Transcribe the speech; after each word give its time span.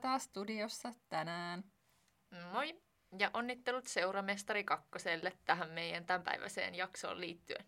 Taas 0.00 0.24
studiossa 0.24 0.92
tänään. 1.08 1.64
Moi! 2.52 2.82
Ja 3.18 3.30
onnittelut 3.34 3.86
seuramestari 3.86 4.64
kakkoselle 4.64 5.32
tähän 5.44 5.70
meidän 5.70 6.06
tämänpäiväiseen 6.06 6.74
jaksoon 6.74 7.20
liittyen. 7.20 7.64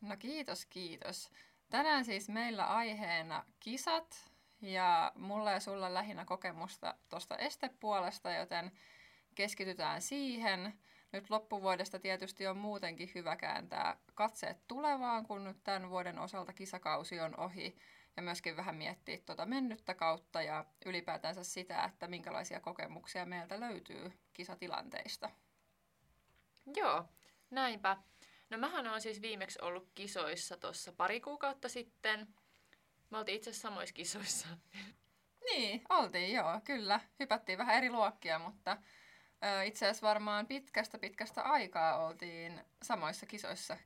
No 0.00 0.16
kiitos, 0.16 0.66
kiitos. 0.66 1.30
Tänään 1.70 2.04
siis 2.04 2.28
meillä 2.28 2.66
aiheena 2.66 3.44
kisat 3.60 4.30
ja 4.60 5.12
mulla 5.14 5.52
ja 5.52 5.60
sulla 5.60 5.94
lähinnä 5.94 6.24
kokemusta 6.24 6.94
tuosta 7.08 7.36
estepuolesta, 7.36 8.30
joten 8.30 8.72
keskitytään 9.34 10.02
siihen. 10.02 10.78
Nyt 11.12 11.30
loppuvuodesta 11.30 11.98
tietysti 11.98 12.46
on 12.46 12.56
muutenkin 12.56 13.10
hyvä 13.14 13.36
kääntää 13.36 13.96
katseet 14.14 14.66
tulevaan, 14.68 15.26
kun 15.26 15.44
nyt 15.44 15.64
tämän 15.64 15.90
vuoden 15.90 16.18
osalta 16.18 16.52
kisakausi 16.52 17.20
on 17.20 17.40
ohi 17.40 17.78
ja 18.16 18.22
myöskin 18.22 18.56
vähän 18.56 18.76
miettiä 18.76 19.18
tuota 19.26 19.46
mennyttä 19.46 19.94
kautta 19.94 20.42
ja 20.42 20.64
ylipäätänsä 20.86 21.44
sitä, 21.44 21.84
että 21.84 22.08
minkälaisia 22.08 22.60
kokemuksia 22.60 23.26
meiltä 23.26 23.60
löytyy 23.60 24.12
kisatilanteista. 24.32 25.30
Joo, 26.76 27.04
näinpä. 27.50 27.96
No 28.50 28.58
mähän 28.58 28.86
on 28.86 29.00
siis 29.00 29.22
viimeksi 29.22 29.58
ollut 29.62 29.90
kisoissa 29.94 30.56
tuossa 30.56 30.92
pari 30.92 31.20
kuukautta 31.20 31.68
sitten. 31.68 32.34
Me 33.10 33.18
oltiin 33.18 33.36
itse 33.36 33.50
asiassa 33.50 33.68
samoissa 33.68 33.94
kisoissa. 33.94 34.48
Niin, 35.50 35.82
oltiin 35.88 36.32
joo, 36.32 36.60
kyllä. 36.64 37.00
Hypättiin 37.20 37.58
vähän 37.58 37.76
eri 37.76 37.90
luokkia, 37.90 38.38
mutta 38.38 38.76
ö, 39.44 39.64
itse 39.64 39.86
asiassa 39.86 40.06
varmaan 40.06 40.46
pitkästä 40.46 40.98
pitkästä 40.98 41.42
aikaa 41.42 42.06
oltiin 42.06 42.60
samoissa 42.82 43.26
kisoissa 43.26 43.76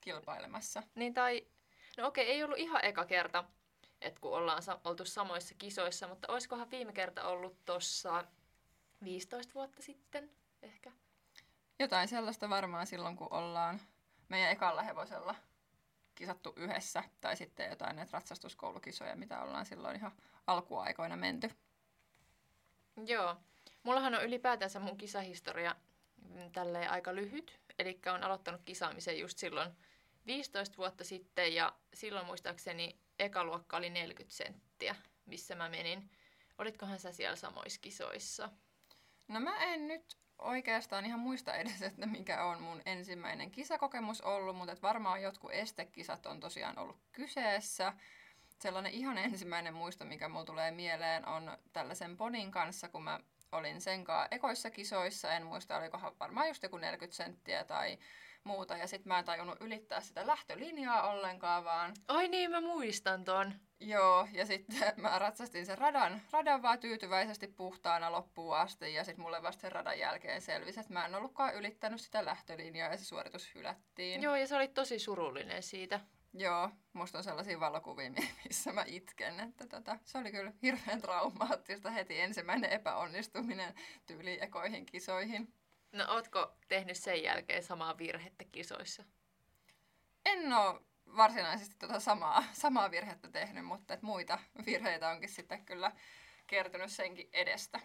kilpailemassa. 0.00 0.82
Niin 0.94 1.14
tai, 1.14 1.46
no 1.96 2.06
okei, 2.06 2.30
ei 2.30 2.44
ollut 2.44 2.58
ihan 2.58 2.84
eka 2.84 3.04
kerta, 3.04 3.44
että 4.04 4.20
kun 4.20 4.36
ollaan 4.36 4.62
sa- 4.62 4.80
oltu 4.84 5.04
samoissa 5.04 5.54
kisoissa, 5.58 6.08
mutta 6.08 6.32
olisikohan 6.32 6.70
viime 6.70 6.92
kerta 6.92 7.28
ollut 7.28 7.64
tuossa 7.64 8.24
15 9.04 9.54
vuotta 9.54 9.82
sitten 9.82 10.30
ehkä? 10.62 10.92
Jotain 11.78 12.08
sellaista 12.08 12.50
varmaan 12.50 12.86
silloin, 12.86 13.16
kun 13.16 13.32
ollaan 13.32 13.80
meidän 14.28 14.50
ekalla 14.50 14.82
hevosella 14.82 15.34
kisattu 16.14 16.52
yhdessä, 16.56 17.04
tai 17.20 17.36
sitten 17.36 17.70
jotain 17.70 17.96
näitä 17.96 18.10
ratsastuskoulukisoja, 18.12 19.16
mitä 19.16 19.42
ollaan 19.42 19.66
silloin 19.66 19.96
ihan 19.96 20.12
alkuaikoina 20.46 21.16
menty. 21.16 21.50
Joo. 23.06 23.36
Mullahan 23.82 24.14
on 24.14 24.24
ylipäätänsä 24.24 24.80
mun 24.80 24.96
kisahistoria 24.96 25.76
mm, 26.28 26.52
tälleen 26.52 26.90
aika 26.90 27.14
lyhyt. 27.14 27.60
Eli 27.78 28.00
on 28.14 28.22
aloittanut 28.22 28.62
kisaamisen 28.64 29.18
just 29.18 29.38
silloin 29.38 29.70
15 30.26 30.76
vuotta 30.76 31.04
sitten 31.04 31.54
ja 31.54 31.74
silloin 31.94 32.26
muistaakseni 32.26 32.98
eka 33.18 33.44
luokka 33.44 33.76
oli 33.76 33.90
40 33.90 34.36
senttiä, 34.36 34.96
missä 35.26 35.54
mä 35.54 35.68
menin. 35.68 36.10
Olitkohan 36.58 36.98
sä 36.98 37.12
siellä 37.12 37.36
samoissa 37.36 37.80
kisoissa? 37.80 38.50
No 39.28 39.40
mä 39.40 39.56
en 39.56 39.88
nyt 39.88 40.16
oikeastaan 40.38 41.06
ihan 41.06 41.20
muista 41.20 41.54
edes, 41.54 41.82
että 41.82 42.06
mikä 42.06 42.44
on 42.44 42.62
mun 42.62 42.82
ensimmäinen 42.86 43.50
kisakokemus 43.50 44.20
ollut, 44.20 44.56
mutta 44.56 44.76
varmaan 44.82 45.22
jotkut 45.22 45.52
estekisat 45.52 46.26
on 46.26 46.40
tosiaan 46.40 46.78
ollut 46.78 46.98
kyseessä. 47.12 47.92
Sellainen 48.58 48.92
ihan 48.92 49.18
ensimmäinen 49.18 49.74
muisto, 49.74 50.04
mikä 50.04 50.28
mulla 50.28 50.44
tulee 50.44 50.70
mieleen, 50.70 51.28
on 51.28 51.58
tällaisen 51.72 52.16
ponin 52.16 52.50
kanssa, 52.50 52.88
kun 52.88 53.04
mä 53.04 53.20
olin 53.52 53.80
sen 53.80 54.04
kanssa 54.04 54.28
ekoissa 54.30 54.70
kisoissa. 54.70 55.32
En 55.32 55.46
muista, 55.46 55.76
olikohan 55.78 56.18
varmaan 56.20 56.48
just 56.48 56.62
joku 56.62 56.78
40 56.78 57.16
senttiä 57.16 57.64
tai 57.64 57.98
muuta. 58.44 58.76
Ja 58.76 58.86
sitten 58.86 59.08
mä 59.08 59.18
en 59.18 59.24
tajunnut 59.24 59.60
ylittää 59.60 60.00
sitä 60.00 60.26
lähtölinjaa 60.26 61.10
ollenkaan, 61.10 61.64
vaan 61.64 61.92
Ai 62.08 62.28
niin, 62.28 62.50
mä 62.50 62.60
muistan 62.60 63.24
ton. 63.24 63.54
Joo, 63.80 64.28
ja 64.32 64.46
sitten 64.46 64.92
mä 65.02 65.18
ratsastin 65.18 65.66
sen 65.66 65.78
radan, 65.78 66.22
radan 66.30 66.62
vaan 66.62 66.78
tyytyväisesti 66.78 67.46
puhtaana 67.46 68.12
loppuun 68.12 68.56
asti, 68.56 68.94
ja 68.94 69.04
sitten 69.04 69.22
mulle 69.22 69.42
vasta 69.42 69.60
sen 69.60 69.72
radan 69.72 69.98
jälkeen 69.98 70.42
selvisi, 70.42 70.80
että 70.80 70.92
mä 70.92 71.06
en 71.06 71.14
ollutkaan 71.14 71.54
ylittänyt 71.54 72.00
sitä 72.00 72.24
lähtölinjaa, 72.24 72.90
ja 72.90 72.96
se 72.96 73.04
suoritus 73.04 73.54
hylättiin. 73.54 74.22
Joo, 74.22 74.36
ja 74.36 74.46
sä 74.46 74.56
olit 74.56 74.74
tosi 74.74 74.98
surullinen 74.98 75.62
siitä. 75.62 76.00
Joo, 76.36 76.70
musta 76.92 77.18
on 77.18 77.24
sellaisia 77.24 77.60
valokuvia, 77.60 78.10
missä 78.44 78.72
mä 78.72 78.84
itken, 78.86 79.40
että 79.40 79.66
tota, 79.66 79.98
se 80.04 80.18
oli 80.18 80.32
kyllä 80.32 80.52
hirveän 80.62 81.02
traumaattista 81.02 81.90
heti 81.90 82.20
ensimmäinen 82.20 82.70
epäonnistuminen 82.70 83.74
tyyli 84.06 84.38
ekoihin 84.40 84.86
kisoihin. 84.86 85.54
No 85.94 86.04
ootko 86.08 86.56
tehnyt 86.68 86.96
sen 86.96 87.22
jälkeen 87.22 87.62
samaa 87.62 87.98
virhettä 87.98 88.44
kisoissa? 88.44 89.04
En 90.24 90.52
oo 90.52 90.82
varsinaisesti 91.16 91.74
tota 91.78 92.00
samaa, 92.00 92.44
samaa 92.52 92.90
virhettä 92.90 93.28
tehnyt, 93.28 93.64
mutta 93.64 93.94
et 93.94 94.02
muita 94.02 94.38
virheitä 94.66 95.08
onkin 95.08 95.28
sitten 95.28 95.64
kyllä 95.64 95.92
kertynyt 96.46 96.92
senkin 96.92 97.28
edestä. 97.32 97.80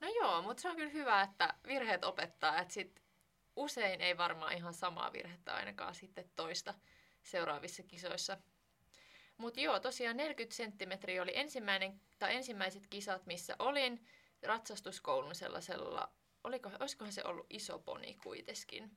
No 0.00 0.08
joo, 0.08 0.42
mutta 0.42 0.60
se 0.60 0.68
on 0.68 0.76
kyllä 0.76 0.90
hyvä, 0.90 1.22
että 1.22 1.54
virheet 1.66 2.04
opettaa, 2.04 2.58
että 2.58 2.74
sit 2.74 3.02
usein 3.56 4.00
ei 4.00 4.18
varmaan 4.18 4.52
ihan 4.52 4.74
samaa 4.74 5.12
virhettä 5.12 5.54
ainakaan 5.54 5.94
sitten 5.94 6.30
toista 6.36 6.74
seuraavissa 7.22 7.82
kisoissa. 7.82 8.38
Mutta 9.36 9.60
joo, 9.60 9.80
tosiaan 9.80 10.16
40 10.16 10.56
senttimetriä 10.56 11.22
oli 11.22 11.32
ensimmäinen, 11.36 12.00
tai 12.18 12.34
ensimmäiset 12.34 12.86
kisat, 12.86 13.26
missä 13.26 13.56
olin 13.58 14.06
ratsastuskoulun 14.42 15.34
sellaisella, 15.34 16.12
oliko, 16.44 16.70
olisikohan 16.80 17.12
se 17.12 17.24
ollut 17.24 17.46
iso 17.50 17.78
poni 17.78 18.14
kuitenkin, 18.22 18.96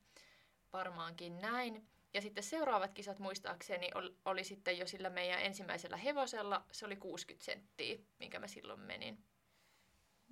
varmaankin 0.73 1.41
näin. 1.41 1.87
Ja 2.13 2.21
sitten 2.21 2.43
seuraavat 2.43 2.93
kisat 2.93 3.19
muistaakseni 3.19 3.89
oli, 3.95 4.15
oli 4.25 4.43
sitten 4.43 4.77
jo 4.77 4.87
sillä 4.87 5.09
meidän 5.09 5.41
ensimmäisellä 5.41 5.97
hevosella, 5.97 6.65
se 6.71 6.85
oli 6.85 6.95
60 6.95 7.45
senttiä, 7.45 7.97
minkä 8.19 8.39
mä 8.39 8.47
silloin 8.47 8.79
menin. 8.79 9.23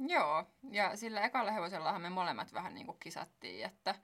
Joo, 0.07 0.45
ja 0.71 0.95
sillä 0.95 1.21
ekalla 1.21 1.51
hevosellahan 1.51 2.01
me 2.01 2.09
molemmat 2.09 2.53
vähän 2.53 2.73
niin 2.73 2.85
kuin 2.85 2.99
kisattiin, 2.99 3.65
että 3.65 3.95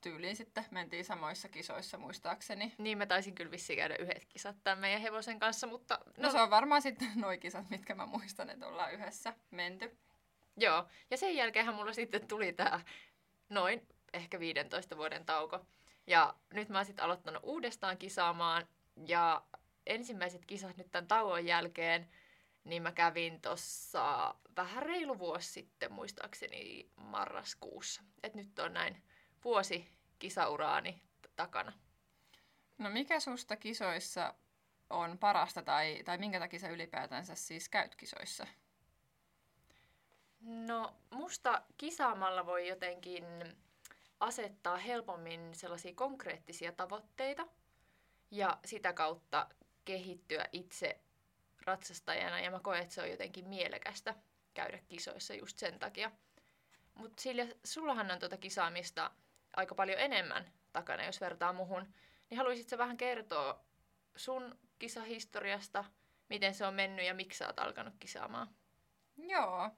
tyyliin 0.00 0.36
sitten 0.36 0.64
mentiin 0.70 1.04
samoissa 1.04 1.48
kisoissa 1.48 1.98
muistaakseni. 1.98 2.74
Niin 2.78 2.98
mä 2.98 3.06
taisin 3.06 3.34
kyllä 3.34 3.50
vissiin 3.50 3.76
käydä 3.76 3.96
yhdet 3.96 4.24
kisat 4.24 4.56
tämän 4.64 4.78
meidän 4.78 5.02
hevosen 5.02 5.38
kanssa, 5.38 5.66
mutta... 5.66 5.98
No, 6.06 6.22
no 6.22 6.30
se 6.30 6.40
on 6.40 6.50
varmaan 6.50 6.82
sitten 6.82 7.08
noi 7.14 7.38
kisat, 7.38 7.70
mitkä 7.70 7.94
mä 7.94 8.06
muistan, 8.06 8.50
että 8.50 8.66
ollaan 8.66 8.92
yhdessä 8.92 9.34
menty. 9.50 9.98
Joo, 10.56 10.88
ja 11.10 11.16
sen 11.16 11.36
jälkeenhän 11.36 11.74
mulla 11.74 11.92
sitten 11.92 12.28
tuli 12.28 12.52
tää 12.52 12.80
noin 13.48 13.88
ehkä 14.12 14.40
15 14.40 14.96
vuoden 14.96 15.26
tauko. 15.26 15.66
Ja 16.06 16.34
nyt 16.52 16.68
mä 16.68 16.78
oon 16.78 16.84
sitten 16.84 17.04
aloittanut 17.04 17.42
uudestaan 17.44 17.98
kisaamaan, 17.98 18.68
ja 19.06 19.42
ensimmäiset 19.86 20.46
kisat 20.46 20.76
nyt 20.76 20.90
tämän 20.90 21.06
tauon 21.08 21.46
jälkeen, 21.46 22.08
niin 22.64 22.82
mä 22.82 22.92
kävin 22.92 23.40
tuossa 23.40 24.34
vähän 24.56 24.82
reilu 24.82 25.18
vuosi 25.18 25.52
sitten, 25.52 25.92
muistaakseni 25.92 26.90
marraskuussa. 26.96 28.02
Et 28.22 28.34
nyt 28.34 28.58
on 28.58 28.72
näin 28.72 29.02
vuosi 29.44 29.88
kisauraani 30.18 31.02
takana. 31.36 31.72
No 32.78 32.90
mikä 32.90 33.20
susta 33.20 33.56
kisoissa 33.56 34.34
on 34.90 35.18
parasta 35.18 35.62
tai, 35.62 36.02
tai 36.04 36.18
minkä 36.18 36.38
takia 36.38 36.58
sä 36.58 36.68
ylipäätänsä 36.68 37.34
siis 37.34 37.68
käyt 37.68 37.94
kisoissa? 37.94 38.46
No 40.44 40.96
musta 41.10 41.62
kisaamalla 41.78 42.46
voi 42.46 42.68
jotenkin 42.68 43.24
asettaa 44.20 44.76
helpommin 44.76 45.54
sellaisia 45.54 45.94
konkreettisia 45.94 46.72
tavoitteita 46.72 47.46
ja 48.30 48.58
sitä 48.64 48.92
kautta 48.92 49.48
kehittyä 49.84 50.44
itse 50.52 51.00
ratsastajana 51.66 52.40
ja 52.40 52.50
mä 52.50 52.60
koen, 52.60 52.82
että 52.82 52.94
se 52.94 53.02
on 53.02 53.10
jotenkin 53.10 53.48
mielekästä 53.48 54.14
käydä 54.54 54.78
kisoissa 54.88 55.34
just 55.34 55.58
sen 55.58 55.78
takia. 55.78 56.10
Mutta 56.94 57.22
Silja, 57.22 57.46
sullahan 57.64 58.10
on 58.10 58.18
tuota 58.18 58.36
kisaamista 58.36 59.10
aika 59.56 59.74
paljon 59.74 59.98
enemmän 59.98 60.52
takana, 60.72 61.04
jos 61.04 61.20
vertaa 61.20 61.52
muhun. 61.52 61.94
Niin 62.30 62.38
haluaisitko 62.38 62.78
vähän 62.78 62.96
kertoa 62.96 63.64
sun 64.16 64.58
kisahistoriasta, 64.78 65.84
miten 66.28 66.54
se 66.54 66.66
on 66.66 66.74
mennyt 66.74 67.06
ja 67.06 67.14
miksi 67.14 67.38
sä 67.38 67.46
oot 67.46 67.58
alkanut 67.58 67.94
kisaamaan? 68.00 68.48
Joo. 69.16 69.70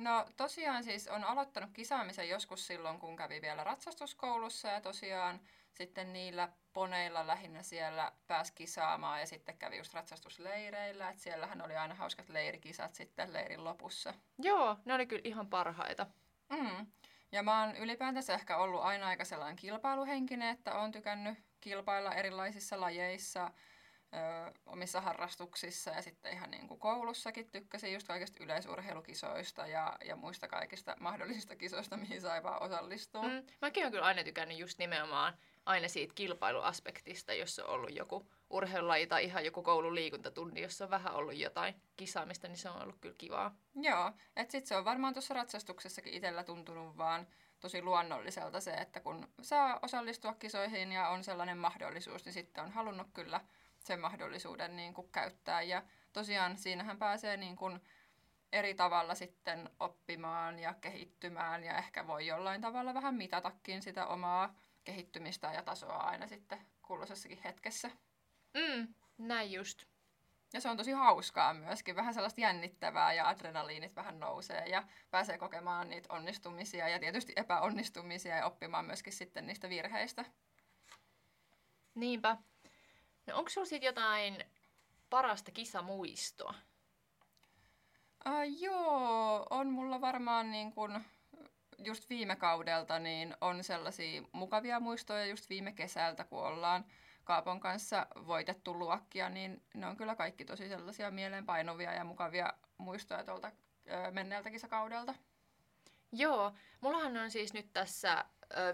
No 0.00 0.26
tosiaan 0.36 0.84
siis 0.84 1.08
on 1.08 1.24
aloittanut 1.24 1.70
kisaamisen 1.72 2.28
joskus 2.28 2.66
silloin, 2.66 2.98
kun 2.98 3.16
kävi 3.16 3.42
vielä 3.42 3.64
ratsastuskoulussa 3.64 4.68
ja 4.68 4.80
tosiaan 4.80 5.40
sitten 5.72 6.12
niillä 6.12 6.48
poneilla 6.72 7.26
lähinnä 7.26 7.62
siellä 7.62 8.12
pääsi 8.26 8.52
kisaamaan 8.54 9.20
ja 9.20 9.26
sitten 9.26 9.58
kävi 9.58 9.78
just 9.78 9.94
ratsastusleireillä, 9.94 11.08
että 11.08 11.22
siellähän 11.22 11.62
oli 11.62 11.76
aina 11.76 11.94
hauskat 11.94 12.28
leirikisat 12.28 12.94
sitten 12.94 13.32
leirin 13.32 13.64
lopussa. 13.64 14.14
Joo, 14.38 14.76
ne 14.84 14.94
oli 14.94 15.06
kyllä 15.06 15.22
ihan 15.24 15.46
parhaita. 15.46 16.06
Mm. 16.48 16.86
Ja 17.32 17.42
mä 17.42 17.60
oon 17.60 17.76
ylipäätänsä 17.76 18.34
ehkä 18.34 18.56
ollut 18.56 18.82
aina 18.82 19.06
aika 19.06 19.24
sellainen 19.24 19.56
kilpailuhenkinen, 19.56 20.48
että 20.48 20.78
oon 20.78 20.92
tykännyt 20.92 21.38
kilpailla 21.60 22.14
erilaisissa 22.14 22.80
lajeissa, 22.80 23.50
ö, 24.14 24.52
omissa 24.66 25.00
harrastuksissa 25.00 25.90
ja 25.90 26.02
sitten 26.02 26.32
ihan 26.32 26.50
niin 26.50 26.68
kuin 26.68 26.80
koulussakin 26.80 27.50
tykkäsin 27.50 27.92
just 27.92 28.06
kaikista 28.06 28.44
yleisurheilukisoista 28.44 29.66
ja, 29.66 29.96
ja 30.04 30.16
muista 30.16 30.48
kaikista 30.48 30.96
mahdollisista 31.00 31.56
kisoista, 31.56 31.96
mihin 31.96 32.20
sai 32.20 32.42
vaan 32.42 32.62
osallistua. 32.62 33.22
Mm. 33.22 33.42
Mäkin 33.60 33.82
oon 33.82 33.92
kyllä 33.92 34.06
aina 34.06 34.24
tykännyt 34.24 34.58
just 34.58 34.78
nimenomaan 34.78 35.34
aina 35.66 35.88
siitä 35.88 36.14
kilpailuaspektista, 36.14 37.34
jos 37.34 37.58
on 37.58 37.68
ollut 37.68 37.96
joku 37.96 38.26
urheilulaji 38.50 39.06
tai 39.06 39.24
ihan 39.24 39.44
joku 39.44 39.62
koulun 39.62 39.94
liikuntatunti, 39.94 40.60
jossa 40.60 40.84
on 40.84 40.90
vähän 40.90 41.14
ollut 41.14 41.36
jotain 41.36 41.74
kisaamista, 41.96 42.48
niin 42.48 42.58
se 42.58 42.70
on 42.70 42.82
ollut 42.82 42.96
kyllä 43.00 43.14
kivaa. 43.18 43.56
Joo, 43.74 44.12
että 44.36 44.52
sitten 44.52 44.66
se 44.66 44.76
on 44.76 44.84
varmaan 44.84 45.14
tuossa 45.14 45.34
ratsastuksessakin 45.34 46.14
itsellä 46.14 46.44
tuntunut 46.44 46.96
vaan 46.96 47.26
tosi 47.60 47.82
luonnolliselta 47.82 48.60
se, 48.60 48.72
että 48.72 49.00
kun 49.00 49.28
saa 49.42 49.78
osallistua 49.82 50.34
kisoihin 50.34 50.92
ja 50.92 51.08
on 51.08 51.24
sellainen 51.24 51.58
mahdollisuus, 51.58 52.24
niin 52.24 52.32
sitten 52.32 52.64
on 52.64 52.70
halunnut 52.70 53.08
kyllä 53.14 53.40
sen 53.84 54.00
mahdollisuuden 54.00 54.76
niin 54.76 54.94
kuin 54.94 55.12
käyttää. 55.12 55.62
Ja 55.62 55.82
tosiaan 56.12 56.56
siinähän 56.56 56.98
pääsee 56.98 57.36
niin 57.36 57.56
kuin 57.56 57.80
eri 58.52 58.74
tavalla 58.74 59.14
sitten 59.14 59.70
oppimaan 59.80 60.58
ja 60.58 60.74
kehittymään 60.74 61.64
ja 61.64 61.78
ehkä 61.78 62.06
voi 62.06 62.26
jollain 62.26 62.60
tavalla 62.60 62.94
vähän 62.94 63.14
mitatakin 63.14 63.82
sitä 63.82 64.06
omaa 64.06 64.54
kehittymistä 64.84 65.52
ja 65.52 65.62
tasoa 65.62 65.96
aina 65.96 66.26
sitten 66.26 66.66
kulloisessakin 66.82 67.42
hetkessä. 67.44 67.90
Mm, 68.54 68.94
näin 69.18 69.52
just. 69.52 69.84
Ja 70.52 70.60
se 70.60 70.68
on 70.68 70.76
tosi 70.76 70.92
hauskaa 70.92 71.54
myöskin, 71.54 71.96
vähän 71.96 72.14
sellaista 72.14 72.40
jännittävää 72.40 73.12
ja 73.12 73.28
adrenaliinit 73.28 73.96
vähän 73.96 74.20
nousee 74.20 74.68
ja 74.68 74.82
pääsee 75.10 75.38
kokemaan 75.38 75.88
niitä 75.88 76.14
onnistumisia 76.14 76.88
ja 76.88 76.98
tietysti 76.98 77.32
epäonnistumisia 77.36 78.36
ja 78.36 78.46
oppimaan 78.46 78.84
myöskin 78.84 79.12
sitten 79.12 79.46
niistä 79.46 79.68
virheistä. 79.68 80.24
Niinpä. 81.94 82.36
No 83.26 83.36
onko 83.36 83.50
sinulla 83.50 83.68
sitten 83.68 83.86
jotain 83.86 84.44
parasta 85.10 85.50
kisamuistoa? 85.50 86.54
Uh, 88.26 88.60
joo, 88.60 89.46
on 89.50 89.70
mulla 89.70 90.00
varmaan 90.00 90.50
niin 90.50 90.72
kun 90.72 91.00
just 91.78 92.10
viime 92.10 92.36
kaudelta 92.36 92.98
niin 92.98 93.36
on 93.40 93.64
sellaisia 93.64 94.22
mukavia 94.32 94.80
muistoja 94.80 95.26
just 95.26 95.48
viime 95.50 95.72
kesältä, 95.72 96.24
kun 96.24 96.46
ollaan 96.46 96.84
Kaapon 97.24 97.60
kanssa 97.60 98.06
voitettu 98.26 98.78
luokkia, 98.78 99.28
niin 99.28 99.62
ne 99.74 99.86
on 99.86 99.96
kyllä 99.96 100.14
kaikki 100.14 100.44
tosi 100.44 100.68
sellaisia 100.68 101.10
mieleenpainuvia 101.10 101.92
ja 101.92 102.04
mukavia 102.04 102.52
muistoja 102.78 103.24
tuolta 103.24 103.52
menneeltä 104.10 104.50
kisakaudelta. 104.50 105.14
Joo, 106.12 106.52
mullahan 106.80 107.16
on 107.16 107.30
siis 107.30 107.52
nyt 107.52 107.72
tässä 107.72 108.24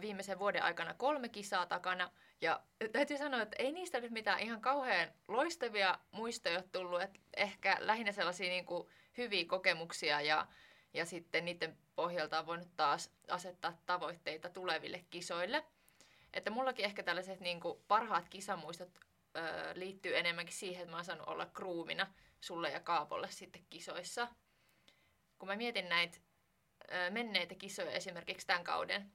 viimeisen 0.00 0.38
vuoden 0.38 0.62
aikana 0.62 0.94
kolme 0.94 1.28
kisaa 1.28 1.66
takana. 1.66 2.10
Ja 2.40 2.62
täytyy 2.92 3.18
sanoa, 3.18 3.42
että 3.42 3.56
ei 3.58 3.72
niistä 3.72 4.00
nyt 4.00 4.10
mitään 4.10 4.40
ihan 4.40 4.60
kauhean 4.60 5.12
loistavia 5.28 5.98
muistoja 6.10 6.58
ole 6.58 6.68
tullut. 6.72 7.02
Että 7.02 7.20
ehkä 7.36 7.76
lähinnä 7.80 8.12
sellaisia 8.12 8.48
niin 8.48 8.66
kuin 8.66 8.88
hyviä 9.18 9.44
kokemuksia 9.44 10.20
ja, 10.20 10.46
ja 10.94 11.06
sitten 11.06 11.44
niiden 11.44 11.78
pohjalta 11.94 12.38
on 12.38 12.46
voinut 12.46 12.76
taas 12.76 13.10
asettaa 13.28 13.78
tavoitteita 13.86 14.48
tuleville 14.48 15.04
kisoille. 15.10 15.64
Että 16.34 16.50
mullakin 16.50 16.84
ehkä 16.84 17.02
tällaiset 17.02 17.40
niin 17.40 17.60
kuin 17.60 17.78
parhaat 17.88 18.28
kisamuistot 18.28 18.98
ö, 19.36 19.40
liittyy 19.74 20.16
enemmänkin 20.16 20.56
siihen, 20.56 20.82
että 20.82 20.90
mä 20.90 20.96
oon 20.96 21.04
saanut 21.04 21.28
olla 21.28 21.46
kruumina 21.46 22.12
sulle 22.40 22.70
ja 22.70 22.80
Kaapolle 22.80 23.30
sitten 23.30 23.66
kisoissa. 23.70 24.28
Kun 25.38 25.48
mä 25.48 25.56
mietin 25.56 25.88
näitä 25.88 26.18
menneitä 27.10 27.54
kisoja 27.54 27.90
esimerkiksi 27.90 28.46
tämän 28.46 28.64
kauden 28.64 29.12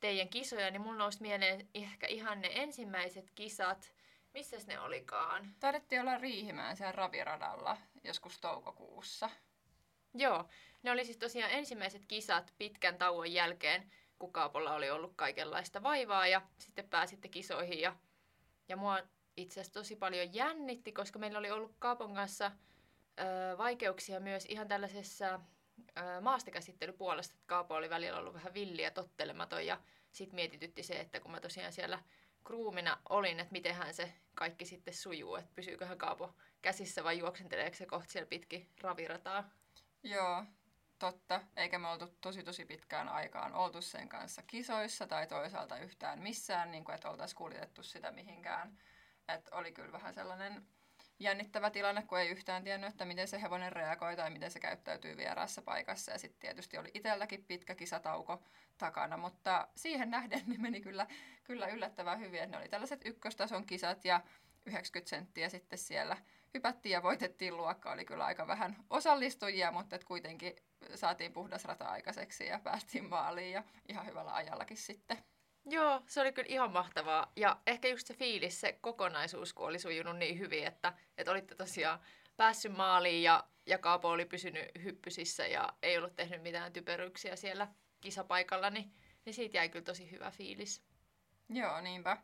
teidän 0.00 0.28
kisoja, 0.28 0.70
niin 0.70 0.82
mulla 0.82 0.98
nousi 0.98 1.22
mieleen 1.22 1.68
ehkä 1.74 2.06
ihan 2.06 2.40
ne 2.40 2.50
ensimmäiset 2.52 3.30
kisat. 3.34 3.92
Missä 4.34 4.56
ne 4.66 4.80
olikaan? 4.80 5.54
Taidettiin 5.60 6.00
olla 6.00 6.18
Riihimään 6.18 6.76
siellä 6.76 6.92
raviradalla 6.92 7.76
joskus 8.04 8.40
toukokuussa. 8.40 9.30
Joo, 10.14 10.48
ne 10.82 10.90
oli 10.90 11.04
siis 11.04 11.16
tosiaan 11.16 11.52
ensimmäiset 11.52 12.06
kisat 12.06 12.54
pitkän 12.58 12.98
tauon 12.98 13.32
jälkeen, 13.32 13.90
kun 14.18 14.32
Kaapolla 14.32 14.74
oli 14.74 14.90
ollut 14.90 15.12
kaikenlaista 15.16 15.82
vaivaa 15.82 16.26
ja 16.26 16.42
sitten 16.58 16.88
pääsitte 16.88 17.28
kisoihin. 17.28 17.80
Ja, 17.80 17.96
ja 18.68 18.76
mua 18.76 18.98
itse 19.36 19.60
asiassa 19.60 19.80
tosi 19.80 19.96
paljon 19.96 20.34
jännitti, 20.34 20.92
koska 20.92 21.18
meillä 21.18 21.38
oli 21.38 21.50
ollut 21.50 21.74
Kaapon 21.78 22.14
kanssa 22.14 22.52
ö, 23.20 23.58
vaikeuksia 23.58 24.20
myös 24.20 24.44
ihan 24.44 24.68
tällaisessa 24.68 25.40
maastakäsittelypuolesta, 26.20 27.34
että 27.34 27.46
Kaapo 27.46 27.74
oli 27.74 27.90
välillä 27.90 28.18
ollut 28.18 28.34
vähän 28.34 28.54
villi 28.54 28.82
ja 28.82 28.90
tottelematon 28.90 29.66
ja 29.66 29.80
sitten 30.12 30.34
mietitytti 30.34 30.82
se, 30.82 31.00
että 31.00 31.20
kun 31.20 31.30
mä 31.30 31.40
tosiaan 31.40 31.72
siellä 31.72 31.98
kruumina 32.44 32.98
olin, 33.08 33.40
että 33.40 33.52
mitenhän 33.52 33.94
se 33.94 34.12
kaikki 34.34 34.64
sitten 34.64 34.94
sujuu, 34.94 35.36
että 35.36 35.50
pysyyköhän 35.54 35.98
Kaapo 35.98 36.34
käsissä 36.62 37.04
vai 37.04 37.18
juoksenteleekö 37.18 37.76
se 37.76 37.86
kohta 37.86 38.12
siellä 38.12 38.28
pitkin 38.28 38.68
ravirataa. 38.80 39.50
Joo, 40.02 40.44
totta. 40.98 41.40
Eikä 41.56 41.78
me 41.78 41.88
oltu 41.88 42.06
tosi 42.20 42.42
tosi 42.42 42.64
pitkään 42.64 43.08
aikaan 43.08 43.54
oltu 43.54 43.82
sen 43.82 44.08
kanssa 44.08 44.42
kisoissa 44.42 45.06
tai 45.06 45.26
toisaalta 45.26 45.78
yhtään 45.78 46.18
missään, 46.18 46.70
niin 46.70 46.84
kuin, 46.84 46.94
että 46.94 47.10
oltaisiin 47.10 47.36
kuljetettu 47.36 47.82
sitä 47.82 48.10
mihinkään. 48.10 48.78
Et 49.28 49.48
oli 49.52 49.72
kyllä 49.72 49.92
vähän 49.92 50.14
sellainen 50.14 50.66
jännittävä 51.20 51.70
tilanne, 51.70 52.02
kun 52.02 52.18
ei 52.18 52.28
yhtään 52.28 52.64
tiennyt, 52.64 52.90
että 52.90 53.04
miten 53.04 53.28
se 53.28 53.42
hevonen 53.42 53.72
reagoi 53.72 54.16
tai 54.16 54.30
miten 54.30 54.50
se 54.50 54.60
käyttäytyy 54.60 55.16
vieraassa 55.16 55.62
paikassa. 55.62 56.12
Ja 56.12 56.18
sitten 56.18 56.40
tietysti 56.40 56.78
oli 56.78 56.90
itselläkin 56.94 57.44
pitkä 57.44 57.74
kisatauko 57.74 58.42
takana, 58.78 59.16
mutta 59.16 59.68
siihen 59.76 60.10
nähden 60.10 60.42
niin 60.46 60.62
meni 60.62 60.80
kyllä, 60.80 61.06
kyllä 61.44 61.66
yllättävän 61.66 62.20
hyvin. 62.20 62.42
Että 62.42 62.56
ne 62.56 62.60
oli 62.60 62.68
tällaiset 62.68 63.00
ykköstason 63.04 63.66
kisat 63.66 64.04
ja 64.04 64.20
90 64.66 65.10
senttiä 65.10 65.48
sitten 65.48 65.78
siellä 65.78 66.16
hypättiin 66.54 66.92
ja 66.92 67.02
voitettiin 67.02 67.56
luokka. 67.56 67.92
Oli 67.92 68.04
kyllä 68.04 68.24
aika 68.24 68.46
vähän 68.46 68.76
osallistujia, 68.90 69.72
mutta 69.72 69.96
et 69.96 70.04
kuitenkin 70.04 70.56
saatiin 70.94 71.32
puhdas 71.32 71.64
rata 71.64 71.84
aikaiseksi 71.84 72.46
ja 72.46 72.58
päästiin 72.58 73.08
maaliin 73.08 73.52
ja 73.52 73.64
ihan 73.88 74.06
hyvällä 74.06 74.34
ajallakin 74.34 74.76
sitten. 74.76 75.18
Joo, 75.66 76.02
se 76.06 76.20
oli 76.20 76.32
kyllä 76.32 76.48
ihan 76.50 76.72
mahtavaa. 76.72 77.32
Ja 77.36 77.60
ehkä 77.66 77.88
just 77.88 78.06
se 78.06 78.14
fiilis, 78.14 78.60
se 78.60 78.72
kokonaisuus, 78.72 79.52
kun 79.52 79.66
oli 79.66 79.78
sujunut 79.78 80.16
niin 80.16 80.38
hyvin, 80.38 80.66
että, 80.66 80.92
että 81.18 81.32
olitte 81.32 81.54
tosiaan 81.54 82.00
päässyt 82.36 82.76
maaliin 82.76 83.22
ja, 83.22 83.44
ja 83.66 83.78
Kaapo 83.78 84.08
oli 84.08 84.24
pysynyt 84.24 84.68
hyppysissä 84.82 85.46
ja 85.46 85.74
ei 85.82 85.98
ollut 85.98 86.16
tehnyt 86.16 86.42
mitään 86.42 86.72
typeryksiä 86.72 87.36
siellä 87.36 87.68
kisapaikalla, 88.00 88.70
niin, 88.70 88.92
niin 89.24 89.34
siitä 89.34 89.56
jäi 89.56 89.68
kyllä 89.68 89.84
tosi 89.84 90.10
hyvä 90.10 90.30
fiilis. 90.30 90.82
Joo, 91.48 91.80
niinpä. 91.80 92.16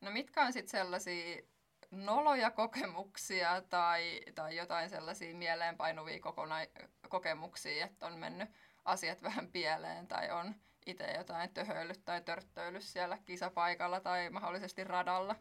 No 0.00 0.10
mitkä 0.10 0.42
on 0.42 0.52
sitten 0.52 0.70
sellaisia 0.70 1.42
noloja 1.90 2.50
kokemuksia 2.50 3.62
tai, 3.68 4.20
tai 4.34 4.56
jotain 4.56 4.90
sellaisia 4.90 5.34
mieleenpainuvia 5.34 6.18
kokona- 6.20 6.86
kokemuksia, 7.08 7.86
että 7.86 8.06
on 8.06 8.18
mennyt 8.18 8.48
asiat 8.84 9.22
vähän 9.22 9.48
pieleen 9.48 10.08
tai 10.08 10.30
on 10.30 10.54
itse 10.90 11.12
jotain 11.18 11.54
töhöillyt 11.54 12.04
tai 12.04 12.22
törttöillyt 12.22 12.82
siellä 12.82 13.18
kisapaikalla 13.26 14.00
tai 14.00 14.30
mahdollisesti 14.30 14.84
radalla? 14.84 15.36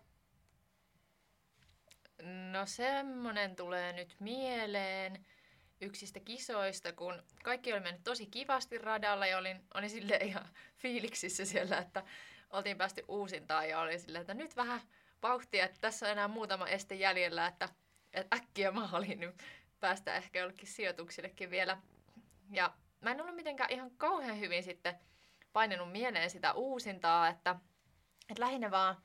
No 2.52 2.66
semmonen 2.66 3.56
tulee 3.56 3.94
nyt 3.94 4.16
mieleen 4.20 5.26
yksistä 5.82 6.20
kisoista, 6.20 6.94
kun 6.94 7.24
kaikki 7.44 7.74
oli 7.74 7.80
mennyt 7.80 8.04
tosi 8.04 8.26
kivasti 8.26 8.78
radalla 8.78 9.26
ja 9.26 9.38
olin, 9.38 9.62
olin 9.74 9.90
sille 9.90 10.16
ihan 10.16 10.46
fiiliksissä 10.78 11.46
siellä, 11.46 11.78
että 11.78 12.04
oltiin 12.50 12.78
päästy 12.78 13.06
uusintaan 13.08 13.70
ja 13.70 13.80
olin 13.80 14.00
silleen, 14.00 14.22
että 14.22 14.34
nyt 14.34 14.56
vähän 14.56 14.82
vauhtia, 15.24 15.66
että 15.66 15.78
tässä 15.82 16.06
on 16.06 16.12
enää 16.12 16.28
muutama 16.28 16.68
este 16.68 16.96
jäljellä, 16.96 17.48
että, 17.48 17.70
että 18.14 18.36
äkkiä 18.36 18.72
maaliin, 18.72 19.20
niin 19.20 19.34
päästä 19.80 20.16
ehkä 20.16 20.40
jollekin 20.40 20.68
sijoituksillekin 20.68 21.52
vielä. 21.52 21.78
Ja 22.52 22.74
mä 23.02 23.12
en 23.12 23.22
ollut 23.22 23.36
mitenkään 23.36 23.72
ihan 23.72 23.92
kauhean 23.92 24.40
hyvin 24.40 24.64
sitten 24.64 25.00
painanut 25.54 25.92
mieleen 25.92 26.30
sitä 26.30 26.54
uusintaa, 26.54 27.28
että, 27.28 27.56
että 28.30 28.42
lähinnä 28.44 28.72
vaan 28.72 29.04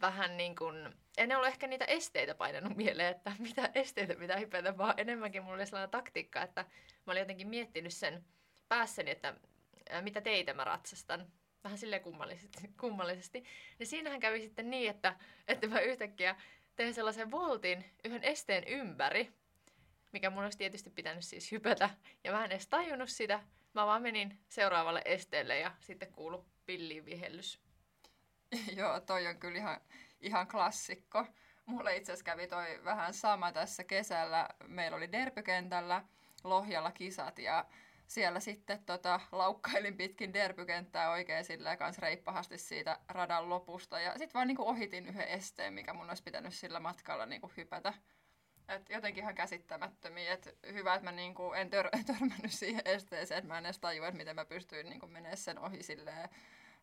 vähän 0.00 0.36
niin 0.36 0.56
kuin, 0.56 0.94
en 1.18 1.36
ollut 1.36 1.48
ehkä 1.48 1.66
niitä 1.66 1.84
esteitä 1.84 2.34
painanut 2.34 2.76
mieleen, 2.76 3.16
että 3.16 3.32
mitä 3.38 3.70
esteitä 3.74 4.14
pitää 4.14 4.36
hypätä, 4.38 4.78
vaan 4.78 4.94
enemmänkin 4.96 5.42
mulla 5.42 5.54
oli 5.54 5.66
sellainen 5.66 5.90
taktiikka, 5.90 6.42
että 6.42 6.64
mä 7.06 7.12
olin 7.12 7.20
jotenkin 7.20 7.48
miettinyt 7.48 7.92
sen 7.92 8.24
päässäni, 8.68 9.10
että 9.10 9.34
mitä 10.00 10.20
teitä 10.20 10.54
mä 10.54 10.64
ratsastan 10.64 11.32
vähän 11.64 11.78
sille 11.78 12.00
kummallisesti, 12.00 12.70
kummallisesti. 12.80 13.44
Niin 13.78 13.86
siinähän 13.86 14.20
kävi 14.20 14.42
sitten 14.42 14.70
niin, 14.70 14.90
että, 14.90 15.16
että 15.48 15.66
mä 15.66 15.80
yhtäkkiä 15.80 16.36
tein 16.76 16.94
sellaisen 16.94 17.30
voltin 17.30 17.84
yhden 18.04 18.24
esteen 18.24 18.64
ympäri. 18.68 19.32
mikä 20.12 20.30
mun 20.30 20.44
olisi 20.44 20.58
tietysti 20.58 20.90
pitänyt 20.90 21.24
siis 21.24 21.52
hypätä. 21.52 21.90
Ja 22.24 22.32
mä 22.32 22.44
en 22.44 22.52
edes 22.52 22.68
tajunnut 22.68 23.08
sitä. 23.08 23.40
Mä 23.74 23.86
vaan 23.86 24.02
menin 24.02 24.38
seuraavalle 24.48 25.02
esteelle 25.04 25.58
ja 25.58 25.72
sitten 25.80 26.12
kuulu 26.12 26.46
pilliin 26.66 27.04
vihellys. 27.04 27.60
Joo, 28.76 29.00
toi 29.00 29.26
on 29.26 29.38
kyllä 29.38 29.58
ihan, 29.58 29.80
ihan 30.20 30.48
klassikko. 30.48 31.26
Mulle 31.66 31.96
itse 31.96 32.12
asiassa 32.12 32.24
kävi 32.24 32.46
toi 32.46 32.80
vähän 32.84 33.14
sama 33.14 33.52
tässä 33.52 33.84
kesällä. 33.84 34.48
Meillä 34.68 34.96
oli 34.96 35.12
derpykentällä 35.12 36.04
Lohjalla 36.44 36.92
kisat 36.92 37.38
ja 37.38 37.64
siellä 38.06 38.40
sitten 38.40 38.84
tota, 38.84 39.20
laukkailin 39.32 39.96
pitkin 39.96 40.34
derpykenttää 40.34 41.10
oikein 41.10 41.44
silleen 41.44 41.78
kans 41.78 41.98
reippahasti 41.98 42.58
siitä 42.58 42.98
radan 43.08 43.48
lopusta. 43.48 44.00
Ja 44.00 44.10
sitten 44.10 44.34
vaan 44.34 44.48
niinku 44.48 44.68
ohitin 44.68 45.06
yhden 45.06 45.28
esteen, 45.28 45.74
mikä 45.74 45.94
mun 45.94 46.08
olisi 46.08 46.22
pitänyt 46.22 46.54
sillä 46.54 46.80
matkalla 46.80 47.26
niinku 47.26 47.52
hypätä. 47.56 47.94
Et 48.68 48.90
jotenkin 48.90 49.22
ihan 49.22 49.34
käsittämättömiä. 49.34 50.32
Et 50.32 50.58
hyvä, 50.72 50.94
että 50.94 51.04
mä 51.04 51.12
niinku 51.12 51.52
en 51.52 51.70
tör- 51.72 52.04
törmännyt 52.12 52.52
siihen 52.52 52.82
esteeseen, 52.84 53.38
että 53.38 53.48
mä 53.48 53.58
en 53.58 53.66
edes 53.66 53.78
tajua, 53.78 54.08
että 54.08 54.18
miten 54.18 54.36
mä 54.36 54.44
pystyin 54.44 54.88
niinku 54.90 55.06
menemään 55.06 55.36
sen 55.36 55.58
ohi 55.58 55.82
silleen, 55.82 56.28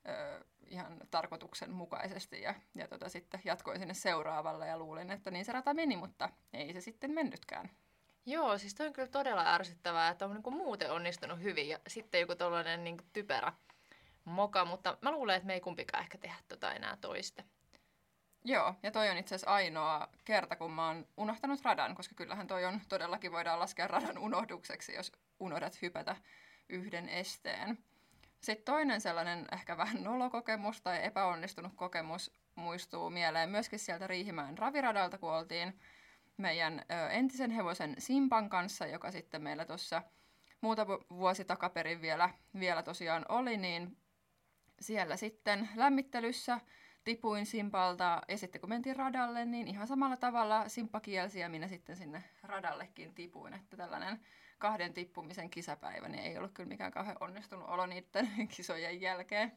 ö, 0.08 0.46
ihan 0.68 0.98
tarkoituksenmukaisesti. 1.12 2.42
Ja, 2.42 2.56
ja 2.76 2.88
tota, 2.88 3.10
sitten 3.10 3.42
jatkoin 3.44 3.80
sinne 3.80 3.94
seuraavalle 3.94 4.68
ja 4.68 4.78
luulin, 4.78 5.12
että 5.12 5.32
niin 5.32 5.46
se 5.46 5.52
rata 5.52 5.74
meni, 5.74 5.98
mutta 5.98 6.30
ei 6.54 6.74
se 6.74 6.82
sitten 6.82 7.12
mennytkään. 7.12 7.70
Joo, 8.26 8.58
siis 8.58 8.76
toi 8.76 8.88
on 8.88 8.94
kyllä 8.94 9.08
todella 9.08 9.54
ärsyttävää, 9.54 10.10
että 10.10 10.26
on 10.26 10.34
niinku 10.34 10.52
muuten 10.52 10.92
onnistunut 10.92 11.42
hyvin 11.42 11.70
ja 11.70 11.80
sitten 11.88 12.22
joku 12.22 12.36
tollainen 12.36 12.84
niinku 12.84 13.04
typerä 13.14 13.54
moka, 14.26 14.66
mutta 14.66 14.98
mä 15.02 15.12
luulen, 15.12 15.36
että 15.36 15.48
me 15.48 15.54
ei 15.54 15.62
kumpikaan 15.62 16.04
ehkä 16.04 16.18
tehdä 16.18 16.38
tota 16.48 16.74
enää 16.74 16.98
toista. 17.02 17.44
Joo, 18.44 18.76
ja 18.84 18.92
toi 18.92 19.10
on 19.10 19.18
itse 19.18 19.36
asiassa 19.36 19.54
ainoa 19.54 20.08
kerta, 20.26 20.56
kun 20.56 20.72
mä 20.72 20.88
oon 20.88 21.08
unohtanut 21.18 21.62
radan, 21.62 21.96
koska 21.96 22.16
kyllähän 22.16 22.48
toi 22.48 22.66
on 22.66 22.82
todellakin 22.90 23.32
voidaan 23.32 23.60
laskea 23.60 23.88
radan 23.88 24.18
unohdukseksi, 24.18 24.94
jos 24.94 25.12
unohdat 25.40 25.82
hypätä 25.82 26.16
yhden 26.70 27.10
esteen. 27.10 27.78
Sitten 28.42 28.66
toinen 28.66 29.02
sellainen 29.02 29.48
ehkä 29.52 29.78
vähän 29.78 30.04
nolokokemus 30.04 30.82
tai 30.82 31.06
epäonnistunut 31.06 31.74
kokemus 31.76 32.32
muistuu 32.56 33.10
mieleen 33.10 33.50
myöskin 33.50 33.80
sieltä 33.80 34.08
Riihimäen 34.08 34.58
raviradalta, 34.58 35.18
kun 35.18 35.34
oltiin 35.34 35.80
meidän 36.38 36.86
entisen 37.10 37.52
hevosen 37.52 37.96
Simpan 37.98 38.50
kanssa, 38.50 38.86
joka 38.86 39.12
sitten 39.12 39.42
meillä 39.42 39.66
tuossa 39.66 40.02
muutama 40.62 41.00
vuosi 41.10 41.46
takaperin 41.46 42.02
vielä, 42.02 42.30
vielä 42.60 42.84
tosiaan 42.84 43.26
oli, 43.30 43.58
niin 43.58 43.98
siellä 44.80 45.18
sitten 45.18 45.70
lämmittelyssä 45.76 46.60
tipuin 47.04 47.46
Simpalta 47.46 48.22
ja 48.28 48.38
sitten 48.38 48.62
kun 48.62 48.70
mentiin 48.70 48.96
radalle, 48.96 49.46
niin 49.46 49.68
ihan 49.68 49.88
samalla 49.88 50.18
tavalla 50.18 50.70
Simppa 50.70 51.00
kielsi 51.00 51.40
ja 51.40 51.50
minä 51.50 51.68
sitten 51.68 51.96
sinne 51.96 52.24
radallekin 52.44 53.14
tipuin, 53.14 53.54
että 53.54 53.78
tällainen 53.78 54.20
kahden 54.58 54.94
tippumisen 54.94 55.50
kisapäivä 55.50 56.10
niin 56.10 56.24
ei 56.24 56.38
ollut 56.38 56.52
kyllä 56.54 56.70
mikään 56.70 56.92
kauhean 56.92 57.18
onnistunut 57.20 57.70
olo 57.70 57.86
niiden 57.86 58.30
kisojen 58.56 59.02
jälkeen. 59.02 59.52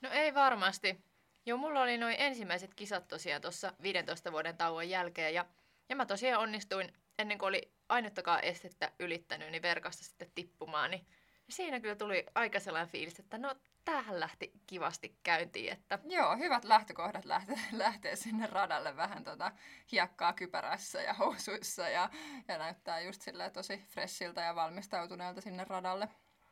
No 0.00 0.10
ei 0.12 0.34
varmasti. 0.34 1.04
Joo, 1.46 1.58
mulla 1.58 1.82
oli 1.82 1.98
noin 1.98 2.16
ensimmäiset 2.18 2.74
kisat 2.74 3.08
tosiaan 3.08 3.42
tuossa 3.42 3.72
15 3.82 4.32
vuoden 4.32 4.56
tauon 4.56 4.88
jälkeen 4.88 5.34
ja, 5.34 5.46
ja 5.88 5.96
mä 5.96 6.06
tosiaan 6.06 6.42
onnistuin 6.42 6.92
ennen 7.18 7.38
kuin 7.38 7.48
oli 7.48 7.72
ainuttakaan 7.88 8.44
estettä 8.44 8.92
ylittänyt, 8.98 9.50
niin 9.50 9.62
verkasta 9.62 10.04
sitten 10.04 10.30
tippumaan, 10.34 10.90
niin 10.90 11.06
siinä 11.48 11.80
kyllä 11.80 11.96
tuli 11.96 12.26
aika 12.34 12.60
sellainen 12.60 12.90
fiilis, 12.90 13.18
että 13.18 13.38
no 13.38 13.54
tämähän 13.84 14.20
lähti 14.20 14.52
kivasti 14.66 15.18
käyntiin. 15.22 15.72
Että... 15.72 15.98
Joo, 16.04 16.36
hyvät 16.36 16.64
lähtökohdat 16.64 17.24
lähteä, 17.24 17.58
lähteä 17.72 18.16
sinne 18.16 18.46
radalle 18.46 18.96
vähän 18.96 19.24
tota 19.24 19.52
hiekkaa 19.92 20.32
kypärässä 20.32 21.02
ja 21.02 21.14
housuissa 21.14 21.88
ja, 21.88 22.10
ja 22.48 22.58
näyttää 22.58 23.00
just 23.00 23.22
silleen 23.22 23.52
tosi 23.52 23.78
freshiltä 23.88 24.40
ja 24.40 24.54
valmistautuneelta 24.54 25.40
sinne 25.40 25.64
radalle. 25.64 26.08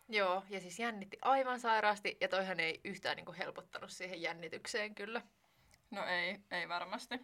Joo, 0.09 0.45
ja 0.51 0.61
siis 0.61 0.79
jännitti 0.79 1.19
aivan 1.23 1.61
sairaasti 1.61 2.17
ja 2.21 2.29
toihan 2.29 2.61
ei 2.61 2.81
yhtään 2.85 3.17
niin 3.17 3.27
kuin 3.27 3.37
helpottanut 3.37 3.91
siihen 3.91 4.23
jännitykseen 4.23 4.95
kyllä. 4.95 5.23
No 5.91 6.07
ei, 6.07 6.41
ei 6.51 6.69
varmasti. 6.69 7.21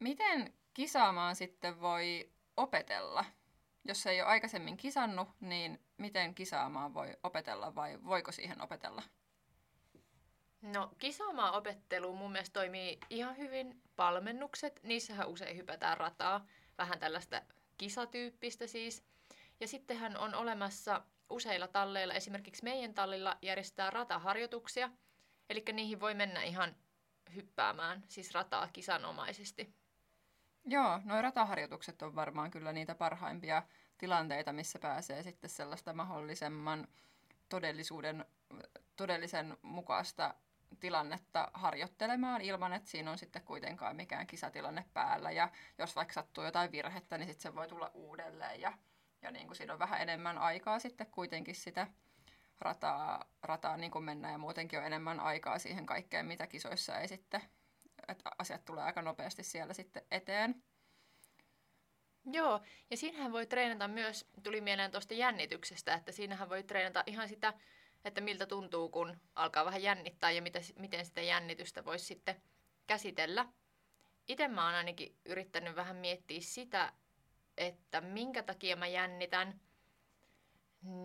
Miten 0.00 0.54
kisaamaan 0.74 1.36
sitten 1.36 1.80
voi 1.80 2.30
opetella? 2.56 3.24
Jos 3.84 4.06
ei 4.06 4.20
ole 4.20 4.28
aikaisemmin 4.28 4.76
kisannut, 4.76 5.28
niin 5.40 5.85
miten 5.98 6.34
kisaamaan 6.34 6.94
voi 6.94 7.16
opetella 7.22 7.74
vai 7.74 7.98
voiko 8.04 8.32
siihen 8.32 8.62
opetella? 8.62 9.02
No 10.62 10.90
kisaamaan 10.98 11.54
opettelu 11.54 12.16
mun 12.16 12.32
mielestä 12.32 12.60
toimii 12.60 12.98
ihan 13.10 13.36
hyvin 13.36 13.82
valmennukset. 13.98 14.80
Niissähän 14.82 15.28
usein 15.28 15.56
hypätään 15.56 15.96
rataa, 15.96 16.46
vähän 16.78 16.98
tällaista 16.98 17.42
kisatyyppistä 17.78 18.66
siis. 18.66 19.04
Ja 19.60 19.68
sittenhän 19.68 20.16
on 20.16 20.34
olemassa 20.34 21.02
useilla 21.30 21.68
talleilla, 21.68 22.14
esimerkiksi 22.14 22.64
meidän 22.64 22.94
tallilla 22.94 23.38
järjestetään 23.42 23.92
rataharjoituksia. 23.92 24.90
Eli 25.50 25.64
niihin 25.72 26.00
voi 26.00 26.14
mennä 26.14 26.42
ihan 26.42 26.76
hyppäämään, 27.34 28.04
siis 28.08 28.34
rataa 28.34 28.68
kisanomaisesti. 28.72 29.74
Joo, 30.64 31.00
nuo 31.04 31.22
rataharjoitukset 31.22 32.02
on 32.02 32.14
varmaan 32.14 32.50
kyllä 32.50 32.72
niitä 32.72 32.94
parhaimpia 32.94 33.62
tilanteita, 33.98 34.52
missä 34.52 34.78
pääsee 34.78 35.22
sitten 35.22 35.50
sellaista 35.50 35.92
mahdollisemman 35.92 36.88
todellisuuden, 37.48 38.24
todellisen 38.96 39.56
mukaista 39.62 40.34
tilannetta 40.80 41.50
harjoittelemaan 41.54 42.40
ilman, 42.40 42.72
että 42.72 42.90
siinä 42.90 43.10
on 43.10 43.18
sitten 43.18 43.42
kuitenkaan 43.42 43.96
mikään 43.96 44.26
kisatilanne 44.26 44.84
päällä. 44.92 45.30
Ja 45.30 45.48
jos 45.78 45.96
vaikka 45.96 46.14
sattuu 46.14 46.44
jotain 46.44 46.72
virhettä, 46.72 47.18
niin 47.18 47.28
sitten 47.28 47.42
se 47.42 47.54
voi 47.54 47.68
tulla 47.68 47.90
uudelleen. 47.94 48.60
Ja, 48.60 48.72
ja 49.22 49.30
niin 49.30 49.46
kuin 49.46 49.56
siinä 49.56 49.72
on 49.72 49.78
vähän 49.78 50.00
enemmän 50.00 50.38
aikaa 50.38 50.78
sitten 50.78 51.06
kuitenkin 51.06 51.54
sitä 51.54 51.86
rataa, 52.60 53.24
rataa 53.42 53.76
niin 53.76 53.90
kuin 53.90 54.04
mennä 54.04 54.30
ja 54.30 54.38
muutenkin 54.38 54.78
on 54.78 54.84
enemmän 54.84 55.20
aikaa 55.20 55.58
siihen 55.58 55.86
kaikkeen, 55.86 56.26
mitä 56.26 56.46
kisoissa 56.46 56.98
ei 56.98 57.08
sitten, 57.08 57.42
että 58.08 58.30
asiat 58.38 58.64
tulee 58.64 58.84
aika 58.84 59.02
nopeasti 59.02 59.42
siellä 59.42 59.74
sitten 59.74 60.02
eteen. 60.10 60.62
Joo, 62.32 62.60
ja 62.90 62.96
siinähän 62.96 63.32
voi 63.32 63.46
treenata 63.46 63.88
myös, 63.88 64.26
tuli 64.42 64.60
mieleen 64.60 64.90
tuosta 64.90 65.14
jännityksestä, 65.14 65.94
että 65.94 66.12
siinähän 66.12 66.48
voi 66.48 66.62
treenata 66.62 67.04
ihan 67.06 67.28
sitä, 67.28 67.54
että 68.04 68.20
miltä 68.20 68.46
tuntuu, 68.46 68.88
kun 68.88 69.16
alkaa 69.34 69.64
vähän 69.64 69.82
jännittää 69.82 70.30
ja 70.30 70.42
mitä, 70.42 70.58
miten 70.78 71.06
sitä 71.06 71.20
jännitystä 71.20 71.84
voisi 71.84 72.04
sitten 72.04 72.42
käsitellä. 72.86 73.46
Itse 74.28 74.48
mä 74.48 74.64
oon 74.64 74.74
ainakin 74.74 75.16
yrittänyt 75.24 75.76
vähän 75.76 75.96
miettiä 75.96 76.40
sitä, 76.40 76.92
että 77.56 78.00
minkä 78.00 78.42
takia 78.42 78.76
mä 78.76 78.86
jännitän, 78.86 79.60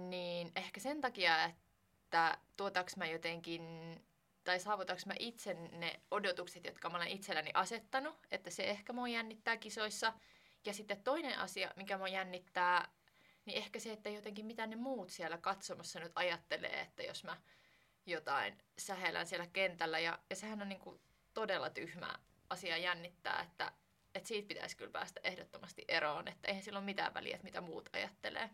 niin 0.10 0.52
ehkä 0.56 0.80
sen 0.80 1.02
takia, 1.02 1.44
että 1.44 2.38
tuotaks 2.58 2.98
mä 2.98 3.06
jotenkin, 3.06 3.96
tai 4.44 4.60
saavutaks 4.60 5.06
mä 5.06 5.14
itse 5.20 5.54
ne 5.54 6.00
odotukset, 6.12 6.66
jotka 6.66 6.90
mä 6.90 6.98
olen 6.98 7.08
itselläni 7.08 7.52
asettanut, 7.54 8.16
että 8.32 8.50
se 8.50 8.64
ehkä 8.64 8.94
mua 8.94 9.08
jännittää 9.08 9.58
kisoissa– 9.58 10.14
ja 10.66 10.74
sitten 10.74 11.04
toinen 11.04 11.40
asia, 11.40 11.72
mikä 11.76 11.98
mua 11.98 12.08
jännittää, 12.08 12.90
niin 13.46 13.58
ehkä 13.58 13.80
se, 13.80 13.92
että 13.92 14.10
jotenkin 14.10 14.46
mitä 14.46 14.68
ne 14.68 14.76
muut 14.76 15.10
siellä 15.10 15.38
katsomassa 15.38 16.00
nyt 16.00 16.12
ajattelee, 16.16 16.82
että 16.82 17.04
jos 17.04 17.24
mä 17.24 17.38
jotain 18.06 18.58
sähelän 18.78 19.28
siellä 19.28 19.48
kentällä. 19.48 20.00
Ja, 20.00 20.20
ja 20.30 20.36
sehän 20.36 20.62
on 20.62 20.70
niin 20.70 20.80
kuin 20.80 21.02
todella 21.34 21.70
tyhmä 21.70 22.16
asia 22.50 22.78
jännittää, 22.78 23.42
että, 23.42 23.72
että 24.16 24.28
siitä 24.28 24.48
pitäisi 24.48 24.78
kyllä 24.78 24.92
päästä 24.92 25.20
ehdottomasti 25.24 25.86
eroon, 25.88 26.28
että 26.28 26.48
eihän 26.48 26.64
sillä 26.64 26.80
ole 26.80 26.86
mitään 26.86 27.14
väliä, 27.14 27.36
että 27.36 27.46
mitä 27.46 27.62
muut 27.62 27.90
ajattelee. 27.94 28.50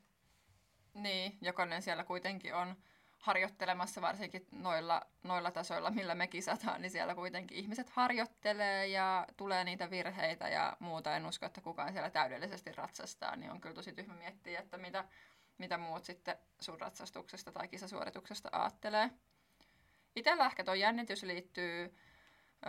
Niin, 0.94 1.38
jokainen 1.42 1.82
siellä 1.82 2.04
kuitenkin 2.04 2.56
on 2.56 2.76
harjoittelemassa, 3.20 4.02
varsinkin 4.02 4.48
noilla, 4.52 5.02
noilla 5.24 5.52
tasoilla, 5.52 5.92
millä 5.92 6.16
me 6.16 6.28
kisataan, 6.28 6.82
niin 6.82 6.92
siellä 6.92 7.16
kuitenkin 7.16 7.58
ihmiset 7.58 7.90
harjoittelee 7.90 8.88
ja 8.88 9.28
tulee 9.38 9.64
niitä 9.64 9.90
virheitä 9.90 10.50
ja 10.50 10.78
muuta. 10.80 11.16
En 11.16 11.26
usko, 11.26 11.46
että 11.46 11.62
kukaan 11.62 11.94
siellä 11.94 12.10
täydellisesti 12.10 12.72
ratsastaa, 12.72 13.36
niin 13.36 13.52
on 13.52 13.62
kyllä 13.62 13.76
tosi 13.76 13.94
tyhmä 13.94 14.14
miettiä, 14.14 14.60
että 14.60 14.78
mitä, 14.78 15.06
mitä 15.58 15.78
muut 15.78 16.06
sitten 16.06 16.38
sun 16.60 16.82
ratsastuksesta 16.82 17.52
tai 17.52 17.68
kisasuorituksesta 17.68 18.50
aattelee. 18.52 19.10
Itsellä 20.16 20.46
ehkä 20.46 20.64
tuo 20.64 20.74
jännitys 20.74 21.24
liittyy 21.24 21.96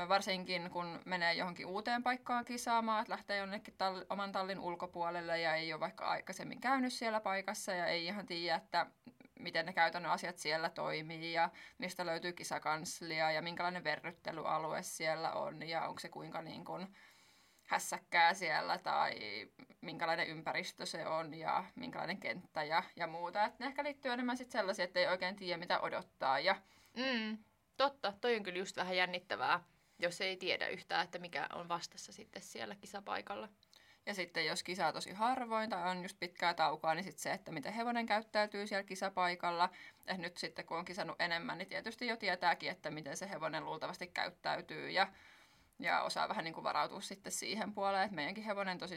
varsinkin 0.08 0.70
kun 0.70 1.00
menee 1.04 1.34
johonkin 1.34 1.66
uuteen 1.66 2.02
paikkaan 2.02 2.44
kisaamaan, 2.44 3.00
että 3.00 3.12
lähtee 3.12 3.38
jonnekin 3.38 3.74
tall- 3.74 4.06
oman 4.10 4.32
tallin 4.32 4.60
ulkopuolelle 4.60 5.40
ja 5.40 5.54
ei 5.54 5.72
ole 5.72 5.80
vaikka 5.80 6.04
aikaisemmin 6.04 6.60
käynyt 6.60 6.92
siellä 6.92 7.20
paikassa 7.20 7.72
ja 7.72 7.86
ei 7.86 8.06
ihan 8.06 8.26
tiedä, 8.26 8.56
että 8.56 8.86
miten 9.38 9.66
ne 9.66 9.72
käytännön 9.72 10.12
asiat 10.12 10.38
siellä 10.38 10.70
toimii 10.70 11.32
ja 11.32 11.50
mistä 11.78 12.06
löytyy 12.06 12.32
kisakanslia 12.32 13.30
ja 13.30 13.42
minkälainen 13.42 13.84
verryttelyalue 13.84 14.82
siellä 14.82 15.32
on 15.32 15.68
ja 15.68 15.88
onko 15.88 16.00
se 16.00 16.08
kuinka 16.08 16.42
niin 16.42 16.64
kuin 16.64 16.94
hässäkkää 17.68 18.34
siellä 18.34 18.78
tai 18.78 19.12
minkälainen 19.80 20.26
ympäristö 20.26 20.86
se 20.86 21.06
on 21.06 21.34
ja 21.34 21.64
minkälainen 21.74 22.20
kenttä 22.20 22.64
ja, 22.64 22.82
ja 22.96 23.06
muuta. 23.06 23.44
Et 23.44 23.58
ne 23.58 23.66
ehkä 23.66 23.84
liittyy 23.84 24.12
enemmän 24.12 24.36
sit 24.36 24.50
sellaisia, 24.50 24.84
että 24.84 25.00
ei 25.00 25.06
oikein 25.06 25.36
tiedä 25.36 25.58
mitä 25.58 25.80
odottaa. 25.80 26.40
Ja... 26.40 26.56
Mm, 26.96 27.38
totta, 27.76 28.12
toi 28.20 28.36
on 28.36 28.42
kyllä 28.42 28.58
just 28.58 28.76
vähän 28.76 28.96
jännittävää, 28.96 29.60
jos 29.98 30.20
ei 30.20 30.36
tiedä 30.36 30.68
yhtään, 30.68 31.04
että 31.04 31.18
mikä 31.18 31.46
on 31.52 31.68
vastassa 31.68 32.12
sitten 32.12 32.42
siellä 32.42 32.74
kisapaikalla. 32.74 33.48
Ja 34.08 34.14
sitten 34.14 34.46
jos 34.46 34.62
kisaa 34.62 34.92
tosi 34.92 35.12
harvoin 35.12 35.70
tai 35.70 35.90
on 35.90 36.02
just 36.02 36.16
pitkää 36.20 36.54
taukoa, 36.54 36.94
niin 36.94 37.04
sitten 37.04 37.22
se, 37.22 37.32
että 37.32 37.52
miten 37.52 37.72
hevonen 37.72 38.06
käyttäytyy 38.06 38.66
siellä 38.66 38.84
kisapaikalla. 38.84 39.70
Ja 40.06 40.16
nyt 40.16 40.36
sitten 40.36 40.66
kun 40.66 40.76
on 40.76 40.84
kisannut 40.84 41.20
enemmän, 41.20 41.58
niin 41.58 41.68
tietysti 41.68 42.06
jo 42.06 42.16
tietääkin, 42.16 42.70
että 42.70 42.90
miten 42.90 43.16
se 43.16 43.30
hevonen 43.30 43.64
luultavasti 43.64 44.06
käyttäytyy 44.06 44.90
ja, 44.90 45.08
ja 45.78 46.02
osaa 46.02 46.28
vähän 46.28 46.44
niin 46.44 46.54
kuin 46.54 46.64
varautua 46.64 47.00
sitten 47.00 47.32
siihen 47.32 47.74
puoleen, 47.74 48.04
että 48.04 48.14
meidänkin 48.14 48.44
hevonen 48.44 48.78
tosi 48.78 48.96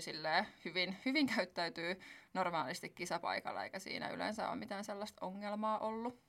hyvin, 0.66 0.98
hyvin 1.06 1.28
käyttäytyy 1.36 2.02
normaalisti 2.34 2.90
kisapaikalla, 2.90 3.64
eikä 3.64 3.80
siinä 3.80 4.10
yleensä 4.10 4.50
ole 4.50 4.60
mitään 4.60 4.86
sellaista 4.86 5.26
ongelmaa 5.26 5.80
ollut. 5.80 6.22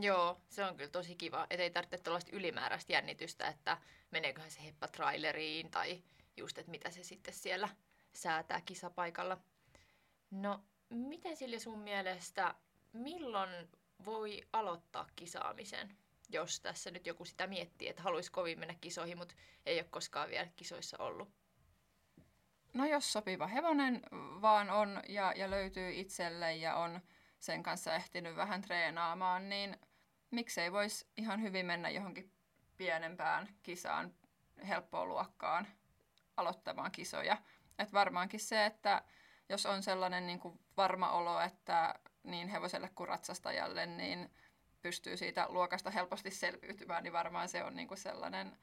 Joo, 0.00 0.40
se 0.48 0.64
on 0.64 0.76
kyllä 0.76 0.90
tosi 0.90 1.16
kiva, 1.16 1.46
ettei 1.50 1.70
tarvitse 1.70 1.98
tällaista 1.98 2.36
ylimääräistä 2.36 2.92
jännitystä, 2.92 3.48
että 3.48 3.78
meneeköhän 4.10 4.50
se 4.50 4.64
heppa 4.64 4.88
traileriin 4.88 5.70
tai 5.70 6.02
just, 6.36 6.58
että 6.58 6.70
mitä 6.70 6.90
se 6.90 7.02
sitten 7.02 7.34
siellä 7.34 7.68
säätää 8.16 8.60
kisapaikalla. 8.60 9.38
No, 10.30 10.64
miten 10.90 11.36
sille 11.36 11.58
sun 11.58 11.78
mielestä, 11.78 12.54
milloin 12.92 13.50
voi 14.04 14.42
aloittaa 14.52 15.06
kisaamisen? 15.16 15.96
Jos 16.28 16.60
tässä 16.60 16.90
nyt 16.90 17.06
joku 17.06 17.24
sitä 17.24 17.46
miettii, 17.46 17.88
että 17.88 18.02
haluaisi 18.02 18.32
kovin 18.32 18.58
mennä 18.58 18.74
kisoihin, 18.80 19.18
mutta 19.18 19.34
ei 19.66 19.78
ole 19.78 19.88
koskaan 19.90 20.30
vielä 20.30 20.48
kisoissa 20.56 20.96
ollut. 20.98 21.28
No 22.74 22.86
jos 22.86 23.12
sopiva 23.12 23.46
hevonen 23.46 24.02
vaan 24.12 24.70
on 24.70 25.02
ja, 25.08 25.32
ja 25.36 25.50
löytyy 25.50 25.92
itselle 25.92 26.56
ja 26.56 26.76
on 26.76 27.00
sen 27.38 27.62
kanssa 27.62 27.94
ehtinyt 27.94 28.36
vähän 28.36 28.62
treenaamaan, 28.62 29.48
niin 29.48 29.76
miksei 30.30 30.72
voisi 30.72 31.06
ihan 31.16 31.42
hyvin 31.42 31.66
mennä 31.66 31.90
johonkin 31.90 32.32
pienempään 32.76 33.48
kisaan, 33.62 34.14
helppoon 34.68 35.08
luokkaan 35.08 35.66
aloittamaan 36.36 36.92
kisoja. 36.92 37.42
Et 37.78 37.92
varmaankin 37.92 38.40
se, 38.40 38.66
että 38.66 39.02
jos 39.48 39.66
on 39.66 39.82
sellainen 39.82 40.26
niin 40.26 40.40
kuin 40.40 40.60
varma 40.76 41.12
olo, 41.12 41.40
että 41.40 41.94
niin 42.22 42.48
hevoselle 42.48 42.90
kuin 42.94 43.08
ratsastajalle, 43.08 43.86
niin 43.86 44.30
pystyy 44.82 45.16
siitä 45.16 45.46
luokasta 45.48 45.90
helposti 45.90 46.30
selviytymään, 46.30 47.02
niin 47.02 47.12
varmaan 47.12 47.48
se 47.48 47.64
on 47.64 47.76
niin 47.76 47.88
kuin 47.88 47.98
sellainen 47.98 48.58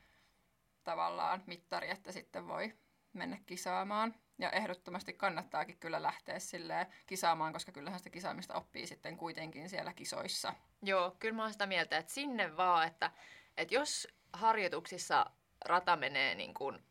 tavallaan 0.83 1.43
mittari, 1.47 1.89
että 1.89 2.11
sitten 2.11 2.47
voi 2.47 2.73
mennä 3.13 3.37
kisaamaan. 3.45 4.15
Ja 4.37 4.51
ehdottomasti 4.51 5.13
kannattaakin 5.13 5.77
kyllä 5.77 6.01
lähteä 6.01 6.39
sille 6.39 6.87
kisaamaan, 7.07 7.53
koska 7.53 7.71
kyllähän 7.71 7.99
sitä 7.99 8.09
kisaamista 8.09 8.53
oppii 8.53 8.87
sitten 8.87 9.17
kuitenkin 9.17 9.69
siellä 9.69 9.93
kisoissa. 9.93 10.53
Joo, 10.81 11.15
kyllä 11.19 11.35
mä 11.35 11.41
oon 11.43 11.51
sitä 11.51 11.65
mieltä, 11.65 11.97
että 11.97 12.13
sinne 12.13 12.57
vaan, 12.57 12.87
että, 12.87 13.11
että 13.57 13.75
jos 13.75 14.07
harjoituksissa 14.33 15.25
rata 15.65 15.95
menee 15.95 16.35
niin 16.35 16.53
kuin 16.53 16.83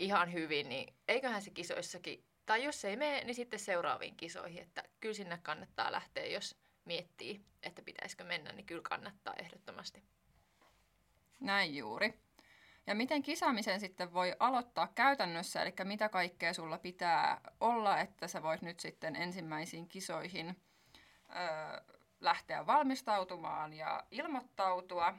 ihan 0.00 0.32
hyvin, 0.32 0.68
niin 0.68 0.94
eiköhän 1.08 1.42
se 1.42 1.50
kisoissakin, 1.50 2.24
tai 2.46 2.64
jos 2.64 2.84
ei 2.84 2.96
mene, 2.96 3.24
niin 3.24 3.34
sitten 3.34 3.60
seuraaviin 3.60 4.16
kisoihin, 4.16 4.62
että 4.62 4.82
kyllä 5.00 5.14
sinne 5.14 5.38
kannattaa 5.42 5.92
lähteä, 5.92 6.26
jos 6.26 6.56
miettii, 6.84 7.44
että 7.62 7.82
pitäisikö 7.82 8.24
mennä, 8.24 8.52
niin 8.52 8.66
kyllä 8.66 8.82
kannattaa 8.82 9.34
ehdottomasti. 9.38 10.02
Näin 11.40 11.76
juuri. 11.76 12.14
Ja 12.86 12.94
miten 12.94 13.22
kisaamisen 13.22 13.80
sitten 13.80 14.12
voi 14.12 14.36
aloittaa 14.38 14.92
käytännössä, 14.94 15.62
eli 15.62 15.72
mitä 15.84 16.08
kaikkea 16.08 16.54
sulla 16.54 16.78
pitää 16.78 17.40
olla, 17.60 18.00
että 18.00 18.28
sä 18.28 18.42
voit 18.42 18.62
nyt 18.62 18.80
sitten 18.80 19.16
ensimmäisiin 19.16 19.88
kisoihin 19.88 20.48
ö, 20.48 21.82
lähteä 22.20 22.66
valmistautumaan 22.66 23.72
ja 23.72 24.04
ilmoittautua, 24.10 25.14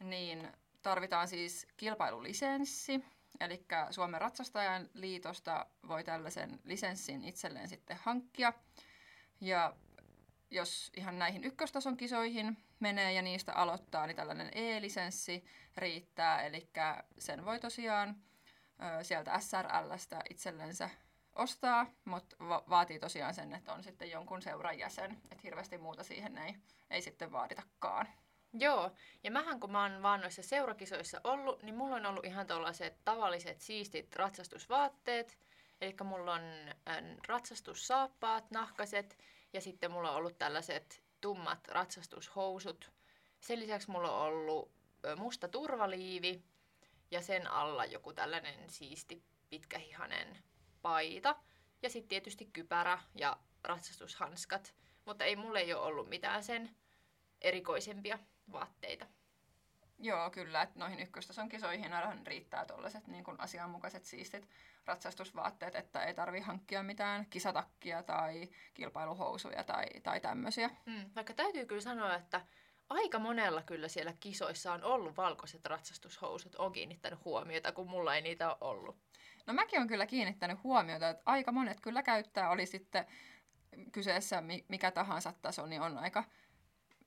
niin 0.00 0.52
tarvitaan 0.82 1.28
siis 1.28 1.66
kilpailulisenssi, 1.76 3.04
eli 3.40 3.66
Suomen 3.90 4.20
ratsastajan 4.20 4.90
liitosta 4.94 5.66
voi 5.88 6.04
tällaisen 6.04 6.60
lisenssin 6.64 7.24
itselleen 7.24 7.68
sitten 7.68 7.98
hankkia. 8.02 8.52
Ja 9.40 9.76
jos 10.50 10.92
ihan 10.96 11.18
näihin 11.18 11.44
ykköstason 11.44 11.96
kisoihin 11.96 12.56
menee 12.80 13.12
ja 13.12 13.22
niistä 13.22 13.52
aloittaa, 13.52 14.06
niin 14.06 14.16
tällainen 14.16 14.50
e-lisenssi 14.54 15.44
riittää. 15.76 16.42
Eli 16.42 16.70
sen 17.18 17.44
voi 17.44 17.60
tosiaan 17.60 18.16
sieltä 19.02 19.40
SRLstä 19.40 20.20
itsellensä 20.30 20.90
ostaa, 21.34 21.86
mutta 22.04 22.36
va- 22.48 22.64
vaatii 22.68 22.98
tosiaan 22.98 23.34
sen, 23.34 23.54
että 23.54 23.72
on 23.72 23.82
sitten 23.82 24.10
jonkun 24.10 24.42
seuran 24.42 24.78
jäsen. 24.78 25.10
Että 25.12 25.42
hirveästi 25.44 25.78
muuta 25.78 26.02
siihen 26.02 26.38
ei, 26.38 26.56
ei 26.90 27.02
sitten 27.02 27.32
vaaditakaan. 27.32 28.08
Joo, 28.58 28.90
ja 29.24 29.30
mähän 29.30 29.60
kun 29.60 29.72
mä 29.72 29.82
oon 29.82 30.02
vaan 30.02 30.20
noissa 30.20 30.42
seurakisoissa 30.42 31.20
ollut, 31.24 31.62
niin 31.62 31.74
mulla 31.74 31.96
on 31.96 32.06
ollut 32.06 32.24
ihan 32.24 32.46
tällaiset 32.46 33.04
tavalliset 33.04 33.60
siistit 33.60 34.16
ratsastusvaatteet. 34.16 35.38
Eli 35.80 35.94
mulla 36.04 36.32
on 36.32 36.42
ratsastussaappaat, 37.28 38.50
nahkaset 38.50 39.18
ja 39.52 39.60
sitten 39.60 39.90
mulla 39.90 40.10
on 40.10 40.16
ollut 40.16 40.38
tällaiset 40.38 41.02
tummat 41.20 41.68
ratsastushousut. 41.68 42.92
Sen 43.40 43.60
lisäksi 43.60 43.90
mulla 43.90 44.16
on 44.16 44.26
ollut 44.26 44.72
musta 45.16 45.48
turvaliivi 45.48 46.42
ja 47.10 47.22
sen 47.22 47.50
alla 47.50 47.84
joku 47.84 48.12
tällainen 48.12 48.70
siisti 48.70 49.24
pitkähihanen 49.50 50.42
paita. 50.82 51.36
Ja 51.82 51.90
sitten 51.90 52.08
tietysti 52.08 52.44
kypärä 52.52 52.98
ja 53.14 53.36
ratsastushanskat. 53.64 54.74
Mutta 55.04 55.24
ei 55.24 55.36
mulle 55.36 55.60
ei 55.60 55.74
ole 55.74 55.84
ollut 55.86 56.08
mitään 56.08 56.44
sen 56.44 56.76
erikoisempia 57.42 58.18
vaatteita. 58.52 59.06
Joo, 59.98 60.30
kyllä. 60.30 60.62
Että 60.62 60.78
noihin 60.78 61.00
ykköstason 61.00 61.48
kisoihin 61.48 61.92
riittää 62.24 62.64
tuollaiset 62.64 63.06
niin 63.06 63.24
asianmukaiset 63.38 64.04
siistit 64.04 64.48
ratsastusvaatteet, 64.86 65.74
että 65.74 66.04
ei 66.04 66.14
tarvi 66.14 66.40
hankkia 66.40 66.82
mitään 66.82 67.26
kisatakkia 67.30 68.02
tai 68.02 68.48
kilpailuhousuja 68.74 69.64
tai, 69.64 69.86
tai 70.02 70.20
tämmöisiä. 70.20 70.70
Mm, 70.86 71.10
vaikka 71.16 71.34
täytyy 71.34 71.66
kyllä 71.66 71.80
sanoa, 71.80 72.14
että 72.14 72.40
aika 72.88 73.18
monella 73.18 73.62
kyllä 73.62 73.88
siellä 73.88 74.14
kisoissa 74.20 74.72
on 74.72 74.84
ollut 74.84 75.16
valkoiset 75.16 75.66
ratsastushousut. 75.66 76.54
on 76.54 76.72
kiinnittänyt 76.72 77.24
huomiota, 77.24 77.72
kun 77.72 77.90
mulla 77.90 78.14
ei 78.14 78.22
niitä 78.22 78.48
ole 78.48 78.56
ollut. 78.60 78.96
No 79.46 79.54
mäkin 79.54 79.80
on 79.80 79.88
kyllä 79.88 80.06
kiinnittänyt 80.06 80.62
huomiota, 80.62 81.08
että 81.08 81.22
aika 81.26 81.52
monet 81.52 81.80
kyllä 81.80 82.02
käyttää, 82.02 82.50
oli 82.50 82.66
sitten 82.66 83.06
kyseessä 83.92 84.42
mikä 84.68 84.90
tahansa 84.90 85.32
taso, 85.42 85.66
niin 85.66 85.82
on 85.82 85.98
aika 85.98 86.24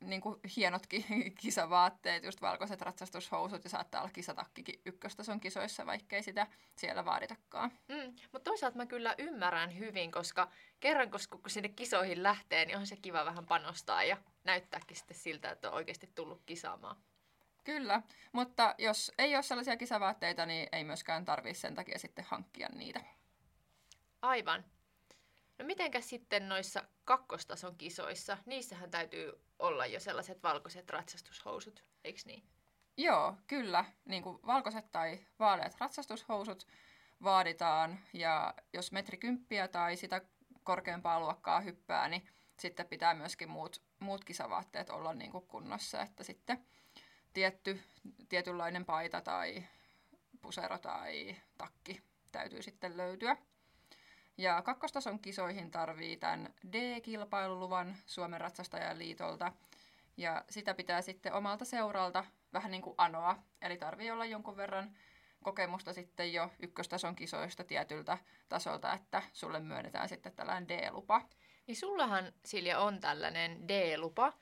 niin 0.02 0.22
kuin 0.22 0.40
hienotkin 0.56 1.06
kisavaatteet, 1.42 2.24
just 2.24 2.42
valkoiset 2.42 2.82
ratsastushousut 2.82 3.64
ja 3.64 3.70
saattaa 3.70 4.02
olla 4.02 4.12
kisatakkikin 4.12 4.82
ykköstason 4.86 5.40
kisoissa, 5.40 5.86
vaikkei 5.86 6.24
sitä 6.24 6.48
siellä 6.76 7.06
vaaditakaan. 7.06 7.72
Mm, 7.88 8.16
mutta 8.32 8.50
toisaalta 8.50 8.78
mä 8.78 8.86
kyllä 8.86 9.16
ymmärrän 9.18 9.78
hyvin, 9.78 10.12
koska 10.12 10.52
kerran 10.80 11.10
kun 11.12 11.20
sinne 11.48 11.70
kisoihin 11.70 12.24
lähtee, 12.24 12.66
niin 12.66 12.78
on 12.78 12.88
se 12.88 12.96
kiva 12.96 13.26
vähän 13.26 13.46
panostaa 13.46 14.04
ja 14.04 14.18
näyttääkin 14.44 14.98
sitten 14.98 15.18
siltä, 15.18 15.50
että 15.50 15.70
on 15.70 15.76
oikeasti 15.76 16.12
tullut 16.16 16.42
kisaamaan. 16.46 16.96
Kyllä, 17.64 18.02
mutta 18.32 18.76
jos 18.78 19.12
ei 19.18 19.36
ole 19.36 19.44
sellaisia 19.44 19.78
kisavaatteita, 19.78 20.46
niin 20.46 20.70
ei 20.72 20.84
myöskään 20.84 21.26
tarvitse 21.26 21.62
sen 21.62 21.76
takia 21.76 22.00
sitten 22.00 22.26
hankkia 22.28 22.70
niitä. 22.70 23.02
Aivan. 24.22 24.66
No 25.58 25.66
mitenkäs 25.66 26.10
sitten 26.10 26.50
noissa 26.50 26.84
kakkostason 27.06 27.78
kisoissa, 27.78 28.38
niissähän 28.46 28.92
täytyy 28.92 29.42
olla 29.60 29.86
jo 29.86 30.00
sellaiset 30.00 30.44
valkoiset 30.44 30.90
ratsastushousut, 30.90 31.84
eikö 32.04 32.20
niin? 32.26 32.44
Joo, 32.98 33.36
kyllä. 33.48 33.86
Niin 34.06 34.24
kuin 34.24 34.40
valkoiset 34.46 34.92
tai 34.92 35.20
vaaleat 35.40 35.76
ratsastushousut 35.80 36.68
vaaditaan 37.24 38.00
ja 38.14 38.54
jos 38.74 38.92
metri 38.92 39.18
kymppiä 39.18 39.68
tai 39.68 39.96
sitä 39.98 40.22
korkeampaa 40.64 41.20
luokkaa 41.20 41.60
hyppää, 41.60 42.08
niin 42.08 42.28
sitten 42.60 42.88
pitää 42.88 43.14
myöskin 43.14 43.50
muut, 43.50 43.82
muut 44.00 44.26
kisavaatteet 44.26 44.90
olla 44.90 45.14
niin 45.14 45.32
kuin 45.32 45.48
kunnossa, 45.48 46.02
että 46.02 46.24
sitten 46.24 46.66
tietty, 47.34 47.84
tietynlainen 48.30 48.86
paita 48.86 49.22
tai 49.22 49.64
pusero 50.42 50.78
tai 50.78 51.36
takki 51.58 52.02
täytyy 52.32 52.62
sitten 52.62 52.98
löytyä. 52.98 53.38
Ja 54.38 54.62
kakkostason 54.62 55.20
kisoihin 55.20 55.72
tarvii 55.72 56.18
tämän 56.18 56.54
D-kilpailuluvan 56.72 57.96
Suomen 58.06 58.42
ratsastajan 58.42 59.00
liitolta. 59.00 59.52
Ja 60.18 60.46
sitä 60.50 60.74
pitää 60.74 61.02
sitten 61.02 61.34
omalta 61.34 61.66
seuralta 61.66 62.26
vähän 62.54 62.72
niin 62.72 62.82
kuin 62.82 62.96
anoa. 62.98 63.38
Eli 63.62 63.78
tarvii 63.78 64.12
olla 64.12 64.26
jonkun 64.26 64.58
verran 64.58 64.98
kokemusta 65.44 65.94
sitten 65.94 66.34
jo 66.34 66.52
ykköstason 66.60 67.16
kisoista 67.16 67.64
tietyltä 67.64 68.18
tasolta, 68.50 68.94
että 68.94 69.24
sulle 69.34 69.60
myönnetään 69.60 70.10
sitten 70.10 70.36
tällainen 70.36 70.68
D-lupa. 70.68 71.22
Niin 71.68 71.76
sullahan 71.76 72.34
Silja 72.46 72.80
on 72.80 73.00
tällainen 73.00 73.68
D-lupa 73.68 74.34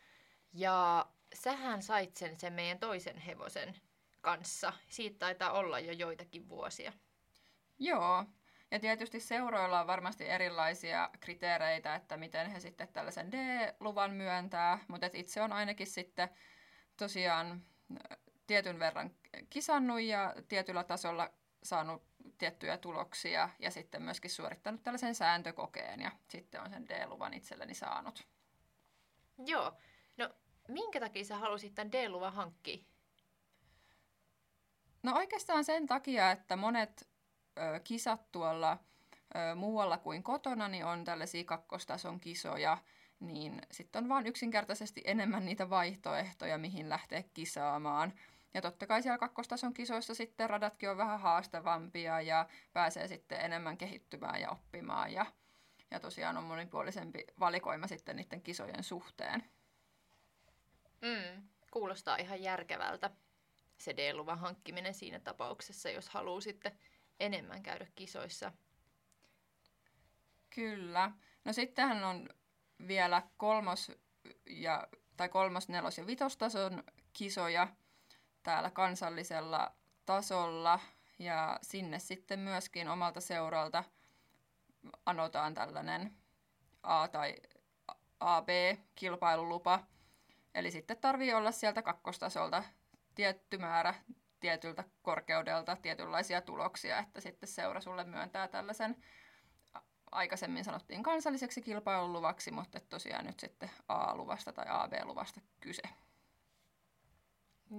ja 0.54 1.06
sähän 1.34 1.84
sait 1.84 2.18
sen, 2.18 2.40
sen 2.40 2.54
meidän 2.54 2.80
toisen 2.80 3.18
hevosen 3.18 3.76
kanssa. 4.22 4.74
Siitä 4.90 5.20
taitaa 5.20 5.52
olla 5.52 5.80
jo 5.80 5.92
joitakin 5.92 6.50
vuosia. 6.50 6.94
Joo, 7.80 8.26
ja 8.72 8.80
tietysti 8.80 9.20
seuroilla 9.20 9.82
on 9.82 9.88
varmasti 9.88 10.30
erilaisia 10.30 11.10
kriteereitä, 11.20 11.96
että 11.96 12.18
miten 12.18 12.50
he 12.50 12.60
sitten 12.60 12.88
tällaisen 12.88 13.32
D-luvan 13.32 14.12
myöntää, 14.12 14.80
mutta 14.88 15.10
itse 15.14 15.42
on 15.42 15.54
ainakin 15.54 15.88
sitten 15.88 16.30
tosiaan 16.98 17.62
tietyn 18.48 18.80
verran 18.80 19.12
kisannut 19.50 20.02
ja 20.02 20.36
tietyllä 20.48 20.84
tasolla 20.84 21.30
saanut 21.64 22.04
tiettyjä 22.38 22.78
tuloksia 22.78 23.50
ja 23.60 23.72
sitten 23.72 24.02
myöskin 24.02 24.32
suorittanut 24.32 24.84
tällaisen 24.84 25.16
sääntökokeen 25.16 26.02
ja 26.02 26.12
sitten 26.28 26.62
on 26.62 26.70
sen 26.70 26.90
D-luvan 26.90 27.34
itselleni 27.34 27.74
saanut. 27.74 28.28
Joo. 29.46 29.78
No, 30.18 30.30
minkä 30.68 31.00
takia 31.00 31.26
sä 31.26 31.38
halusit 31.38 31.76
tämän 31.76 31.92
D-luvan 31.92 32.34
hankkia? 32.34 32.84
No 35.04 35.16
oikeastaan 35.16 35.64
sen 35.64 35.88
takia, 35.88 36.32
että 36.32 36.56
monet 36.56 37.10
kisat 37.84 38.32
tuolla 38.32 38.78
muualla 39.56 39.98
kuin 39.98 40.24
kotona 40.24 40.68
niin 40.68 40.86
on 40.86 41.04
tällaisia 41.04 41.44
kakkostason 41.44 42.20
kisoja, 42.20 42.78
niin 43.20 43.62
sitten 43.72 44.04
on 44.04 44.10
vaan 44.10 44.28
yksinkertaisesti 44.28 45.02
enemmän 45.06 45.46
niitä 45.46 45.70
vaihtoehtoja, 45.70 46.58
mihin 46.58 46.90
lähteä 46.90 47.24
kisaamaan. 47.34 48.14
Ja 48.54 48.62
totta 48.62 48.88
kai 48.88 49.02
siellä 49.02 49.18
kakkostason 49.18 49.74
kisoissa 49.74 50.16
sitten 50.16 50.50
radatkin 50.50 50.90
on 50.90 50.98
vähän 50.98 51.20
haastavampia 51.20 52.22
ja 52.22 52.48
pääsee 52.74 53.08
sitten 53.08 53.42
enemmän 53.42 53.78
kehittymään 53.78 54.42
ja 54.42 54.50
oppimaan. 54.50 55.14
Ja, 55.14 55.26
ja 55.92 56.00
tosiaan 56.00 56.38
on 56.38 56.44
monipuolisempi 56.44 57.26
valikoima 57.40 57.88
sitten 57.88 58.16
niiden 58.16 58.42
kisojen 58.42 58.84
suhteen. 58.84 59.44
Mm, 61.02 61.48
kuulostaa 61.72 62.16
ihan 62.16 62.42
järkevältä 62.42 63.10
se 63.78 63.98
D-luvan 63.98 64.40
hankkiminen 64.40 64.94
siinä 64.94 65.20
tapauksessa, 65.20 65.90
jos 65.90 66.10
haluaa 66.10 66.42
sitten 66.42 66.80
enemmän 67.20 67.64
käydä 67.64 67.88
kisoissa. 67.96 68.52
Kyllä. 70.50 71.12
No 71.46 71.54
sittenhän 71.54 72.04
on 72.04 72.30
vielä 72.88 73.22
kolmos, 73.38 73.92
ja, 74.46 74.88
tai 75.18 75.30
kolmos, 75.30 75.70
nelos 75.70 75.98
ja 75.98 76.08
vitostason 76.08 76.84
kisoja 77.14 77.68
täällä 78.44 78.70
kansallisella 78.70 79.72
tasolla. 80.06 80.80
Ja 81.20 81.60
sinne 81.62 82.00
sitten 82.00 82.40
myöskin 82.40 82.90
omalta 82.90 83.22
seuralta 83.22 83.84
anotaan 85.06 85.54
tällainen 85.54 86.18
A- 86.84 87.08
tai 87.08 87.36
AB-kilpailulupa. 88.20 89.80
Eli 90.56 90.72
sitten 90.72 90.98
tarvii 90.98 91.34
olla 91.34 91.52
sieltä 91.52 91.82
kakkostasolta 91.82 92.64
tietty 93.16 93.58
määrä 93.58 93.94
tietyltä 94.46 94.84
korkeudelta 95.02 95.76
tietynlaisia 95.76 96.42
tuloksia, 96.42 97.00
että 97.00 97.22
sitten 97.22 97.50
seura 97.50 97.82
sulle 97.82 98.04
myöntää 98.04 98.48
tällaisen 98.48 98.96
aikaisemmin 100.12 100.64
sanottiin 100.64 101.04
kansalliseksi 101.04 101.62
kilpailuluvaksi, 101.62 102.52
mutta 102.52 102.80
tosiaan 102.80 103.26
nyt 103.26 103.40
sitten 103.40 103.72
A-luvasta 103.88 104.54
tai 104.54 104.66
AB-luvasta 104.70 105.42
kyse. 105.60 105.82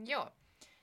Joo. 0.05 0.31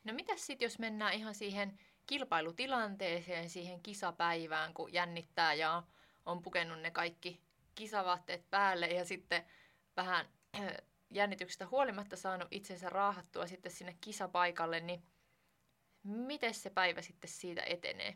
No 0.04 0.13
mitä 0.13 0.34
sitten, 0.36 0.65
jos 0.65 0.80
mennään 0.80 1.13
ihan 1.13 1.36
siihen 1.36 1.80
kilpailutilanteeseen, 2.08 3.50
siihen 3.50 3.82
kisapäivään, 3.82 4.74
kun 4.74 4.93
jännittää 4.93 5.54
ja 5.54 5.84
on 6.26 6.41
pukenut 6.41 6.80
ne 6.82 6.91
kaikki 6.91 7.41
kisavaatteet 7.76 8.50
päälle 8.50 8.88
ja 8.88 9.06
sitten 9.06 9.46
vähän 9.98 10.26
jännityksestä 11.12 11.67
huolimatta 11.67 12.15
saanut 12.15 12.48
itsensä 12.52 12.89
raahattua 12.89 13.48
sitten 13.48 13.72
sinne 13.72 13.98
kisapaikalle, 14.02 14.80
niin 14.80 15.04
miten 16.04 16.54
se 16.54 16.70
päivä 16.70 17.02
sitten 17.02 17.30
siitä 17.30 17.62
etenee? 17.66 18.16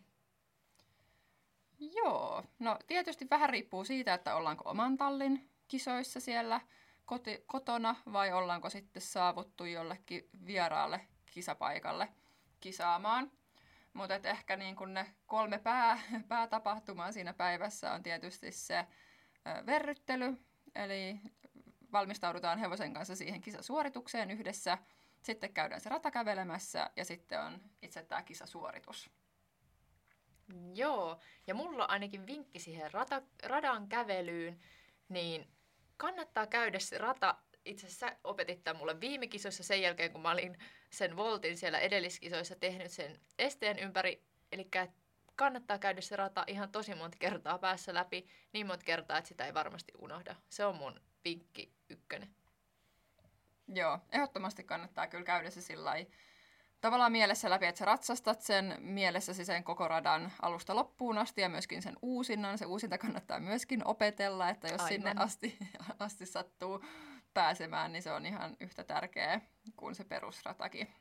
Joo, 1.80 2.44
no 2.60 2.80
tietysti 2.88 3.28
vähän 3.30 3.50
riippuu 3.50 3.84
siitä, 3.84 4.14
että 4.14 4.36
ollaanko 4.36 4.70
oman 4.70 4.98
tallin 4.98 5.50
kisoissa 5.68 6.20
siellä 6.20 6.62
koti, 7.06 7.44
kotona 7.46 7.96
vai 8.14 8.34
ollaanko 8.34 8.70
sitten 8.70 9.02
saavuttu 9.02 9.66
jollekin 9.66 10.30
vieraalle 10.46 11.08
kisapaikalle 11.26 12.10
kisaamaan. 12.60 13.32
Mutta 13.94 14.16
ehkä 14.16 14.56
niin 14.56 14.76
kun 14.76 14.94
ne 14.94 15.16
kolme 15.26 15.58
pää, 15.58 16.00
päätapahtumaa 16.28 17.12
siinä 17.12 17.34
päivässä 17.34 17.94
on 17.94 18.04
tietysti 18.04 18.52
se 18.52 18.88
verryttely, 19.66 20.38
eli 20.76 21.20
valmistaudutaan 21.92 22.60
hevosen 22.60 22.94
kanssa 22.94 23.16
siihen 23.16 23.42
kisasuoritukseen 23.42 24.32
yhdessä. 24.32 24.78
Sitten 25.22 25.54
käydään 25.54 25.82
se 25.82 25.90
rata 25.90 26.12
kävelemässä 26.12 26.90
ja 26.96 27.06
sitten 27.06 27.42
on 27.42 27.62
itse 27.82 28.04
tämä 28.04 28.24
kisasuoritus. 28.24 29.10
Joo, 30.74 31.20
ja 31.48 31.56
mulla 31.56 31.84
on 31.84 31.90
ainakin 31.90 32.28
vinkki 32.28 32.60
siihen 32.60 32.94
rata, 32.94 33.22
radan 33.44 33.88
kävelyyn, 33.88 34.60
niin 35.10 35.48
kannattaa 35.98 36.48
käydä 36.48 36.80
se 36.80 36.98
rata. 36.98 37.36
Itse 37.66 37.88
asiassa 37.88 38.16
opetit 38.24 38.64
tämän 38.64 38.78
mulle 38.78 39.00
viime 39.00 39.28
kisoissa 39.28 39.64
sen 39.64 39.82
jälkeen, 39.82 40.12
kun 40.12 40.22
mä 40.22 40.32
olin 40.32 40.58
sen 40.90 41.18
voltin 41.18 41.58
siellä 41.58 41.80
edelliskisoissa 41.80 42.56
tehnyt 42.56 42.92
sen 42.92 43.20
esteen 43.40 43.80
ympäri. 43.80 44.24
Eli 44.52 44.70
kannattaa 45.36 45.80
käydä 45.80 46.02
se 46.02 46.16
rata 46.16 46.44
ihan 46.48 46.72
tosi 46.72 46.96
monta 46.96 47.18
kertaa 47.20 47.58
päässä 47.58 47.94
läpi, 47.94 48.28
niin 48.54 48.68
monta 48.68 48.86
kertaa, 48.86 49.18
että 49.18 49.28
sitä 49.28 49.46
ei 49.46 49.54
varmasti 49.54 49.94
unohda. 49.98 50.36
Se 50.50 50.66
on 50.66 50.76
mun 50.76 51.02
vinkki 51.26 51.74
ykkönen. 51.90 52.37
Joo, 53.68 54.00
ehdottomasti 54.12 54.64
kannattaa 54.64 55.08
kyllä 55.08 55.24
käydä 55.24 55.50
se 55.50 55.62
sillä 55.62 55.96
tavallaan 56.82 57.12
mielessä 57.12 57.50
läpi, 57.50 57.66
että 57.66 57.80
sä 57.80 57.86
ratsastat 57.86 58.42
sen 58.42 58.76
mielessäsi 58.80 59.46
sen 59.46 59.64
koko 59.64 59.88
radan 59.88 60.32
alusta 60.42 60.76
loppuun 60.76 61.18
asti 61.18 61.42
ja 61.42 61.50
myöskin 61.50 61.82
sen 61.82 61.98
uusinnan. 62.02 62.58
Se 62.58 62.66
uusinta 62.66 62.98
kannattaa 62.98 63.40
myöskin 63.40 63.88
opetella, 63.88 64.50
että 64.50 64.68
jos 64.68 64.82
Aivan. 64.82 64.88
sinne 64.88 65.14
asti, 65.16 65.58
asti 66.00 66.26
sattuu 66.26 66.86
pääsemään, 67.34 67.92
niin 67.92 68.04
se 68.04 68.12
on 68.12 68.26
ihan 68.26 68.58
yhtä 68.60 68.84
tärkeä 68.84 69.42
kuin 69.76 69.96
se 69.96 70.04
perusratakin. 70.04 70.94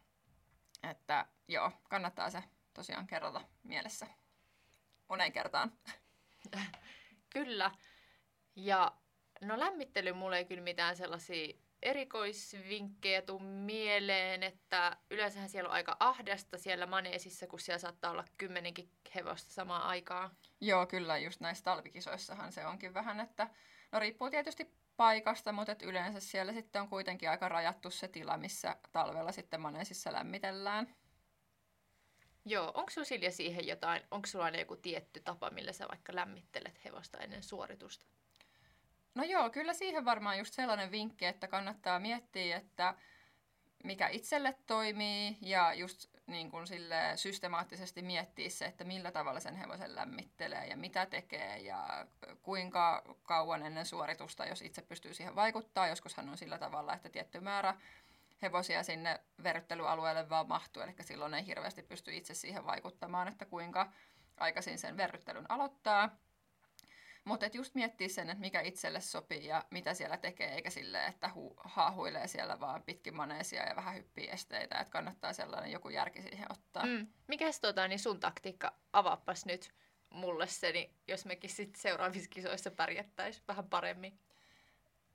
Että 0.83 1.27
joo, 1.49 1.73
kannattaa 1.89 2.31
se 2.31 2.43
tosiaan 2.75 3.07
kerrata 3.07 3.41
mielessä 3.63 4.07
moneen 5.09 5.33
kertaan. 5.33 5.73
Kyllä. 7.35 7.71
Ja 8.57 8.93
no 9.41 9.59
lämmittely 9.59 10.13
mulle 10.13 10.39
ei 10.39 10.45
kyllä 10.45 10.63
mitään 10.63 10.97
sellaisia 10.97 11.55
erikoisvinkkejä 11.83 13.23
tuu 13.23 13.39
mieleen, 13.39 14.43
että 14.43 14.97
yleensähän 15.11 15.49
siellä 15.49 15.69
on 15.69 15.75
aika 15.75 15.97
ahdasta 16.01 16.59
siellä 16.59 16.87
maneesissa, 16.87 17.47
kun 17.47 17.61
siellä 17.61 17.79
saattaa 17.79 18.11
olla 18.11 18.25
kymmenenkin 18.39 18.91
hevosta 19.15 19.53
samaan 19.53 19.83
aikaan. 19.83 20.31
Joo, 20.61 20.87
kyllä, 20.87 21.19
just 21.19 21.41
näissä 21.41 21.65
talvikisoissahan 21.65 22.53
se 22.53 22.67
onkin 22.67 22.95
vähän, 22.95 23.21
että 23.21 23.51
no 23.93 23.99
riippuu 23.99 24.31
tietysti 24.31 24.71
paikasta, 24.97 25.53
mutta 25.53 25.73
et 25.73 25.83
yleensä 25.83 26.21
siellä 26.21 26.53
sitten 26.53 26.83
on 26.83 26.89
kuitenkin 26.89 27.31
aika 27.31 27.49
rajattu 27.49 27.91
se 27.91 28.09
tila, 28.09 28.37
missä 28.37 28.77
talvella 28.93 29.33
sitten 29.33 29.61
maneesissa 29.61 30.13
lämmitellään. 30.13 30.95
Joo, 32.45 32.73
onko 32.75 32.91
sinulla 32.91 33.09
Silja 33.09 33.33
siihen 33.33 33.67
jotain, 33.67 34.03
onko 34.11 34.27
sulla 34.27 34.51
joku 34.51 34.77
tietty 34.77 35.21
tapa, 35.21 35.51
millä 35.51 35.73
sä 35.73 35.89
vaikka 35.89 36.15
lämmittelet 36.15 36.85
hevosta 36.85 37.19
ennen 37.19 37.43
suoritusta? 37.43 38.07
No 39.17 39.25
joo, 39.25 39.51
kyllä 39.51 39.75
siihen 39.75 40.05
varmaan 40.05 40.39
just 40.39 40.55
sellainen 40.55 40.91
vinkki, 40.91 41.27
että 41.27 41.49
kannattaa 41.49 41.99
miettiä, 42.01 42.57
että 42.57 42.95
mikä 43.85 44.09
itselle 44.09 44.55
toimii 44.67 45.37
ja 45.41 45.75
just 45.75 46.07
niin 46.27 46.51
kuin 46.51 46.67
sille 46.67 47.13
systemaattisesti 47.15 48.03
miettiä 48.03 48.51
se, 48.51 48.65
että 48.65 48.85
millä 48.85 49.13
tavalla 49.13 49.41
sen 49.41 49.57
hevosen 49.57 49.95
lämmittelee 49.95 50.67
ja 50.67 50.77
mitä 50.77 51.07
tekee 51.07 51.59
ja 51.59 52.07
kuinka 52.43 53.17
kauan 53.23 53.63
ennen 53.63 53.87
suoritusta, 53.87 54.47
jos 54.47 54.63
itse 54.63 54.83
pystyy 54.83 55.15
siihen 55.15 55.37
vaikuttaa. 55.37 55.89
Joskushan 55.89 56.29
on 56.29 56.39
sillä 56.39 56.59
tavalla, 56.59 56.95
että 56.95 57.09
tietty 57.09 57.41
määrä 57.41 57.75
hevosia 58.43 58.83
sinne 58.83 59.21
verryttelyalueelle 59.43 60.29
vaan 60.29 60.49
mahtuu, 60.49 60.83
eli 60.83 60.95
silloin 61.01 61.35
ei 61.35 61.47
hirveästi 61.47 61.83
pysty 61.83 62.17
itse 62.17 62.35
siihen 62.35 62.67
vaikuttamaan, 62.67 63.29
että 63.29 63.45
kuinka 63.45 63.93
aikaisin 64.37 64.79
sen 64.79 64.97
verryttelyn 64.97 65.51
aloittaa. 65.51 66.11
Mutta 67.27 67.47
just 67.53 67.75
miettiä 67.75 68.09
sen, 68.09 68.31
että 68.31 68.41
mikä 68.41 68.61
itselle 68.61 69.01
sopii 69.01 69.47
ja 69.47 69.65
mitä 69.71 69.95
siellä 69.95 70.17
tekee, 70.17 70.55
eikä 70.55 70.71
sille, 70.71 71.07
että 71.07 71.31
hu- 71.35 71.55
haahuilee 71.57 72.27
siellä 72.27 72.61
vaan 72.61 72.83
pitkin 72.83 73.17
maneesia 73.17 73.69
ja 73.69 73.77
vähän 73.77 73.95
hyppii 73.95 74.31
esteitä. 74.31 74.79
Että 74.79 74.91
kannattaa 74.91 75.33
sellainen 75.33 75.73
joku 75.73 75.89
järki 75.89 76.23
siihen 76.23 76.53
ottaa. 76.53 76.87
Mm. 76.87 77.07
Mikäs 77.29 77.61
tota, 77.61 77.89
niin 77.89 77.99
sun 77.99 78.21
taktiikka? 78.21 78.73
Avaapas 78.93 79.47
nyt 79.47 79.73
mulle 80.11 80.47
se, 80.47 80.73
niin 80.73 80.91
jos 81.09 81.25
mekin 81.25 81.51
sitten 81.51 81.81
seuraavissa 81.81 82.31
kisoissa 82.31 82.71
pärjättäisiin 82.71 83.45
vähän 83.49 83.69
paremmin. 83.69 84.19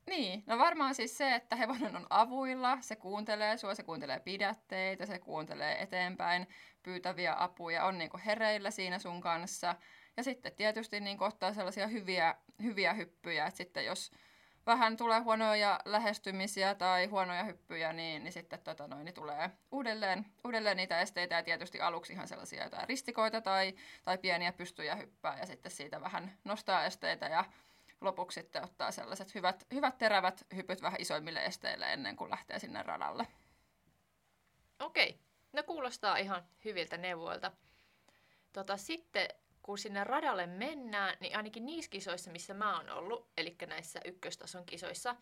Niin, 0.06 0.44
no 0.46 0.58
varmaan 0.58 0.94
siis 0.94 1.18
se, 1.18 1.34
että 1.34 1.56
hevonen 1.56 1.96
on 1.96 2.06
avuilla, 2.10 2.78
se 2.80 2.96
kuuntelee 2.96 3.56
sua, 3.56 3.74
se 3.74 3.82
kuuntelee 3.82 4.20
pidätteitä, 4.20 5.06
se 5.06 5.18
kuuntelee 5.18 5.82
eteenpäin 5.82 6.46
pyytäviä 6.82 7.34
apuja, 7.38 7.84
on 7.84 7.98
niinku 7.98 8.20
hereillä 8.26 8.70
siinä 8.70 8.98
sun 8.98 9.20
kanssa– 9.20 9.74
ja 10.16 10.22
sitten 10.22 10.52
tietysti 10.52 11.00
niin 11.00 11.22
ottaa 11.22 11.54
sellaisia 11.54 11.86
hyviä, 11.86 12.34
hyviä 12.62 12.92
hyppyjä, 12.92 13.46
että 13.46 13.58
sitten 13.58 13.84
jos 13.84 14.10
vähän 14.66 14.96
tulee 14.96 15.20
huonoja 15.20 15.80
lähestymisiä 15.84 16.74
tai 16.74 17.06
huonoja 17.06 17.44
hyppyjä, 17.44 17.92
niin, 17.92 18.24
niin 18.24 18.32
sitten 18.32 18.58
tota 18.58 18.86
noin, 18.86 19.04
niin 19.04 19.14
tulee 19.14 19.50
uudelleen, 19.70 20.26
uudelleen 20.44 20.76
niitä 20.76 21.00
esteitä 21.00 21.34
ja 21.34 21.42
tietysti 21.42 21.80
aluksi 21.80 22.12
ihan 22.12 22.28
sellaisia 22.28 22.64
jotain 22.64 22.88
ristikoita 22.88 23.40
tai, 23.40 23.74
tai 24.04 24.18
pieniä 24.18 24.52
pystyjä 24.52 24.94
hyppää 24.94 25.38
ja 25.38 25.46
sitten 25.46 25.72
siitä 25.72 26.00
vähän 26.00 26.38
nostaa 26.44 26.84
esteitä 26.84 27.26
ja 27.26 27.44
lopuksi 28.00 28.40
sitten 28.40 28.64
ottaa 28.64 28.90
sellaiset 28.90 29.34
hyvät, 29.34 29.66
hyvät 29.74 29.98
terävät 29.98 30.46
hypyt 30.56 30.82
vähän 30.82 31.00
isoimmille 31.00 31.44
esteille 31.44 31.92
ennen 31.92 32.16
kuin 32.16 32.30
lähtee 32.30 32.58
sinne 32.58 32.82
radalle. 32.82 33.26
Okei, 34.78 35.18
no 35.52 35.62
kuulostaa 35.62 36.16
ihan 36.16 36.42
hyviltä 36.64 36.96
neuvoilta. 36.96 37.52
tota, 38.52 38.76
sitten 38.76 39.28
kun 39.62 39.78
sinne 39.78 40.04
radalle 40.04 40.46
mennään, 40.46 41.16
niin 41.20 41.36
ainakin 41.36 41.66
niissä 41.66 41.90
kisoissa, 41.90 42.30
missä 42.30 42.54
mä 42.54 42.76
oon 42.76 42.90
ollut, 42.90 43.28
eli 43.36 43.56
näissä 43.66 44.00
ykköstason 44.04 44.66
kisoissa, 44.66 45.16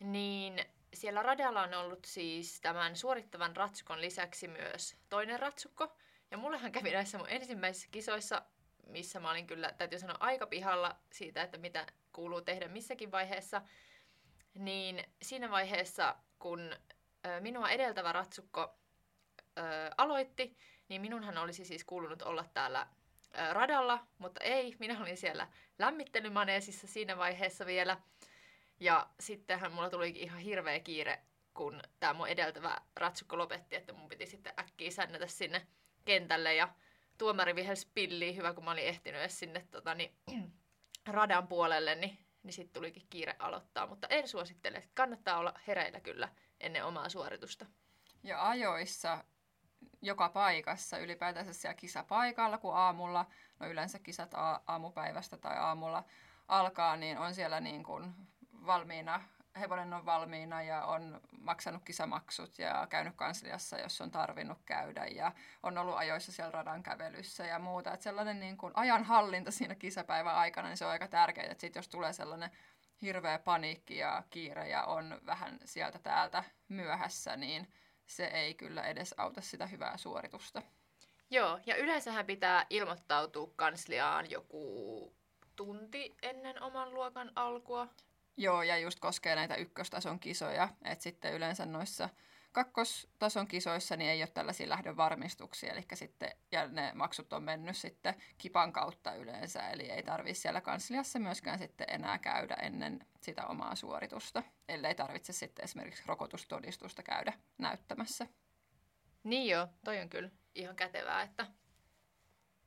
niin 0.00 0.64
siellä 0.94 1.22
radalla 1.22 1.62
on 1.62 1.74
ollut 1.74 2.04
siis 2.04 2.60
tämän 2.60 2.96
suorittavan 2.96 3.56
ratsukon 3.56 4.00
lisäksi 4.00 4.48
myös 4.48 4.96
toinen 5.08 5.40
ratsukko. 5.40 5.96
Ja 6.30 6.38
mullehan 6.38 6.72
kävi 6.72 6.90
näissä 6.90 7.18
mun 7.18 7.28
ensimmäisissä 7.28 7.88
kisoissa, 7.90 8.42
missä 8.86 9.20
mä 9.20 9.30
olin 9.30 9.46
kyllä, 9.46 9.72
täytyy 9.72 9.98
sanoa, 9.98 10.16
aika 10.20 10.46
pihalla 10.46 10.96
siitä, 11.12 11.42
että 11.42 11.58
mitä 11.58 11.86
kuuluu 12.12 12.40
tehdä 12.40 12.68
missäkin 12.68 13.12
vaiheessa. 13.12 13.62
Niin 14.54 15.04
siinä 15.22 15.50
vaiheessa, 15.50 16.16
kun 16.38 16.76
minua 17.40 17.70
edeltävä 17.70 18.12
ratsukko 18.12 18.78
ö, 19.58 19.62
aloitti, 19.96 20.56
niin 20.88 21.00
minunhan 21.00 21.38
olisi 21.38 21.64
siis 21.64 21.84
kuulunut 21.84 22.22
olla 22.22 22.44
täällä 22.54 22.86
radalla, 23.52 24.06
mutta 24.18 24.40
ei, 24.44 24.76
minä 24.78 25.00
olin 25.00 25.16
siellä 25.16 25.48
lämmittelymaneesissa 25.78 26.86
siinä 26.86 27.16
vaiheessa 27.16 27.66
vielä. 27.66 27.96
Ja 28.80 29.10
sittenhän 29.20 29.72
mulla 29.72 29.90
tulikin 29.90 30.22
ihan 30.22 30.38
hirveä 30.38 30.80
kiire, 30.80 31.18
kun 31.54 31.82
tämä 32.00 32.14
mun 32.14 32.28
edeltävä 32.28 32.76
ratsukko 32.96 33.38
lopetti, 33.38 33.76
että 33.76 33.92
mun 33.92 34.08
piti 34.08 34.26
sitten 34.26 34.52
äkkiä 34.58 34.90
sännätä 34.90 35.26
sinne 35.26 35.66
kentälle 36.04 36.54
ja 36.54 36.68
tuomari 37.18 37.54
vihelsi 37.54 37.88
pilliin, 37.94 38.36
hyvä 38.36 38.54
kun 38.54 38.64
mä 38.64 38.70
olin 38.70 38.84
ehtinyt 38.84 39.20
edes 39.20 39.38
sinne 39.38 39.66
tota, 39.70 39.94
niin, 39.94 40.14
radan 41.06 41.48
puolelle, 41.48 41.94
niin, 41.94 42.18
niin 42.42 42.52
sitten 42.52 42.80
tulikin 42.80 43.06
kiire 43.10 43.36
aloittaa. 43.38 43.86
Mutta 43.86 44.06
en 44.08 44.28
suosittele, 44.28 44.88
kannattaa 44.94 45.38
olla 45.38 45.54
hereillä 45.66 46.00
kyllä 46.00 46.28
ennen 46.60 46.84
omaa 46.84 47.08
suoritusta. 47.08 47.66
Ja 48.22 48.48
ajoissa 48.48 49.24
joka 50.02 50.28
paikassa, 50.28 50.98
ylipäätänsä 50.98 51.52
siellä 51.52 51.74
kisapaikalla, 51.74 52.58
kun 52.58 52.76
aamulla, 52.76 53.26
no 53.60 53.66
yleensä 53.68 53.98
kisat 53.98 54.34
aamupäivästä 54.66 55.36
tai 55.36 55.56
aamulla 55.58 56.04
alkaa, 56.48 56.96
niin 56.96 57.18
on 57.18 57.34
siellä 57.34 57.60
niin 57.60 57.82
kuin 57.82 58.14
valmiina, 58.66 59.22
hevonen 59.60 59.92
on 59.92 60.06
valmiina 60.06 60.62
ja 60.62 60.84
on 60.84 61.20
maksanut 61.40 61.84
kisamaksut 61.84 62.58
ja 62.58 62.86
käynyt 62.90 63.16
kansliassa, 63.16 63.78
jos 63.78 64.00
on 64.00 64.10
tarvinnut 64.10 64.58
käydä 64.66 65.06
ja 65.06 65.32
on 65.62 65.78
ollut 65.78 65.96
ajoissa 65.96 66.32
siellä 66.32 66.50
radan 66.50 66.82
kävelyssä 66.82 67.46
ja 67.46 67.58
muuta. 67.58 67.92
Että 67.92 68.04
sellainen 68.04 68.40
niin 68.40 68.56
kuin 68.56 68.72
ajanhallinta 68.76 69.50
siinä 69.50 69.74
kisapäivän 69.74 70.34
aikana, 70.34 70.68
niin 70.68 70.76
se 70.76 70.84
on 70.84 70.90
aika 70.90 71.08
tärkeää, 71.08 71.50
että 71.50 71.60
sit 71.60 71.74
jos 71.74 71.88
tulee 71.88 72.12
sellainen 72.12 72.50
hirveä 73.02 73.38
paniikki 73.38 73.96
ja 73.96 74.22
kiire 74.30 74.68
ja 74.68 74.84
on 74.84 75.20
vähän 75.26 75.58
sieltä 75.64 75.98
täältä 75.98 76.44
myöhässä, 76.68 77.36
niin 77.36 77.72
se 78.10 78.24
ei 78.24 78.54
kyllä 78.54 78.82
edes 78.82 79.14
auta 79.16 79.40
sitä 79.40 79.66
hyvää 79.66 79.96
suoritusta. 79.96 80.62
Joo, 81.30 81.58
ja 81.66 81.76
yleensähän 81.76 82.26
pitää 82.26 82.66
ilmoittautua 82.70 83.52
kansliaan 83.56 84.30
joku 84.30 85.14
tunti 85.56 86.16
ennen 86.22 86.62
oman 86.62 86.94
luokan 86.94 87.32
alkua. 87.36 87.88
Joo, 88.36 88.62
ja 88.62 88.78
just 88.78 89.00
koskee 89.00 89.34
näitä 89.34 89.54
ykköstason 89.54 90.20
kisoja, 90.20 90.68
että 90.84 91.02
sitten 91.02 91.34
yleensä 91.34 91.66
noissa 91.66 92.08
kakkostason 92.52 93.46
kisoissa 93.46 93.96
niin 93.96 94.10
ei 94.10 94.22
ole 94.22 94.30
tällaisia 94.34 94.68
lähdövarmistuksia, 94.68 95.72
eli 95.72 95.84
sitten, 95.94 96.30
ja 96.52 96.68
ne 96.68 96.92
maksut 96.94 97.32
on 97.32 97.42
mennyt 97.42 97.76
sitten 97.76 98.14
kipan 98.38 98.72
kautta 98.72 99.14
yleensä, 99.14 99.68
eli 99.68 99.90
ei 99.90 100.02
tarvitse 100.02 100.40
siellä 100.40 100.60
kansliassa 100.60 101.18
myöskään 101.18 101.58
sitten 101.58 101.86
enää 101.90 102.18
käydä 102.18 102.54
ennen 102.54 103.06
sitä 103.20 103.46
omaa 103.46 103.74
suoritusta, 103.74 104.42
ellei 104.68 104.94
tarvitse 104.94 105.32
sitten 105.32 105.64
esimerkiksi 105.64 106.02
rokotustodistusta 106.06 107.02
käydä 107.02 107.32
näyttämässä. 107.58 108.26
Niin 109.24 109.50
joo, 109.50 109.68
toi 109.84 110.00
on 110.00 110.08
kyllä 110.08 110.30
ihan 110.54 110.76
kätevää, 110.76 111.22
että 111.22 111.46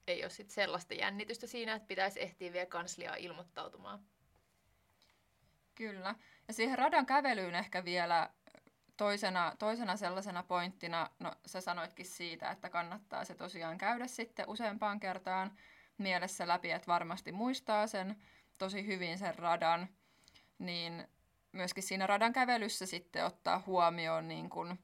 ei 0.08 0.24
ole 0.24 0.30
sitten 0.30 0.56
sellaista 0.56 0.94
jännitystä 0.94 1.48
siinä, 1.48 1.74
että 1.74 1.88
pitäisi 1.88 2.22
ehtiä 2.22 2.54
vielä 2.54 2.66
kansliaa 2.66 3.16
ilmoittautumaan. 3.16 4.00
Kyllä. 5.76 6.16
Ja 6.48 6.54
siihen 6.54 6.78
radan 6.78 7.06
kävelyyn 7.06 7.56
ehkä 7.56 7.86
vielä 7.86 8.30
toisena, 8.98 9.54
toisena 9.60 9.98
sellaisena 9.98 10.44
pointtina, 10.44 11.10
no 11.20 11.32
sä 11.46 11.62
sanoitkin 11.62 12.06
siitä, 12.06 12.52
että 12.52 12.70
kannattaa 12.70 13.26
se 13.26 13.36
tosiaan 13.36 13.78
käydä 13.78 14.08
sitten 14.08 14.50
useampaan 14.50 15.00
kertaan 15.00 15.52
mielessä 15.98 16.48
läpi, 16.48 16.72
että 16.72 16.88
varmasti 16.88 17.32
muistaa 17.32 17.88
sen 17.88 18.16
tosi 18.58 18.88
hyvin 18.88 19.18
sen 19.18 19.36
radan, 19.36 19.88
niin 20.60 21.08
myöskin 21.52 21.84
siinä 21.84 22.08
radan 22.08 22.34
kävelyssä 22.34 22.86
sitten 22.86 23.26
ottaa 23.26 23.64
huomioon 23.66 24.28
niin 24.28 24.50
kuin 24.50 24.80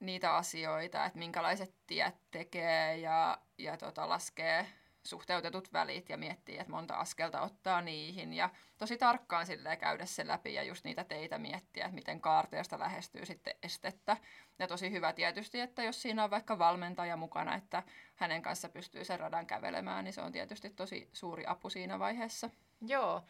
niitä 0.00 0.36
asioita, 0.36 1.04
että 1.04 1.18
minkälaiset 1.18 1.74
tiet 1.86 2.14
tekee 2.30 2.96
ja, 2.96 3.38
ja 3.58 3.76
tota, 3.76 4.08
laskee 4.08 4.66
suhteutetut 5.06 5.72
välit 5.72 6.08
ja 6.08 6.16
miettii, 6.16 6.58
että 6.58 6.72
monta 6.72 6.94
askelta 6.94 7.40
ottaa 7.40 7.80
niihin 7.80 8.32
ja 8.32 8.50
tosi 8.78 8.98
tarkkaan 8.98 9.46
sille 9.46 9.76
käydä 9.76 10.06
se 10.06 10.26
läpi 10.26 10.54
ja 10.54 10.62
just 10.62 10.84
niitä 10.84 11.04
teitä 11.04 11.38
miettiä, 11.38 11.84
että 11.84 11.94
miten 11.94 12.20
kaarteesta 12.20 12.78
lähestyy 12.78 13.26
sitten 13.26 13.54
estettä. 13.62 14.16
Ja 14.58 14.66
tosi 14.66 14.90
hyvä 14.90 15.12
tietysti, 15.12 15.60
että 15.60 15.82
jos 15.82 16.02
siinä 16.02 16.24
on 16.24 16.30
vaikka 16.30 16.58
valmentaja 16.58 17.16
mukana, 17.16 17.54
että 17.54 17.82
hänen 18.14 18.42
kanssa 18.42 18.68
pystyy 18.68 19.04
sen 19.04 19.20
radan 19.20 19.46
kävelemään, 19.46 20.04
niin 20.04 20.12
se 20.12 20.20
on 20.20 20.32
tietysti 20.32 20.70
tosi 20.70 21.08
suuri 21.12 21.44
apu 21.46 21.70
siinä 21.70 21.98
vaiheessa. 21.98 22.50
Joo. 22.80 23.22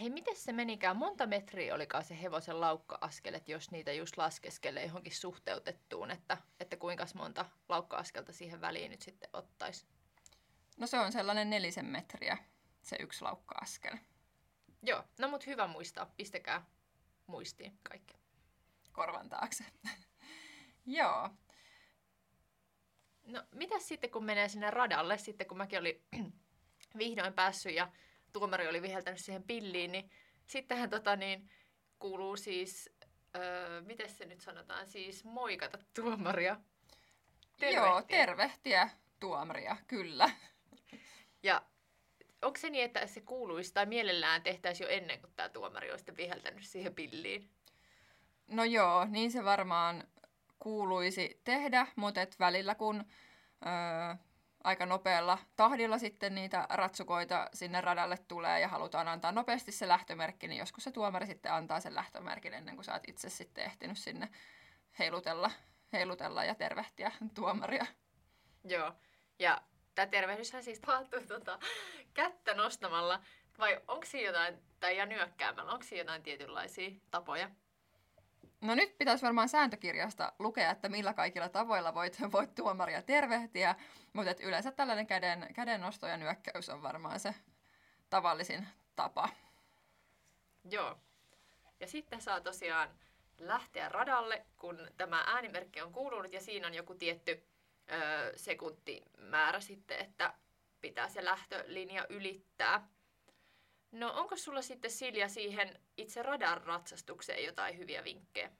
Hei, 0.00 0.10
miten 0.10 0.36
se 0.36 0.52
menikään? 0.52 0.96
Monta 0.96 1.26
metriä 1.26 1.74
olikaan 1.74 2.04
se 2.04 2.22
hevosen 2.22 2.60
laukka-askelet, 2.60 3.48
jos 3.48 3.70
niitä 3.70 3.92
just 3.92 4.16
laskeskelee 4.16 4.84
johonkin 4.84 5.16
suhteutettuun, 5.16 6.10
että, 6.10 6.36
että 6.60 6.76
kuinka 6.76 7.06
monta 7.14 7.44
laukka-askelta 7.68 8.32
siihen 8.32 8.60
väliin 8.60 8.90
nyt 8.90 9.02
sitten 9.02 9.30
ottaisi? 9.32 9.86
No 10.80 10.86
se 10.86 10.98
on 10.98 11.12
sellainen 11.12 11.50
nelisen 11.50 11.86
metriä, 11.86 12.38
se 12.82 12.96
yksi 13.00 13.24
laukka-askel. 13.24 13.96
Joo, 14.82 15.04
no 15.18 15.28
mut 15.28 15.46
hyvä 15.46 15.66
muistaa. 15.66 16.12
Pistäkää 16.16 16.66
muistiin 17.26 17.78
kaikki. 17.82 18.14
Korvan 18.92 19.28
taakse. 19.28 19.64
Joo. 20.86 21.30
No 23.26 23.42
mitä 23.54 23.78
sitten 23.78 24.10
kun 24.10 24.24
menee 24.24 24.48
sinne 24.48 24.70
radalle, 24.70 25.18
sitten 25.18 25.46
kun 25.46 25.56
mäkin 25.56 25.78
olin 25.78 26.04
vihdoin 26.98 27.32
päässyt 27.32 27.74
ja 27.74 27.92
tuomari 28.32 28.68
oli 28.68 28.82
viheltänyt 28.82 29.20
siihen 29.20 29.42
pilliin, 29.42 29.92
niin 29.92 30.10
sittenhän 30.46 30.90
tota 30.90 31.16
niin, 31.16 31.50
kuuluu 31.98 32.36
siis, 32.36 32.90
öö, 33.36 33.80
miten 33.80 34.10
se 34.10 34.24
nyt 34.24 34.40
sanotaan, 34.40 34.86
siis 34.86 35.24
moikata 35.24 35.78
tuomaria. 35.94 36.56
Tervehtiä. 37.58 37.86
Joo, 37.86 38.02
tervehtiä 38.02 38.90
tuomaria, 39.20 39.76
kyllä. 39.86 40.30
Ja 41.42 41.62
onko 42.42 42.58
se 42.58 42.70
niin, 42.70 42.84
että 42.84 43.06
se 43.06 43.20
kuuluisi 43.20 43.74
tai 43.74 43.86
mielellään 43.86 44.42
tehtäisiin 44.42 44.84
jo 44.84 44.90
ennen 44.90 45.20
kuin 45.20 45.32
tämä 45.36 45.48
tuomari 45.48 45.90
olisi 45.90 46.16
viheltänyt 46.16 46.64
siihen 46.66 46.94
pilliin? 46.94 47.50
No 48.46 48.64
joo, 48.64 49.04
niin 49.04 49.32
se 49.32 49.44
varmaan 49.44 50.04
kuuluisi 50.58 51.40
tehdä, 51.44 51.86
mutta 51.96 52.22
et 52.22 52.38
välillä 52.38 52.74
kun 52.74 53.04
öö, 53.66 54.14
aika 54.64 54.86
nopealla 54.86 55.38
tahdilla 55.56 55.98
sitten 55.98 56.34
niitä 56.34 56.66
ratsukoita 56.70 57.48
sinne 57.54 57.80
radalle 57.80 58.18
tulee 58.28 58.60
ja 58.60 58.68
halutaan 58.68 59.08
antaa 59.08 59.32
nopeasti 59.32 59.72
se 59.72 59.88
lähtömerkki, 59.88 60.48
niin 60.48 60.58
joskus 60.58 60.84
se 60.84 60.92
tuomari 60.92 61.26
sitten 61.26 61.52
antaa 61.52 61.80
sen 61.80 61.94
lähtömerkin 61.94 62.54
ennen 62.54 62.74
kuin 62.74 62.84
sä 62.84 62.92
oot 62.92 63.08
itse 63.08 63.30
sitten 63.30 63.64
ehtinyt 63.64 63.98
sinne 63.98 64.28
heilutella, 64.98 65.50
heilutella 65.92 66.44
ja 66.44 66.54
tervehtiä 66.54 67.12
tuomaria. 67.34 67.86
Joo, 68.64 68.92
ja 69.38 69.62
tämä 69.94 70.06
tervehdyshän 70.06 70.62
siis 70.62 70.80
tapahtuu 70.80 71.20
tota, 71.28 71.58
kättä 72.14 72.54
nostamalla, 72.54 73.20
vai 73.58 73.80
onko 73.88 74.06
siinä 74.06 74.28
jotain, 74.28 74.58
tai 74.80 74.96
ja 74.96 75.06
nyökkäämällä, 75.06 75.72
onko 75.72 75.84
siinä 75.84 76.00
jotain 76.00 76.22
tietynlaisia 76.22 76.90
tapoja? 77.10 77.50
No 78.60 78.74
nyt 78.74 78.98
pitäisi 78.98 79.24
varmaan 79.24 79.48
sääntökirjasta 79.48 80.32
lukea, 80.38 80.70
että 80.70 80.88
millä 80.88 81.14
kaikilla 81.14 81.48
tavoilla 81.48 81.94
voit, 81.94 82.18
voit 82.32 82.54
tuomaria 82.54 83.02
tervehtiä, 83.02 83.74
mutta 84.12 84.30
et 84.30 84.40
yleensä 84.40 84.72
tällainen 84.72 85.06
käden, 85.06 85.54
käden 85.54 85.80
nosto 85.80 86.06
ja 86.06 86.16
nyökkäys 86.16 86.68
on 86.68 86.82
varmaan 86.82 87.20
se 87.20 87.34
tavallisin 88.10 88.66
tapa. 88.96 89.28
Joo. 90.70 90.98
Ja 91.80 91.86
sitten 91.86 92.20
saa 92.20 92.40
tosiaan 92.40 92.90
lähteä 93.38 93.88
radalle, 93.88 94.46
kun 94.58 94.90
tämä 94.96 95.24
äänimerkki 95.26 95.80
on 95.80 95.92
kuulunut 95.92 96.32
ja 96.32 96.40
siinä 96.40 96.66
on 96.66 96.74
joku 96.74 96.94
tietty 96.94 97.44
ö, 97.92 98.32
sekuntimäärä 98.36 99.60
sitten, 99.60 99.98
että 99.98 100.34
pitää 100.80 101.08
se 101.08 101.24
lähtölinja 101.24 102.06
ylittää. 102.08 102.88
No 103.92 104.12
onko 104.12 104.36
sulla 104.36 104.62
sitten 104.62 104.90
Silja 104.90 105.28
siihen 105.28 105.80
itse 105.96 106.22
radan 106.22 106.62
ratsastukseen 106.62 107.44
jotain 107.44 107.78
hyviä 107.78 108.04
vinkkejä? 108.04 108.50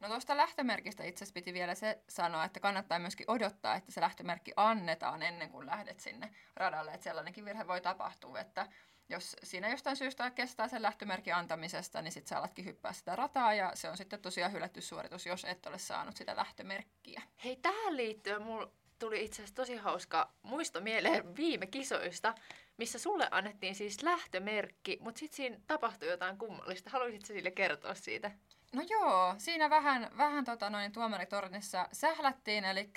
No 0.00 0.08
tuosta 0.08 0.36
lähtömerkistä 0.36 1.04
itse 1.04 1.24
asiassa 1.24 1.34
piti 1.34 1.52
vielä 1.52 1.74
se 1.74 1.98
sanoa, 2.08 2.44
että 2.44 2.60
kannattaa 2.60 2.98
myöskin 2.98 3.30
odottaa, 3.30 3.74
että 3.74 3.92
se 3.92 4.00
lähtömerkki 4.00 4.52
annetaan 4.56 5.22
ennen 5.22 5.50
kuin 5.50 5.66
lähdet 5.66 6.00
sinne 6.00 6.30
radalle. 6.56 6.90
Että 6.90 7.04
sellainenkin 7.04 7.44
virhe 7.44 7.66
voi 7.66 7.80
tapahtua, 7.80 8.40
että 8.40 8.66
jos 9.10 9.36
siinä 9.42 9.68
jostain 9.68 9.96
syystä 9.96 10.30
kestää 10.30 10.68
sen 10.68 10.82
lähtömerkin 10.82 11.34
antamisesta, 11.34 12.02
niin 12.02 12.12
sitten 12.12 12.28
sä 12.28 12.38
alatkin 12.38 12.64
hyppää 12.64 12.92
sitä 12.92 13.16
rataa 13.16 13.54
ja 13.54 13.72
se 13.74 13.88
on 13.88 13.96
sitten 13.96 14.20
tosiaan 14.20 14.52
hylätty 14.52 14.80
suoritus, 14.80 15.26
jos 15.26 15.44
et 15.44 15.66
ole 15.66 15.78
saanut 15.78 16.16
sitä 16.16 16.36
lähtömerkkiä. 16.36 17.22
Hei, 17.44 17.56
tähän 17.56 17.96
liittyen 17.96 18.42
mulla 18.42 18.70
tuli 18.98 19.24
itse 19.24 19.42
asiassa 19.42 19.54
tosi 19.54 19.76
hauska 19.76 20.32
muisto 20.42 20.80
mieleen 20.80 21.36
viime 21.36 21.66
kisoista, 21.66 22.34
missä 22.76 22.98
sulle 22.98 23.28
annettiin 23.30 23.74
siis 23.74 24.02
lähtömerkki, 24.02 24.98
mutta 25.00 25.18
sitten 25.18 25.36
siinä 25.36 25.56
tapahtui 25.66 26.08
jotain 26.08 26.38
kummallista. 26.38 26.90
Haluaisitko 26.90 27.26
sille 27.26 27.50
kertoa 27.50 27.94
siitä? 27.94 28.30
No 28.72 28.82
joo, 28.90 29.34
siinä 29.38 29.70
vähän, 29.70 30.10
vähän 30.16 30.44
tota 30.44 30.70
noin 30.70 30.92
tuomaritornissa 30.92 31.88
sählättiin, 31.92 32.64
eli 32.64 32.90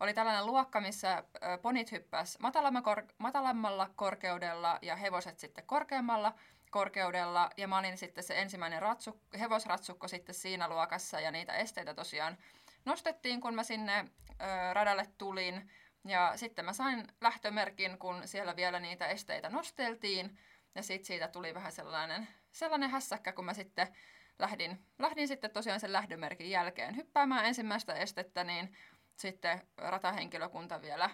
oli 0.00 0.14
tällainen 0.14 0.46
luokka, 0.46 0.80
missä 0.80 1.24
ponit 1.62 1.92
hyppäs 1.92 2.38
matalammalla 3.18 3.90
korkeudella 3.96 4.78
ja 4.82 4.96
hevoset 4.96 5.38
sitten 5.38 5.66
korkeammalla 5.66 6.34
korkeudella. 6.70 7.50
Ja 7.56 7.68
mä 7.68 7.78
olin 7.78 7.98
sitten 7.98 8.24
se 8.24 8.40
ensimmäinen 8.40 8.82
ratsu, 8.82 9.20
hevosratsukko 9.40 10.08
sitten 10.08 10.34
siinä 10.34 10.68
luokassa 10.68 11.20
ja 11.20 11.30
niitä 11.30 11.52
esteitä 11.52 11.94
tosiaan 11.94 12.38
nostettiin, 12.84 13.40
kun 13.40 13.54
mä 13.54 13.62
sinne 13.62 14.04
ö, 14.30 14.74
radalle 14.74 15.06
tulin. 15.18 15.70
Ja 16.04 16.32
sitten 16.36 16.64
mä 16.64 16.72
sain 16.72 17.06
lähtömerkin, 17.20 17.98
kun 17.98 18.22
siellä 18.24 18.56
vielä 18.56 18.80
niitä 18.80 19.06
esteitä 19.06 19.48
nosteltiin. 19.48 20.38
Ja 20.74 20.82
sitten 20.82 21.06
siitä 21.06 21.28
tuli 21.28 21.54
vähän 21.54 21.72
sellainen, 21.72 22.28
sellainen 22.52 22.90
hässäkkä, 22.90 23.32
kun 23.32 23.44
mä 23.44 23.54
sitten 23.54 23.88
lähdin, 24.38 24.86
lähdin 24.98 25.28
sitten 25.28 25.50
tosiaan 25.50 25.80
sen 25.80 25.92
lähdömerkin 25.92 26.50
jälkeen 26.50 26.96
hyppäämään 26.96 27.44
ensimmäistä 27.44 27.94
estettä, 27.94 28.44
niin 28.44 28.76
sitten 29.16 29.60
ratahenkilökunta 29.76 30.82
vielä, 30.82 31.10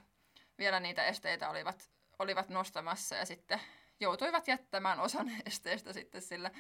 vielä 0.59 0.81
niitä 0.81 1.05
esteitä 1.05 1.51
olivat, 1.51 1.91
olivat 2.19 2.49
nostamassa 2.49 3.17
ja 3.17 3.27
sitten 3.27 3.61
joutuivat 4.01 4.49
jättämään 4.49 5.01
osan 5.01 5.33
esteistä 5.47 5.93
sitten 5.93 6.23
sille 6.23 6.51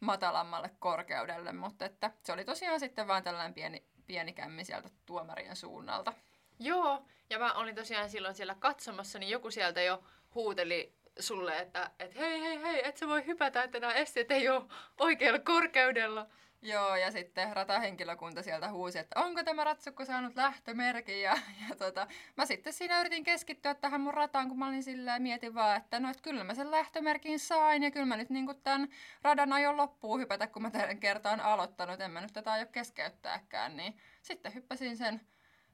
matalammalle 0.00 0.70
korkeudelle, 0.78 1.52
mutta 1.52 1.84
että 1.84 2.10
se 2.24 2.32
oli 2.32 2.44
tosiaan 2.44 2.80
sitten 2.80 3.08
vain 3.08 3.24
tällainen 3.24 3.54
pieni, 3.54 3.84
pieni 4.06 4.32
kämmi 4.32 4.64
sieltä 4.64 4.88
tuomarien 5.06 5.56
suunnalta. 5.56 6.12
Joo, 6.58 7.02
ja 7.30 7.38
mä 7.38 7.52
olin 7.52 7.74
tosiaan 7.74 8.10
silloin 8.10 8.34
siellä 8.34 8.54
katsomassa, 8.54 9.18
niin 9.18 9.30
joku 9.30 9.50
sieltä 9.50 9.82
jo 9.82 10.04
huuteli 10.34 10.97
sulle, 11.18 11.58
että 11.58 11.90
et 11.98 12.14
hei 12.14 12.40
hei 12.40 12.62
hei, 12.62 12.88
et 12.88 12.96
sä 12.96 13.08
voi 13.08 13.26
hypätä, 13.26 13.62
että 13.62 13.80
nämä 13.80 13.92
esteet 13.92 14.30
ei 14.30 14.48
ole 14.48 14.64
oikealla 14.98 15.38
korkeudella. 15.38 16.26
Joo, 16.62 16.96
ja 16.96 17.10
sitten 17.10 17.56
ratahenkilökunta 17.56 18.42
sieltä 18.42 18.70
huusi, 18.70 18.98
että 18.98 19.20
onko 19.20 19.44
tämä 19.44 19.64
ratsukko 19.64 20.04
saanut 20.04 20.36
lähtömerkin. 20.36 21.22
Ja, 21.22 21.38
ja 21.68 21.76
tota, 21.76 22.06
mä 22.36 22.46
sitten 22.46 22.72
siinä 22.72 23.00
yritin 23.00 23.24
keskittyä 23.24 23.74
tähän 23.74 24.00
mun 24.00 24.14
rataan, 24.14 24.48
kun 24.48 24.58
mä 24.58 24.68
olin 24.68 24.82
silleen, 24.82 25.22
mietin 25.22 25.54
vaan, 25.54 25.76
että 25.76 26.00
no, 26.00 26.10
et 26.10 26.20
kyllä 26.20 26.44
mä 26.44 26.54
sen 26.54 26.70
lähtömerkin 26.70 27.38
sain. 27.38 27.82
Ja 27.82 27.90
kyllä 27.90 28.06
mä 28.06 28.16
nyt 28.16 28.30
niin 28.30 28.46
tämän 28.62 28.88
radan 29.22 29.52
ajon 29.52 29.76
loppuun 29.76 30.20
hypätä, 30.20 30.46
kun 30.46 30.62
mä 30.62 30.70
tämän 30.70 31.00
kertaan 31.00 31.40
aloittanut. 31.40 32.00
En 32.00 32.10
mä 32.10 32.20
nyt 32.20 32.32
tätä 32.32 32.52
aio 32.52 32.66
keskeyttääkään. 32.66 33.76
Niin 33.76 33.96
sitten 34.22 34.54
hyppäsin 34.54 34.96
sen, 34.96 35.20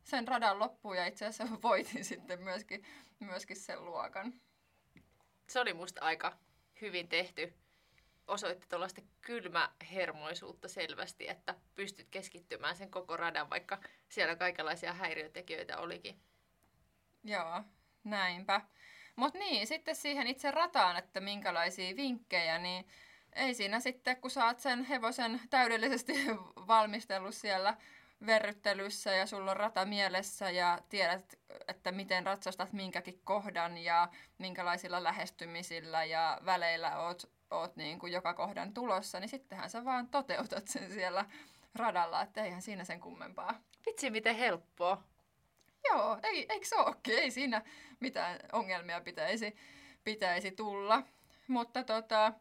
sen 0.02 0.28
radan 0.28 0.58
loppuun 0.58 0.96
ja 0.96 1.06
itse 1.06 1.26
asiassa 1.26 1.62
voitin 1.62 2.04
sitten 2.04 2.42
myöskin, 2.42 2.84
myöskin 3.20 3.56
sen 3.56 3.84
luokan. 3.84 4.34
Se 5.46 5.60
oli 5.60 5.74
musta 5.74 6.00
aika 6.00 6.38
hyvin 6.80 7.08
tehty 7.08 7.52
osoitti 8.28 8.66
tuollaista 8.68 9.02
kylmähermoisuutta 9.20 10.68
selvästi, 10.68 11.28
että 11.28 11.54
pystyt 11.74 12.08
keskittymään 12.10 12.76
sen 12.76 12.90
koko 12.90 13.16
radan, 13.16 13.50
vaikka 13.50 13.78
siellä 14.08 14.36
kaikenlaisia 14.36 14.92
häiriötekijöitä 14.92 15.78
olikin. 15.78 16.20
Joo, 17.24 17.62
näinpä. 18.04 18.60
Mutta 19.16 19.38
niin, 19.38 19.66
sitten 19.66 19.96
siihen 19.96 20.26
itse 20.26 20.50
rataan, 20.50 20.96
että 20.96 21.20
minkälaisia 21.20 21.96
vinkkejä, 21.96 22.58
niin 22.58 22.86
ei 23.32 23.54
siinä 23.54 23.80
sitten, 23.80 24.16
kun 24.16 24.30
saat 24.30 24.60
sen 24.60 24.84
hevosen 24.84 25.40
täydellisesti 25.50 26.12
valmistellut 26.66 27.34
siellä 27.34 27.76
verryttelyssä 28.26 29.14
ja 29.14 29.26
sulla 29.26 29.50
on 29.50 29.56
rata 29.56 29.84
mielessä 29.84 30.50
ja 30.50 30.78
tiedät, 30.88 31.38
että 31.68 31.92
miten 31.92 32.26
ratsastat 32.26 32.72
minkäkin 32.72 33.20
kohdan 33.24 33.78
ja 33.78 34.08
minkälaisilla 34.38 35.02
lähestymisillä 35.02 36.04
ja 36.04 36.40
väleillä 36.44 36.98
oot 36.98 37.34
oot 37.50 37.76
niin 37.76 37.98
kuin 37.98 38.12
joka 38.12 38.34
kohdan 38.34 38.74
tulossa, 38.74 39.20
niin 39.20 39.28
sittenhän 39.28 39.70
sä 39.70 39.84
vaan 39.84 40.08
toteutat 40.08 40.68
sen 40.68 40.92
siellä 40.92 41.24
radalla, 41.74 42.22
että 42.22 42.44
eihän 42.44 42.62
siinä 42.62 42.84
sen 42.84 43.00
kummempaa. 43.00 43.60
Vitsi, 43.86 44.10
miten 44.10 44.36
helppoa. 44.36 45.02
Joo, 45.84 46.18
ei, 46.22 46.46
eikö 46.48 46.66
se 46.66 46.76
olekin? 46.76 47.18
Ei 47.18 47.30
siinä 47.30 47.62
mitään 48.00 48.38
ongelmia 48.52 49.00
pitäisi, 49.00 49.56
pitäisi 50.04 50.50
tulla. 50.50 51.02
Mutta 51.48 51.84
tota, 51.84 52.32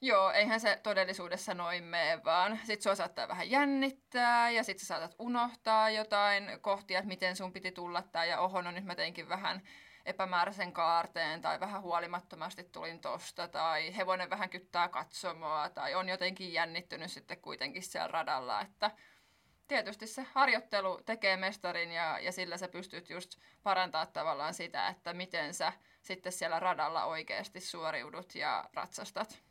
joo, 0.00 0.30
eihän 0.30 0.60
se 0.60 0.80
todellisuudessa 0.82 1.54
noin 1.54 1.84
mene, 1.84 2.24
vaan 2.24 2.60
sit 2.64 2.82
sua 2.82 2.94
saattaa 2.94 3.28
vähän 3.28 3.50
jännittää 3.50 4.50
ja 4.50 4.64
sit 4.64 4.78
sä 4.78 4.86
saatat 4.86 5.14
unohtaa 5.18 5.90
jotain 5.90 6.58
kohtia, 6.60 6.98
että 6.98 7.08
miten 7.08 7.36
sun 7.36 7.52
piti 7.52 7.72
tulla 7.72 8.02
tää 8.02 8.24
ja 8.24 8.40
oho, 8.40 8.62
no 8.62 8.70
nyt 8.70 8.84
mä 8.84 8.94
teinkin 8.94 9.28
vähän 9.28 9.62
epämääräisen 10.06 10.72
kaarteen 10.72 11.40
tai 11.40 11.60
vähän 11.60 11.82
huolimattomasti 11.82 12.64
tulin 12.64 13.00
tosta 13.00 13.48
tai 13.48 13.96
hevonen 13.96 14.30
vähän 14.30 14.50
kyttää 14.50 14.88
katsomoa 14.88 15.70
tai 15.70 15.94
on 15.94 16.08
jotenkin 16.08 16.52
jännittynyt 16.52 17.12
sitten 17.12 17.40
kuitenkin 17.40 17.82
siellä 17.82 18.08
radalla, 18.08 18.60
että 18.60 18.90
tietysti 19.68 20.06
se 20.06 20.26
harjoittelu 20.32 21.00
tekee 21.06 21.36
mestarin 21.36 21.92
ja, 21.92 22.18
ja 22.18 22.32
sillä 22.32 22.56
sä 22.56 22.68
pystyt 22.68 23.10
just 23.10 23.38
parantaa 23.62 24.06
tavallaan 24.06 24.54
sitä, 24.54 24.88
että 24.88 25.12
miten 25.12 25.54
sä 25.54 25.72
sitten 26.02 26.32
siellä 26.32 26.60
radalla 26.60 27.04
oikeasti 27.04 27.60
suoriudut 27.60 28.34
ja 28.34 28.70
ratsastat. 28.74 29.47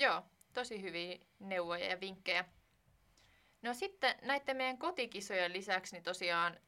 Joo, 0.00 0.22
tosi 0.52 0.82
hyviä 0.82 1.18
neuvoja 1.38 1.86
ja 1.86 2.00
vinkkejä. 2.00 2.44
No 3.62 3.74
sitten 3.74 4.14
näiden 4.22 4.56
meidän 4.56 4.78
kotikisojen 4.78 5.52
lisäksi 5.52 5.94
niin 5.94 6.02
tosiaan 6.02 6.60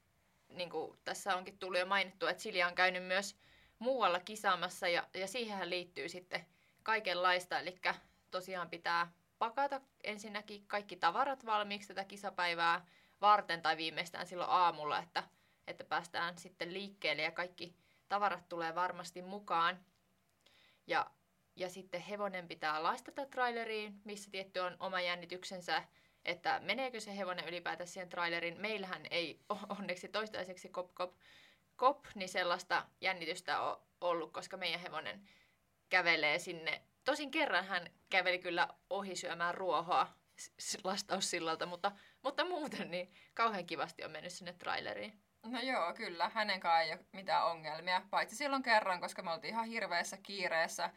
niin 0.48 0.70
kuin 0.70 0.98
tässä 1.04 1.36
onkin 1.36 1.58
tullut 1.58 1.78
jo 1.80 1.86
mainittu, 1.86 2.26
että 2.26 2.42
Silja 2.42 2.66
on 2.66 2.74
käynyt 2.74 3.04
myös 3.04 3.36
muualla 3.78 4.20
kisaamassa 4.20 4.88
ja, 4.88 5.08
ja 5.14 5.26
siihen 5.26 5.70
liittyy 5.70 6.08
sitten 6.08 6.46
kaikenlaista. 6.82 7.58
Eli 7.58 7.78
tosiaan 8.30 8.70
pitää 8.70 9.12
pakata 9.38 9.80
ensinnäkin 10.04 10.66
kaikki 10.66 10.96
tavarat 10.96 11.46
valmiiksi 11.46 11.88
tätä 11.88 12.04
kisapäivää 12.04 12.86
varten 13.20 13.62
tai 13.62 13.76
viimeistään 13.76 14.26
silloin 14.26 14.50
aamulla, 14.50 14.98
että, 14.98 15.24
että 15.66 15.84
päästään 15.84 16.38
sitten 16.38 16.72
liikkeelle 16.72 17.22
ja 17.22 17.30
kaikki 17.30 17.76
tavarat 18.08 18.48
tulee 18.48 18.74
varmasti 18.74 19.22
mukaan. 19.22 19.84
Ja, 20.86 21.10
ja 21.56 21.68
sitten 21.68 22.00
hevonen 22.00 22.48
pitää 22.48 22.82
lastata 22.82 23.26
traileriin, 23.26 24.00
missä 24.04 24.30
tietty 24.30 24.58
on 24.58 24.76
oma 24.80 25.00
jännityksensä 25.00 25.82
että 26.24 26.60
meneekö 26.60 27.00
se 27.00 27.16
hevonen 27.16 27.48
ylipäätään 27.48 27.88
siihen 27.88 28.08
trailerin. 28.08 28.60
Meillähän 28.60 29.02
ei 29.10 29.40
onneksi 29.78 30.08
toistaiseksi 30.08 30.68
kop, 30.68 30.94
kop, 30.94 31.14
kop, 31.76 32.04
niin 32.14 32.28
sellaista 32.28 32.86
jännitystä 33.00 33.60
ole 33.60 33.78
ollut, 34.00 34.32
koska 34.32 34.56
meidän 34.56 34.80
hevonen 34.80 35.28
kävelee 35.88 36.38
sinne. 36.38 36.82
Tosin 37.04 37.30
kerran 37.30 37.64
hän 37.64 37.86
käveli 38.10 38.38
kyllä 38.38 38.68
ohi 38.90 39.16
syömään 39.16 39.54
ruohoa 39.54 40.08
lastaussillalta, 40.84 41.66
mutta, 41.66 41.92
mutta 42.22 42.44
muuten 42.44 42.90
niin 42.90 43.10
kauhean 43.34 43.66
kivasti 43.66 44.04
on 44.04 44.10
mennyt 44.10 44.32
sinne 44.32 44.52
traileriin. 44.52 45.22
No 45.46 45.60
joo, 45.60 45.94
kyllä. 45.94 46.28
Hänen 46.28 46.60
kanssa 46.60 46.80
ei 46.80 46.92
ole 46.92 47.06
mitään 47.12 47.46
ongelmia, 47.46 48.02
paitsi 48.10 48.36
silloin 48.36 48.62
kerran, 48.62 49.00
koska 49.00 49.22
me 49.22 49.32
oltiin 49.32 49.54
ihan 49.54 49.66
hirveässä 49.66 50.16
kiireessä 50.16 50.90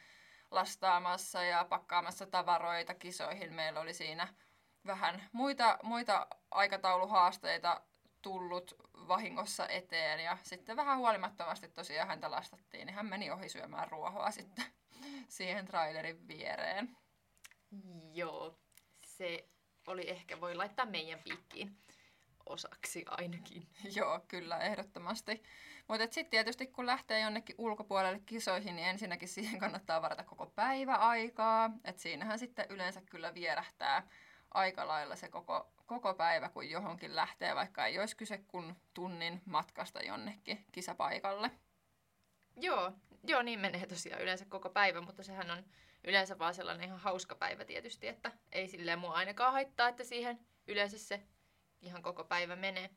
lastaamassa 0.55 1.43
ja 1.43 1.65
pakkaamassa 1.69 2.25
tavaroita 2.25 2.93
kisoihin. 2.93 3.53
Meillä 3.53 3.79
oli 3.79 3.93
siinä 3.93 4.27
vähän 4.85 5.29
muita, 5.31 5.79
muita 5.83 6.27
aikatauluhaasteita 6.51 7.81
tullut 8.21 8.75
vahingossa 9.07 9.67
eteen 9.67 10.19
ja 10.19 10.37
sitten 10.43 10.77
vähän 10.77 10.97
huolimattomasti 10.97 11.67
tosiaan 11.67 12.07
häntä 12.07 12.31
lastattiin, 12.31 12.85
niin 12.85 12.95
hän 12.95 13.05
meni 13.05 13.31
ohi 13.31 13.49
syömään 13.49 13.87
ruohoa 13.91 14.31
sitten 14.31 14.65
siihen 15.27 15.65
trailerin 15.65 16.27
viereen. 16.27 16.97
Joo, 18.13 18.59
se 19.05 19.49
oli 19.87 20.09
ehkä, 20.09 20.41
voi 20.41 20.55
laittaa 20.55 20.85
meidän 20.85 21.19
piikkiin 21.19 21.77
osaksi 22.45 23.05
ainakin. 23.07 23.67
Joo, 23.95 24.19
kyllä, 24.27 24.57
ehdottomasti. 24.57 25.43
Mutta 25.87 26.03
sitten 26.03 26.31
tietysti 26.31 26.67
kun 26.67 26.85
lähtee 26.85 27.19
jonnekin 27.19 27.55
ulkopuolelle 27.57 28.21
kisoihin, 28.25 28.75
niin 28.75 28.87
ensinnäkin 28.87 29.27
siihen 29.27 29.59
kannattaa 29.59 30.01
varata 30.01 30.23
koko 30.23 30.45
päivä 30.45 30.95
aikaa. 30.95 31.71
että 31.83 32.01
siinähän 32.01 32.39
sitten 32.39 32.65
yleensä 32.69 33.01
kyllä 33.01 33.33
vierähtää 33.33 34.07
aika 34.51 34.87
lailla 34.87 35.15
se 35.15 35.27
koko, 35.27 35.73
koko 35.85 36.13
päivä, 36.13 36.49
kun 36.49 36.69
johonkin 36.69 37.15
lähtee, 37.15 37.55
vaikka 37.55 37.85
ei 37.85 37.99
olisi 37.99 38.15
kyse 38.15 38.37
kuin 38.37 38.75
tunnin 38.93 39.41
matkasta 39.45 40.01
jonnekin 40.01 40.65
kisapaikalle. 40.71 41.51
Joo, 42.55 42.91
joo, 43.27 43.41
niin 43.41 43.59
menee 43.59 43.85
tosiaan 43.85 44.21
yleensä 44.21 44.45
koko 44.45 44.69
päivä, 44.69 45.01
mutta 45.01 45.23
sehän 45.23 45.51
on 45.51 45.63
yleensä 46.03 46.39
vaan 46.39 46.53
sellainen 46.53 46.87
ihan 46.87 46.99
hauska 46.99 47.35
päivä 47.35 47.65
tietysti, 47.65 48.07
että 48.07 48.31
ei 48.51 48.67
silleen 48.67 48.99
mua 48.99 49.13
ainakaan 49.13 49.53
haittaa, 49.53 49.87
että 49.87 50.03
siihen 50.03 50.39
yleensä 50.67 50.97
se 50.97 51.21
ihan 51.81 52.01
koko 52.01 52.23
päivä 52.23 52.55
menee. 52.55 52.89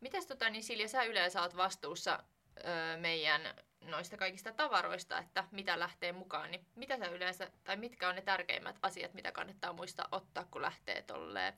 Mitäs 0.00 0.26
tota, 0.26 0.50
niin 0.50 0.64
Silja, 0.64 0.88
sä 0.88 1.02
yleensä 1.02 1.42
oot 1.42 1.56
vastuussa 1.56 2.22
öö, 2.64 2.96
meidän 2.96 3.40
noista 3.80 4.16
kaikista 4.16 4.52
tavaroista, 4.52 5.18
että 5.18 5.44
mitä 5.50 5.78
lähtee 5.78 6.12
mukaan, 6.12 6.50
niin 6.50 6.66
mitä 6.74 6.98
sä 6.98 7.06
yleensä, 7.06 7.50
tai 7.64 7.76
mitkä 7.76 8.08
on 8.08 8.14
ne 8.14 8.22
tärkeimmät 8.22 8.78
asiat, 8.82 9.14
mitä 9.14 9.32
kannattaa 9.32 9.72
muistaa 9.72 10.08
ottaa, 10.12 10.44
kun 10.50 10.62
lähtee 10.62 11.02
tolle 11.02 11.54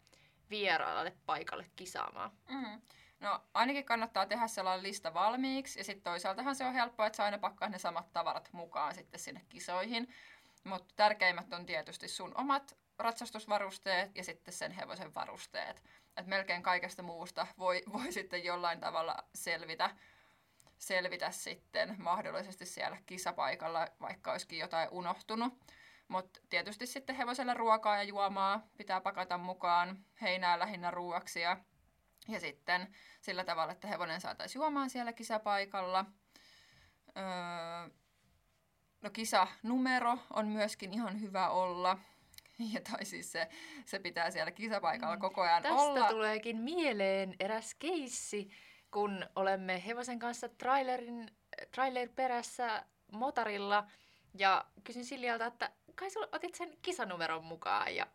vieraalle 0.50 1.16
paikalle 1.26 1.66
kisaamaan? 1.76 2.30
Mm. 2.48 2.82
No 3.20 3.40
ainakin 3.54 3.84
kannattaa 3.84 4.26
tehdä 4.26 4.48
sellainen 4.48 4.82
lista 4.82 5.14
valmiiksi 5.14 5.80
ja 5.80 5.84
sitten 5.84 6.02
toisaaltahan 6.02 6.54
se 6.54 6.64
on 6.64 6.74
helppoa, 6.74 7.06
että 7.06 7.16
saa 7.16 7.26
aina 7.26 7.38
pakkaa 7.38 7.68
ne 7.68 7.78
samat 7.78 8.12
tavarat 8.12 8.48
mukaan 8.52 8.94
sitten 8.94 9.20
sinne 9.20 9.40
kisoihin. 9.48 10.14
Mutta 10.64 10.94
tärkeimmät 10.96 11.52
on 11.52 11.66
tietysti 11.66 12.08
sun 12.08 12.32
omat 12.36 12.76
ratsastusvarusteet 12.98 14.16
ja 14.16 14.24
sitten 14.24 14.54
sen 14.54 14.72
hevosen 14.72 15.14
varusteet. 15.14 15.82
Et 16.16 16.26
melkein 16.26 16.62
kaikesta 16.62 17.02
muusta 17.02 17.46
voi, 17.58 17.82
voi 17.92 18.12
sitten 18.12 18.44
jollain 18.44 18.80
tavalla 18.80 19.16
selvitä, 19.34 19.90
selvitä 20.78 21.30
sitten 21.30 21.94
mahdollisesti 21.98 22.66
siellä 22.66 22.98
kisapaikalla, 23.06 23.88
vaikka 24.00 24.32
olisikin 24.32 24.58
jotain 24.58 24.88
unohtunut. 24.90 25.54
Mutta 26.08 26.40
tietysti 26.50 26.86
sitten 26.86 27.16
hevoselle 27.16 27.54
ruokaa 27.54 27.96
ja 27.96 28.02
juomaa 28.02 28.66
pitää 28.76 29.00
pakata 29.00 29.38
mukaan, 29.38 30.04
heinää 30.20 30.58
lähinnä 30.58 30.90
ruuaksi 30.90 31.40
ja, 31.40 31.56
ja 32.28 32.40
sitten 32.40 32.96
sillä 33.20 33.44
tavalla, 33.44 33.72
että 33.72 33.88
hevonen 33.88 34.20
saataisiin 34.20 34.60
juomaan 34.60 34.90
siellä 34.90 35.12
kisapaikalla. 35.12 36.04
Öö, 37.16 37.94
no 39.02 39.10
kisanumero 39.10 40.18
on 40.30 40.48
myöskin 40.48 40.92
ihan 40.92 41.20
hyvä 41.20 41.48
olla. 41.48 41.98
Ja 42.72 42.80
tai 42.80 43.04
siis 43.04 43.32
se, 43.32 43.48
se 43.84 43.98
pitää 43.98 44.30
siellä 44.30 44.50
kisapaikalla 44.50 45.16
mm. 45.16 45.20
koko 45.20 45.42
ajan 45.42 45.62
Tästä 45.62 45.76
olla. 45.76 46.00
Tästä 46.00 46.14
tuleekin 46.14 46.56
mieleen 46.56 47.34
eräs 47.40 47.74
keissi, 47.74 48.50
kun 48.90 49.26
olemme 49.36 49.82
hevosen 49.86 50.18
kanssa 50.18 50.48
trailerin, 50.48 51.30
trailer 51.74 52.08
perässä 52.16 52.84
motarilla 53.12 53.86
ja 54.38 54.64
kysyn 54.84 55.04
Siljalta, 55.04 55.46
että 55.46 55.70
kai 55.94 56.10
sä 56.10 56.20
otit 56.32 56.54
sen 56.54 56.76
kisanumeron 56.82 57.44
mukaan 57.44 57.96
ja 57.96 58.06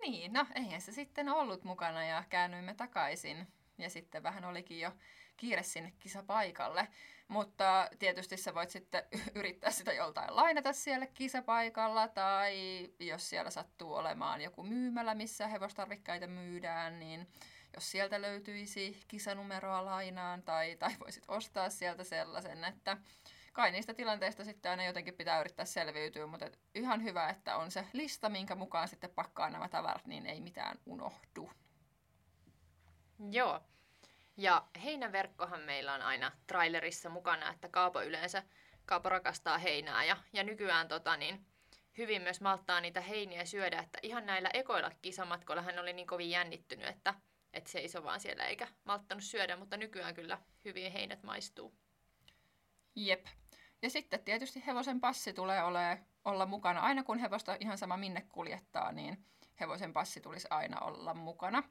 niin, 0.00 0.32
no 0.32 0.46
eihän 0.54 0.80
se 0.80 0.92
sitten 0.92 1.28
ollut 1.28 1.64
mukana 1.64 2.04
ja 2.04 2.24
käännyimme 2.28 2.74
takaisin. 2.74 3.46
Ja 3.78 3.90
sitten 3.90 4.22
vähän 4.22 4.44
olikin 4.44 4.80
jo 4.80 4.92
kiire 5.36 5.62
sinne 5.62 5.92
kisapaikalle. 5.98 6.88
Mutta 7.30 7.88
tietysti 7.98 8.36
sä 8.36 8.54
voit 8.54 8.70
sitten 8.70 9.02
yrittää 9.34 9.70
sitä 9.70 9.92
joltain 9.92 10.36
lainata 10.36 10.72
siellä 10.72 11.06
kisapaikalla 11.06 12.08
tai 12.08 12.54
jos 13.00 13.30
siellä 13.30 13.50
sattuu 13.50 13.94
olemaan 13.94 14.40
joku 14.40 14.62
myymälä, 14.62 15.14
missä 15.14 15.46
hevostarvikkaita 15.46 16.26
myydään, 16.26 16.98
niin 16.98 17.28
jos 17.74 17.90
sieltä 17.90 18.22
löytyisi 18.22 19.00
kisanumeroa 19.08 19.84
lainaan 19.84 20.42
tai, 20.42 20.76
tai 20.80 20.90
voisit 21.00 21.24
ostaa 21.28 21.70
sieltä 21.70 22.04
sellaisen, 22.04 22.64
että 22.64 22.96
kai 23.52 23.70
niistä 23.70 23.94
tilanteista 23.94 24.44
sitten 24.44 24.70
aina 24.70 24.84
jotenkin 24.84 25.14
pitää 25.14 25.40
yrittää 25.40 25.64
selviytyä, 25.64 26.26
mutta 26.26 26.50
ihan 26.74 27.02
hyvä, 27.02 27.28
että 27.28 27.56
on 27.56 27.70
se 27.70 27.86
lista, 27.92 28.28
minkä 28.28 28.54
mukaan 28.54 28.88
sitten 28.88 29.10
pakkaa 29.10 29.50
nämä 29.50 29.68
tavarat, 29.68 30.06
niin 30.06 30.26
ei 30.26 30.40
mitään 30.40 30.78
unohdu. 30.86 31.50
Joo. 33.30 33.60
Ja 34.40 34.66
heinäverkkohan 34.84 35.60
meillä 35.60 35.94
on 35.94 36.02
aina 36.02 36.32
trailerissa 36.46 37.08
mukana, 37.08 37.50
että 37.50 37.68
Kaapo 37.68 38.02
yleensä, 38.02 38.42
Kaapo 38.86 39.08
rakastaa 39.08 39.58
heinää 39.58 40.04
ja, 40.04 40.16
ja 40.32 40.44
nykyään 40.44 40.88
tota, 40.88 41.16
niin, 41.16 41.46
hyvin 41.98 42.22
myös 42.22 42.40
malttaa 42.40 42.80
niitä 42.80 43.00
heiniä 43.00 43.44
syödä, 43.44 43.78
että 43.78 43.98
ihan 44.02 44.26
näillä 44.26 44.50
ekoilla 44.54 44.90
kisamatkoilla 45.02 45.62
hän 45.62 45.78
oli 45.78 45.92
niin 45.92 46.06
kovin 46.06 46.30
jännittynyt, 46.30 46.86
että, 46.86 47.14
että 47.52 47.70
seisoi 47.70 48.04
vaan 48.04 48.20
siellä 48.20 48.44
eikä 48.44 48.68
malttanut 48.84 49.24
syödä, 49.24 49.56
mutta 49.56 49.76
nykyään 49.76 50.14
kyllä 50.14 50.38
hyvin 50.64 50.92
heinät 50.92 51.22
maistuu. 51.22 51.74
Jep. 52.96 53.26
Ja 53.82 53.90
sitten 53.90 54.24
tietysti 54.24 54.66
hevosen 54.66 55.00
passi 55.00 55.32
tulee 55.32 55.62
ole, 55.62 55.98
olla 56.24 56.46
mukana. 56.46 56.80
Aina 56.80 57.02
kun 57.02 57.18
hevosta 57.18 57.56
ihan 57.60 57.78
sama 57.78 57.96
minne 57.96 58.26
kuljettaa, 58.28 58.92
niin 58.92 59.24
hevosen 59.60 59.92
passi 59.92 60.20
tulisi 60.20 60.48
aina 60.50 60.80
olla 60.80 61.14
mukana. 61.14 61.62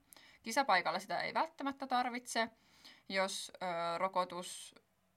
Kisapaikalla 0.42 1.00
sitä 1.00 1.22
ei 1.22 1.34
välttämättä 1.34 1.88
tarvitse, 1.88 2.50
jos 3.10 3.52
ö, 3.56 3.98
rokotus, 3.98 4.76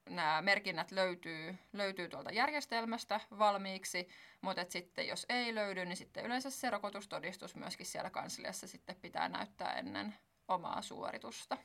nämä 0.09 0.41
merkinnät 0.41 0.91
löytyy, 0.91 1.57
löytyy 1.73 2.09
tuolta 2.09 2.31
järjestelmästä 2.31 3.19
valmiiksi, 3.37 4.07
mutta 4.41 4.65
sitten 4.69 5.07
jos 5.07 5.25
ei 5.29 5.55
löydy, 5.55 5.85
niin 5.85 5.97
sitten 5.97 6.25
yleensä 6.25 6.49
se 6.49 6.69
rokotustodistus 6.69 7.55
myöskin 7.55 7.85
siellä 7.85 8.09
kansliassa 8.09 8.67
sitten 8.67 8.95
pitää 8.95 9.29
näyttää 9.29 9.73
ennen 9.73 10.15
omaa 10.47 10.81
suoritusta. 10.81 11.57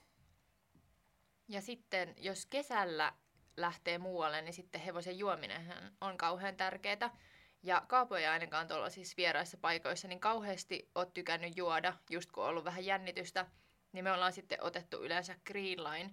Ja 1.49 1.61
sitten 1.61 2.15
jos 2.17 2.47
kesällä 2.47 3.13
lähtee 3.57 3.99
muualle, 3.99 4.43
niin 4.43 4.55
sitten 4.55 4.81
hevosen 4.81 5.19
juominen 5.19 5.73
on 6.01 6.19
kauhean 6.19 6.57
tärkeää. 6.57 7.17
Ja 7.63 7.83
kaapoja 7.89 8.33
ainakaan 8.33 8.69
tuolla 8.69 8.91
siis 8.91 9.17
vieraissa 9.17 9.57
paikoissa, 9.57 10.09
niin 10.09 10.21
kauheasti 10.21 10.91
oot 10.95 11.15
tykännyt 11.15 11.57
juoda, 11.57 11.95
just 12.11 12.33
kun 12.33 12.45
on 12.45 12.51
ollut 12.51 12.65
vähän 12.65 12.85
jännitystä, 12.85 13.47
niin 13.93 14.05
me 14.05 14.13
ollaan 14.13 14.33
sitten 14.33 14.63
otettu 14.63 15.05
yleensä 15.05 15.35
green 15.47 15.85
line, 15.85 16.11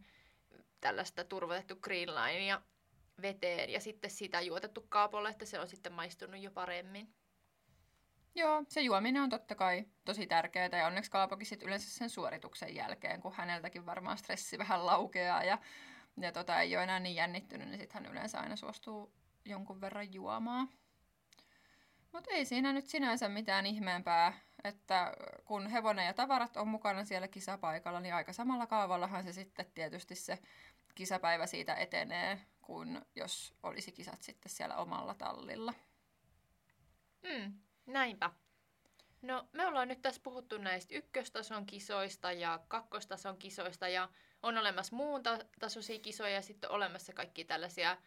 tällaista 0.81 1.23
turvotettu 1.23 1.75
green 1.75 2.47
ja 2.47 2.61
veteen 3.21 3.69
ja 3.69 3.79
sitten 3.79 4.09
sitä 4.09 4.41
juotettu 4.41 4.85
kaapolle, 4.89 5.29
että 5.29 5.45
se 5.45 5.59
on 5.59 5.67
sitten 5.67 5.93
maistunut 5.93 6.41
jo 6.41 6.51
paremmin. 6.51 7.13
Joo, 8.35 8.63
se 8.69 8.81
juominen 8.81 9.23
on 9.23 9.29
totta 9.29 9.55
kai 9.55 9.85
tosi 10.05 10.27
tärkeää 10.27 10.69
ja 10.71 10.87
onneksi 10.87 11.11
Kaapokin 11.11 11.45
sit 11.45 11.63
yleensä 11.63 11.89
sen 11.89 12.09
suorituksen 12.09 12.75
jälkeen, 12.75 13.21
kun 13.21 13.33
häneltäkin 13.33 13.85
varmaan 13.85 14.17
stressi 14.17 14.57
vähän 14.57 14.85
laukeaa 14.85 15.43
ja 15.43 15.57
ja 16.21 16.31
tota, 16.31 16.59
ei 16.59 16.75
ole 16.75 16.83
enää 16.83 16.99
niin 16.99 17.15
jännittynyt, 17.15 17.67
niin 17.67 17.79
sitten 17.79 18.03
hän 18.03 18.11
yleensä 18.11 18.39
aina 18.39 18.55
suostuu 18.55 19.13
jonkun 19.45 19.81
verran 19.81 20.13
juomaan. 20.13 20.69
Mutta 22.15 22.31
ei 22.31 22.45
siinä 22.45 22.73
nyt 22.73 22.87
sinänsä 22.87 23.29
mitään 23.29 23.65
ihmeempää, 23.65 24.33
että 24.63 25.13
kun 25.45 25.67
hevonen 25.67 26.05
ja 26.05 26.13
tavarat 26.13 26.57
on 26.57 26.67
mukana 26.67 27.05
siellä 27.05 27.27
kisapaikalla, 27.27 27.99
niin 27.99 28.13
aika 28.13 28.33
samalla 28.33 28.67
kaavallahan 28.67 29.23
se 29.23 29.33
sitten 29.33 29.65
tietysti 29.73 30.15
se 30.15 30.39
kisapäivä 30.95 31.45
siitä 31.45 31.75
etenee, 31.75 32.41
kuin 32.61 33.01
jos 33.15 33.53
olisi 33.63 33.91
kisat 33.91 34.23
sitten 34.23 34.51
siellä 34.51 34.75
omalla 34.75 35.13
tallilla. 35.13 35.73
Mm, 37.23 37.53
näinpä. 37.85 38.31
No 39.21 39.47
me 39.53 39.67
ollaan 39.67 39.87
nyt 39.87 40.01
tässä 40.01 40.21
puhuttu 40.23 40.57
näistä 40.57 40.95
ykköstason 40.95 41.65
kisoista 41.65 42.31
ja 42.31 42.59
kakkostason 42.67 43.37
kisoista 43.37 43.87
ja 43.87 44.09
on 44.43 44.57
olemassa 44.57 44.95
muun 44.95 45.21
tasoisia 45.59 45.99
kisoja 45.99 46.33
ja 46.33 46.41
sitten 46.41 46.71
olemassa 46.71 47.13
kaikki 47.13 47.45
tällaisia 47.45 47.97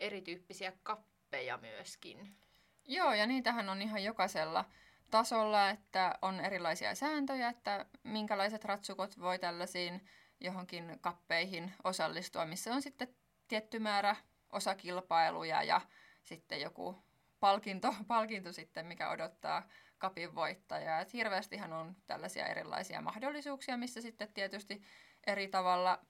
erityyppisiä 0.00 0.72
kappeja 0.82 1.56
myöskin. 1.56 2.43
Joo, 2.84 3.12
ja 3.12 3.26
niitähän 3.26 3.68
on 3.68 3.82
ihan 3.82 4.04
jokaisella 4.04 4.64
tasolla, 5.10 5.70
että 5.70 6.18
on 6.22 6.40
erilaisia 6.40 6.94
sääntöjä, 6.94 7.48
että 7.48 7.86
minkälaiset 8.02 8.64
ratsukot 8.64 9.20
voi 9.20 9.38
tällaisiin 9.38 10.06
johonkin 10.40 10.98
kappeihin 11.00 11.72
osallistua, 11.84 12.46
missä 12.46 12.74
on 12.74 12.82
sitten 12.82 13.08
tietty 13.48 13.78
määrä 13.78 14.16
osakilpailuja 14.52 15.62
ja 15.62 15.80
sitten 16.22 16.60
joku 16.60 17.04
palkinto, 17.40 17.94
palkinto 18.08 18.52
sitten, 18.52 18.86
mikä 18.86 19.10
odottaa 19.10 19.68
kapin 19.98 20.34
voittajaa. 20.34 21.04
Hirveästihan 21.12 21.72
on 21.72 21.96
tällaisia 22.06 22.46
erilaisia 22.46 23.00
mahdollisuuksia, 23.00 23.76
missä 23.76 24.00
sitten 24.00 24.32
tietysti 24.34 24.82
eri 25.26 25.48
tavalla 25.48 26.04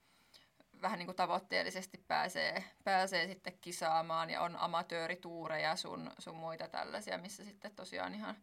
vähän 0.85 0.99
niin 0.99 1.07
kuin 1.07 1.17
tavoitteellisesti 1.17 2.05
pääsee, 2.09 2.65
pääsee 2.85 3.27
sitten 3.27 3.59
kisaamaan 3.61 4.31
ja 4.31 4.41
on 4.41 4.57
amatöörituureja 4.57 5.77
sun, 5.77 6.13
sun 6.19 6.37
muita 6.37 6.69
tällaisia, 6.69 7.19
missä 7.19 7.45
sitten 7.45 7.75
tosiaan 7.75 8.15
ihan 8.15 8.37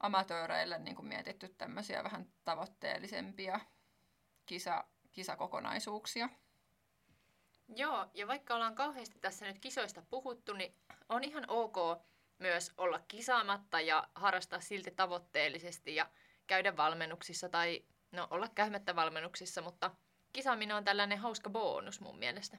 amatööreille 0.00 0.78
niin 0.78 0.96
kuin 0.96 1.08
mietitty 1.08 1.48
tämmöisiä 1.48 2.04
vähän 2.04 2.26
tavoitteellisempia 2.44 3.60
kisa, 4.46 4.84
kisakokonaisuuksia. 5.12 6.28
Joo, 7.76 8.06
ja 8.14 8.26
vaikka 8.26 8.54
ollaan 8.54 8.74
kauheasti 8.74 9.18
tässä 9.18 9.46
nyt 9.46 9.58
kisoista 9.58 10.02
puhuttu, 10.10 10.52
niin 10.52 10.74
on 11.08 11.24
ihan 11.24 11.44
ok 11.48 11.76
myös 12.38 12.72
olla 12.76 13.00
kisaamatta 13.08 13.80
ja 13.80 14.08
harrastaa 14.14 14.60
silti 14.60 14.90
tavoitteellisesti 14.90 15.94
ja 15.94 16.10
käydä 16.46 16.76
valmennuksissa 16.76 17.48
tai 17.48 17.84
no 18.12 18.28
olla 18.30 18.48
käymättä 18.48 18.96
valmennuksissa, 18.96 19.62
mutta 19.62 19.90
kisaaminen 20.34 20.76
on 20.76 20.84
tällainen 20.84 21.18
hauska 21.18 21.50
bonus 21.50 22.00
mun 22.00 22.18
mielestä. 22.18 22.58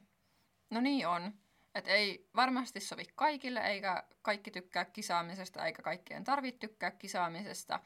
No 0.70 0.80
niin 0.80 1.08
on. 1.08 1.32
Et 1.74 1.88
ei 1.88 2.28
varmasti 2.36 2.80
sovi 2.80 3.04
kaikille, 3.14 3.60
eikä 3.60 4.04
kaikki 4.22 4.50
tykkää 4.50 4.84
kisaamisesta, 4.84 5.66
eikä 5.66 5.82
kaikkien 5.82 6.24
tarvitse 6.24 6.58
tykkää 6.58 6.90
kisaamisesta, 6.90 7.80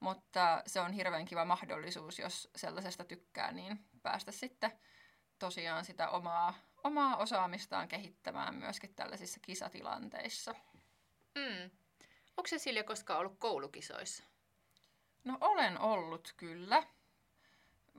mutta 0.00 0.62
se 0.66 0.80
on 0.80 0.92
hirveän 0.92 1.24
kiva 1.24 1.44
mahdollisuus, 1.44 2.18
jos 2.18 2.50
sellaisesta 2.56 3.04
tykkää, 3.04 3.52
niin 3.52 3.78
päästä 4.02 4.32
sitten 4.32 4.72
tosiaan 5.38 5.84
sitä 5.84 6.10
omaa, 6.10 6.54
omaa 6.84 7.16
osaamistaan 7.16 7.88
kehittämään 7.88 8.54
myöskin 8.54 8.94
tällaisissa 8.94 9.40
kisatilanteissa. 9.42 10.54
Mm. 11.34 11.70
Onko 12.36 12.46
se 12.46 12.58
Silja 12.58 12.84
koskaan 12.84 13.20
ollut 13.20 13.38
koulukisoissa? 13.38 14.24
No 15.24 15.38
olen 15.40 15.80
ollut 15.80 16.34
kyllä 16.36 16.82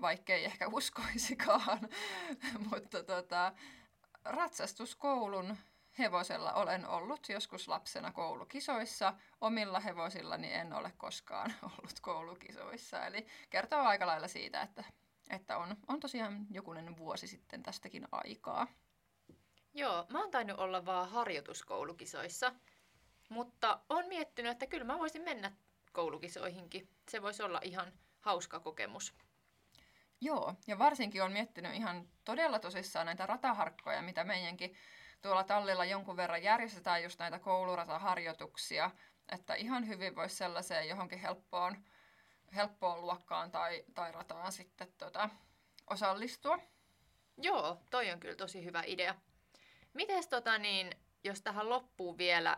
vaikkei 0.01 0.45
ehkä 0.45 0.67
uskoisikaan. 0.67 1.79
Mutta 2.71 3.03
tota, 3.03 3.53
ratsastuskoulun 4.25 5.57
hevosella 5.99 6.53
olen 6.53 6.87
ollut 6.87 7.29
joskus 7.29 7.67
lapsena 7.67 8.11
koulukisoissa. 8.11 9.13
Omilla 9.41 9.79
hevosillani 9.79 10.53
en 10.53 10.73
ole 10.73 10.93
koskaan 10.97 11.53
ollut 11.79 11.99
koulukisoissa. 12.01 13.05
Eli 13.05 13.27
kertoo 13.49 13.79
aika 13.79 14.07
lailla 14.07 14.27
siitä, 14.27 14.61
että, 14.61 14.83
että 15.29 15.57
on, 15.57 15.77
on 15.87 15.99
tosiaan 15.99 16.45
jokunen 16.51 16.97
vuosi 16.97 17.27
sitten 17.27 17.63
tästäkin 17.63 18.07
aikaa. 18.11 18.67
Joo, 19.73 20.05
mä 20.09 20.19
oon 20.19 20.31
tainnut 20.31 20.59
olla 20.59 20.85
vaan 20.85 21.09
harjoituskoulukisoissa, 21.09 22.53
mutta 23.29 23.79
on 23.89 24.07
miettinyt, 24.07 24.51
että 24.51 24.67
kyllä 24.67 24.83
mä 24.85 24.99
voisin 24.99 25.21
mennä 25.21 25.51
koulukisoihinkin. 25.91 26.89
Se 27.09 27.21
voisi 27.21 27.43
olla 27.43 27.59
ihan 27.63 27.93
hauska 28.19 28.59
kokemus. 28.59 29.13
Joo, 30.23 30.55
ja 30.67 30.79
varsinkin 30.79 31.23
on 31.23 31.31
miettinyt 31.31 31.75
ihan 31.75 32.07
todella 32.25 32.59
tosissaan 32.59 33.05
näitä 33.05 33.25
rataharkkoja, 33.25 34.01
mitä 34.01 34.23
meidänkin 34.23 34.75
tuolla 35.21 35.43
tallilla 35.43 35.85
jonkun 35.85 36.17
verran 36.17 36.43
järjestetään 36.43 37.03
just 37.03 37.19
näitä 37.19 37.39
koulurataharjoituksia, 37.39 38.91
että 39.31 39.53
ihan 39.55 39.87
hyvin 39.87 40.15
voisi 40.15 40.35
sellaiseen 40.35 40.87
johonkin 40.87 41.19
helppoon, 41.19 41.83
helppoon 42.55 43.01
luokkaan 43.01 43.51
tai, 43.51 43.83
tai 43.93 44.11
rataan 44.11 44.51
sitten 44.51 44.93
tota, 44.97 45.29
osallistua. 45.89 46.59
Joo, 47.37 47.81
toi 47.89 48.11
on 48.11 48.19
kyllä 48.19 48.35
tosi 48.35 48.65
hyvä 48.65 48.83
idea. 48.85 49.15
Mites 49.93 50.27
tota 50.27 50.57
niin, 50.57 50.91
jos 51.23 51.41
tähän 51.41 51.69
loppuu 51.69 52.17
vielä 52.17 52.57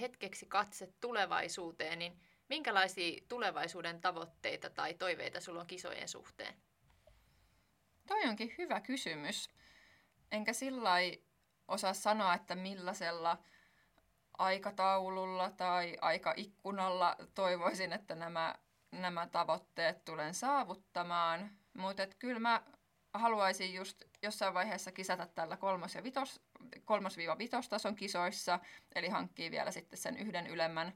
hetkeksi 0.00 0.46
katse 0.46 0.92
tulevaisuuteen, 1.00 1.98
niin 1.98 2.20
minkälaisia 2.48 3.22
tulevaisuuden 3.28 4.00
tavoitteita 4.00 4.70
tai 4.70 4.94
toiveita 4.94 5.40
sulla 5.40 5.60
on 5.60 5.66
kisojen 5.66 6.08
suhteen? 6.08 6.54
Toi 8.10 8.28
onkin 8.28 8.54
hyvä 8.58 8.80
kysymys. 8.80 9.48
Enkä 10.32 10.52
sillä 10.52 10.94
osaa 11.68 11.94
sanoa, 11.94 12.34
että 12.34 12.54
millaisella 12.54 13.38
aikataululla 14.38 15.50
tai 15.50 15.96
aikaikkunalla 16.00 17.16
toivoisin, 17.34 17.92
että 17.92 18.14
nämä, 18.14 18.54
nämä 18.92 19.26
tavoitteet 19.26 20.04
tulen 20.04 20.34
saavuttamaan. 20.34 21.50
Mutta 21.74 22.06
kyllä 22.18 22.38
mä 22.38 22.62
haluaisin 23.14 23.74
just 23.74 24.02
jossain 24.22 24.54
vaiheessa 24.54 24.92
kisata 24.92 25.26
tällä 25.26 25.56
kolmos- 25.56 25.94
ja 25.94 26.02
vitos, 26.02 26.40
kolmos-vitostason 26.84 27.94
kisoissa, 27.94 28.60
eli 28.94 29.08
hankkii 29.08 29.50
vielä 29.50 29.70
sitten 29.70 29.98
sen 29.98 30.16
yhden 30.16 30.46
ylemmän 30.46 30.92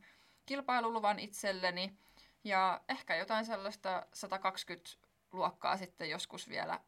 kilpailuluvan 0.47 1.19
itselleni. 1.19 1.99
Ja 2.45 2.81
ehkä 2.89 3.17
jotain 3.17 3.45
sellaista 3.45 4.07
120 4.15 4.91
luokkaa 5.33 5.77
sitten 5.77 6.11
joskus 6.11 6.49
vielä 6.49 6.81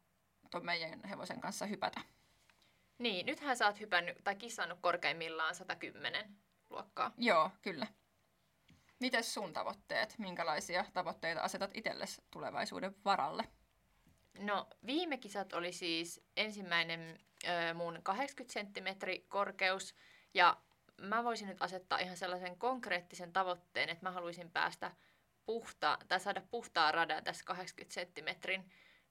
tuon 0.51 0.65
meidän 0.65 1.03
hevosen 1.09 1.41
kanssa 1.41 1.65
hypätä. 1.65 2.01
Niin, 2.97 3.25
nythän 3.25 3.57
sä 3.57 3.65
oot 3.65 3.79
hypännyt 3.79 4.17
tai 4.23 4.35
kissannut 4.35 4.79
korkeimmillaan 4.81 5.55
110 5.55 6.37
luokkaa. 6.69 7.11
Joo, 7.17 7.51
kyllä. 7.61 7.87
Mites 8.99 9.33
sun 9.33 9.53
tavoitteet? 9.53 10.15
Minkälaisia 10.17 10.85
tavoitteita 10.93 11.41
asetat 11.41 11.71
itsellesi 11.73 12.21
tulevaisuuden 12.31 12.95
varalle? 13.05 13.43
No, 14.39 14.67
viime 14.85 15.17
kisat 15.17 15.53
oli 15.53 15.71
siis 15.71 16.21
ensimmäinen 16.37 17.19
ö, 17.43 17.73
mun 17.73 17.99
80 18.03 18.59
cm 18.59 19.21
korkeus 19.27 19.95
ja 20.33 20.57
mä 21.01 21.23
voisin 21.23 21.47
nyt 21.47 21.61
asettaa 21.61 21.99
ihan 21.99 22.17
sellaisen 22.17 22.57
konkreettisen 22.57 23.33
tavoitteen, 23.33 23.89
että 23.89 24.05
mä 24.05 24.11
haluaisin 24.11 24.51
päästä 24.51 24.91
puhta, 25.45 25.97
tai 26.07 26.19
saada 26.19 26.41
puhtaa 26.51 26.91
radan 26.91 27.23
tässä 27.23 27.45
80 27.45 27.95
cm 27.95 28.63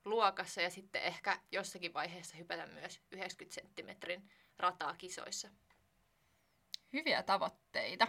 luokassa 0.06 0.60
ja 0.60 0.70
sitten 0.70 1.02
ehkä 1.02 1.38
jossakin 1.52 1.94
vaiheessa 1.94 2.36
hypätä 2.36 2.66
myös 2.66 3.00
90 3.10 3.60
cm 3.60 4.22
rataa 4.58 4.94
kisoissa. 4.94 5.48
Hyviä 6.92 7.22
tavoitteita. 7.22 8.08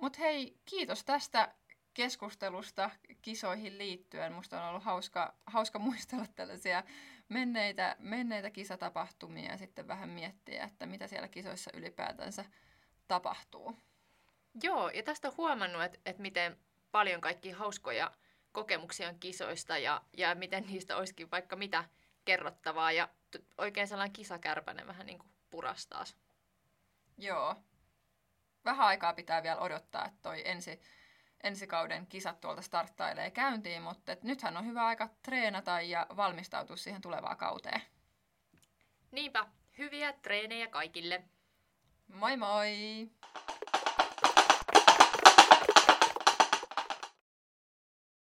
Mutta 0.00 0.18
hei, 0.18 0.58
kiitos 0.64 1.04
tästä 1.04 1.54
keskustelusta 1.94 2.90
kisoihin 3.22 3.78
liittyen. 3.78 4.32
Musta 4.32 4.62
on 4.62 4.68
ollut 4.68 4.84
hauska, 4.84 5.34
hauska 5.46 5.78
muistella 5.78 6.26
tällaisia 6.34 6.82
menneitä, 7.28 7.96
menneitä 7.98 8.50
kisatapahtumia 8.50 9.50
ja 9.50 9.58
sitten 9.58 9.88
vähän 9.88 10.08
miettiä, 10.08 10.64
että 10.64 10.86
mitä 10.86 11.06
siellä 11.06 11.28
kisoissa 11.28 11.70
ylipäätänsä 11.74 12.44
tapahtuu. 13.08 13.76
Joo, 14.62 14.88
ja 14.88 15.02
tästä 15.02 15.28
on 15.28 15.36
huomannut, 15.36 15.82
että, 15.82 15.98
että 16.06 16.22
miten 16.22 16.58
paljon 16.92 17.20
kaikki 17.20 17.50
hauskoja 17.50 18.10
kokemuksia 18.54 19.08
on 19.08 19.18
kisoista 19.20 19.78
ja, 19.78 20.02
ja 20.16 20.34
miten 20.34 20.66
niistä 20.66 20.96
olisikin 20.96 21.30
vaikka 21.30 21.56
mitä 21.56 21.84
kerrottavaa. 22.24 22.92
Ja 22.92 23.08
t- 23.30 23.44
oikein 23.58 23.88
sellainen 23.88 24.12
kisakärpäinen 24.12 24.86
vähän 24.86 25.06
niin 25.06 25.18
kuin. 25.18 25.30
Joo. 27.18 27.56
Vähän 28.64 28.86
aikaa 28.86 29.12
pitää 29.12 29.42
vielä 29.42 29.60
odottaa, 29.60 30.06
että 30.06 30.18
toi 30.22 30.48
ensi, 30.48 30.80
ensi 31.42 31.66
kauden 31.66 32.06
kisat 32.06 32.40
tuolta 32.40 32.62
starttailee 32.62 33.30
käyntiin, 33.30 33.82
mutta 33.82 34.12
et 34.12 34.22
nythän 34.22 34.56
on 34.56 34.66
hyvä 34.66 34.86
aika 34.86 35.08
treenata 35.22 35.80
ja 35.80 36.06
valmistautua 36.16 36.76
siihen 36.76 37.02
tulevaan 37.02 37.36
kauteen. 37.36 37.82
Niinpä, 39.10 39.46
hyviä 39.78 40.12
treenejä 40.12 40.68
kaikille. 40.68 41.24
Moi 42.08 42.36
moi! 42.36 43.10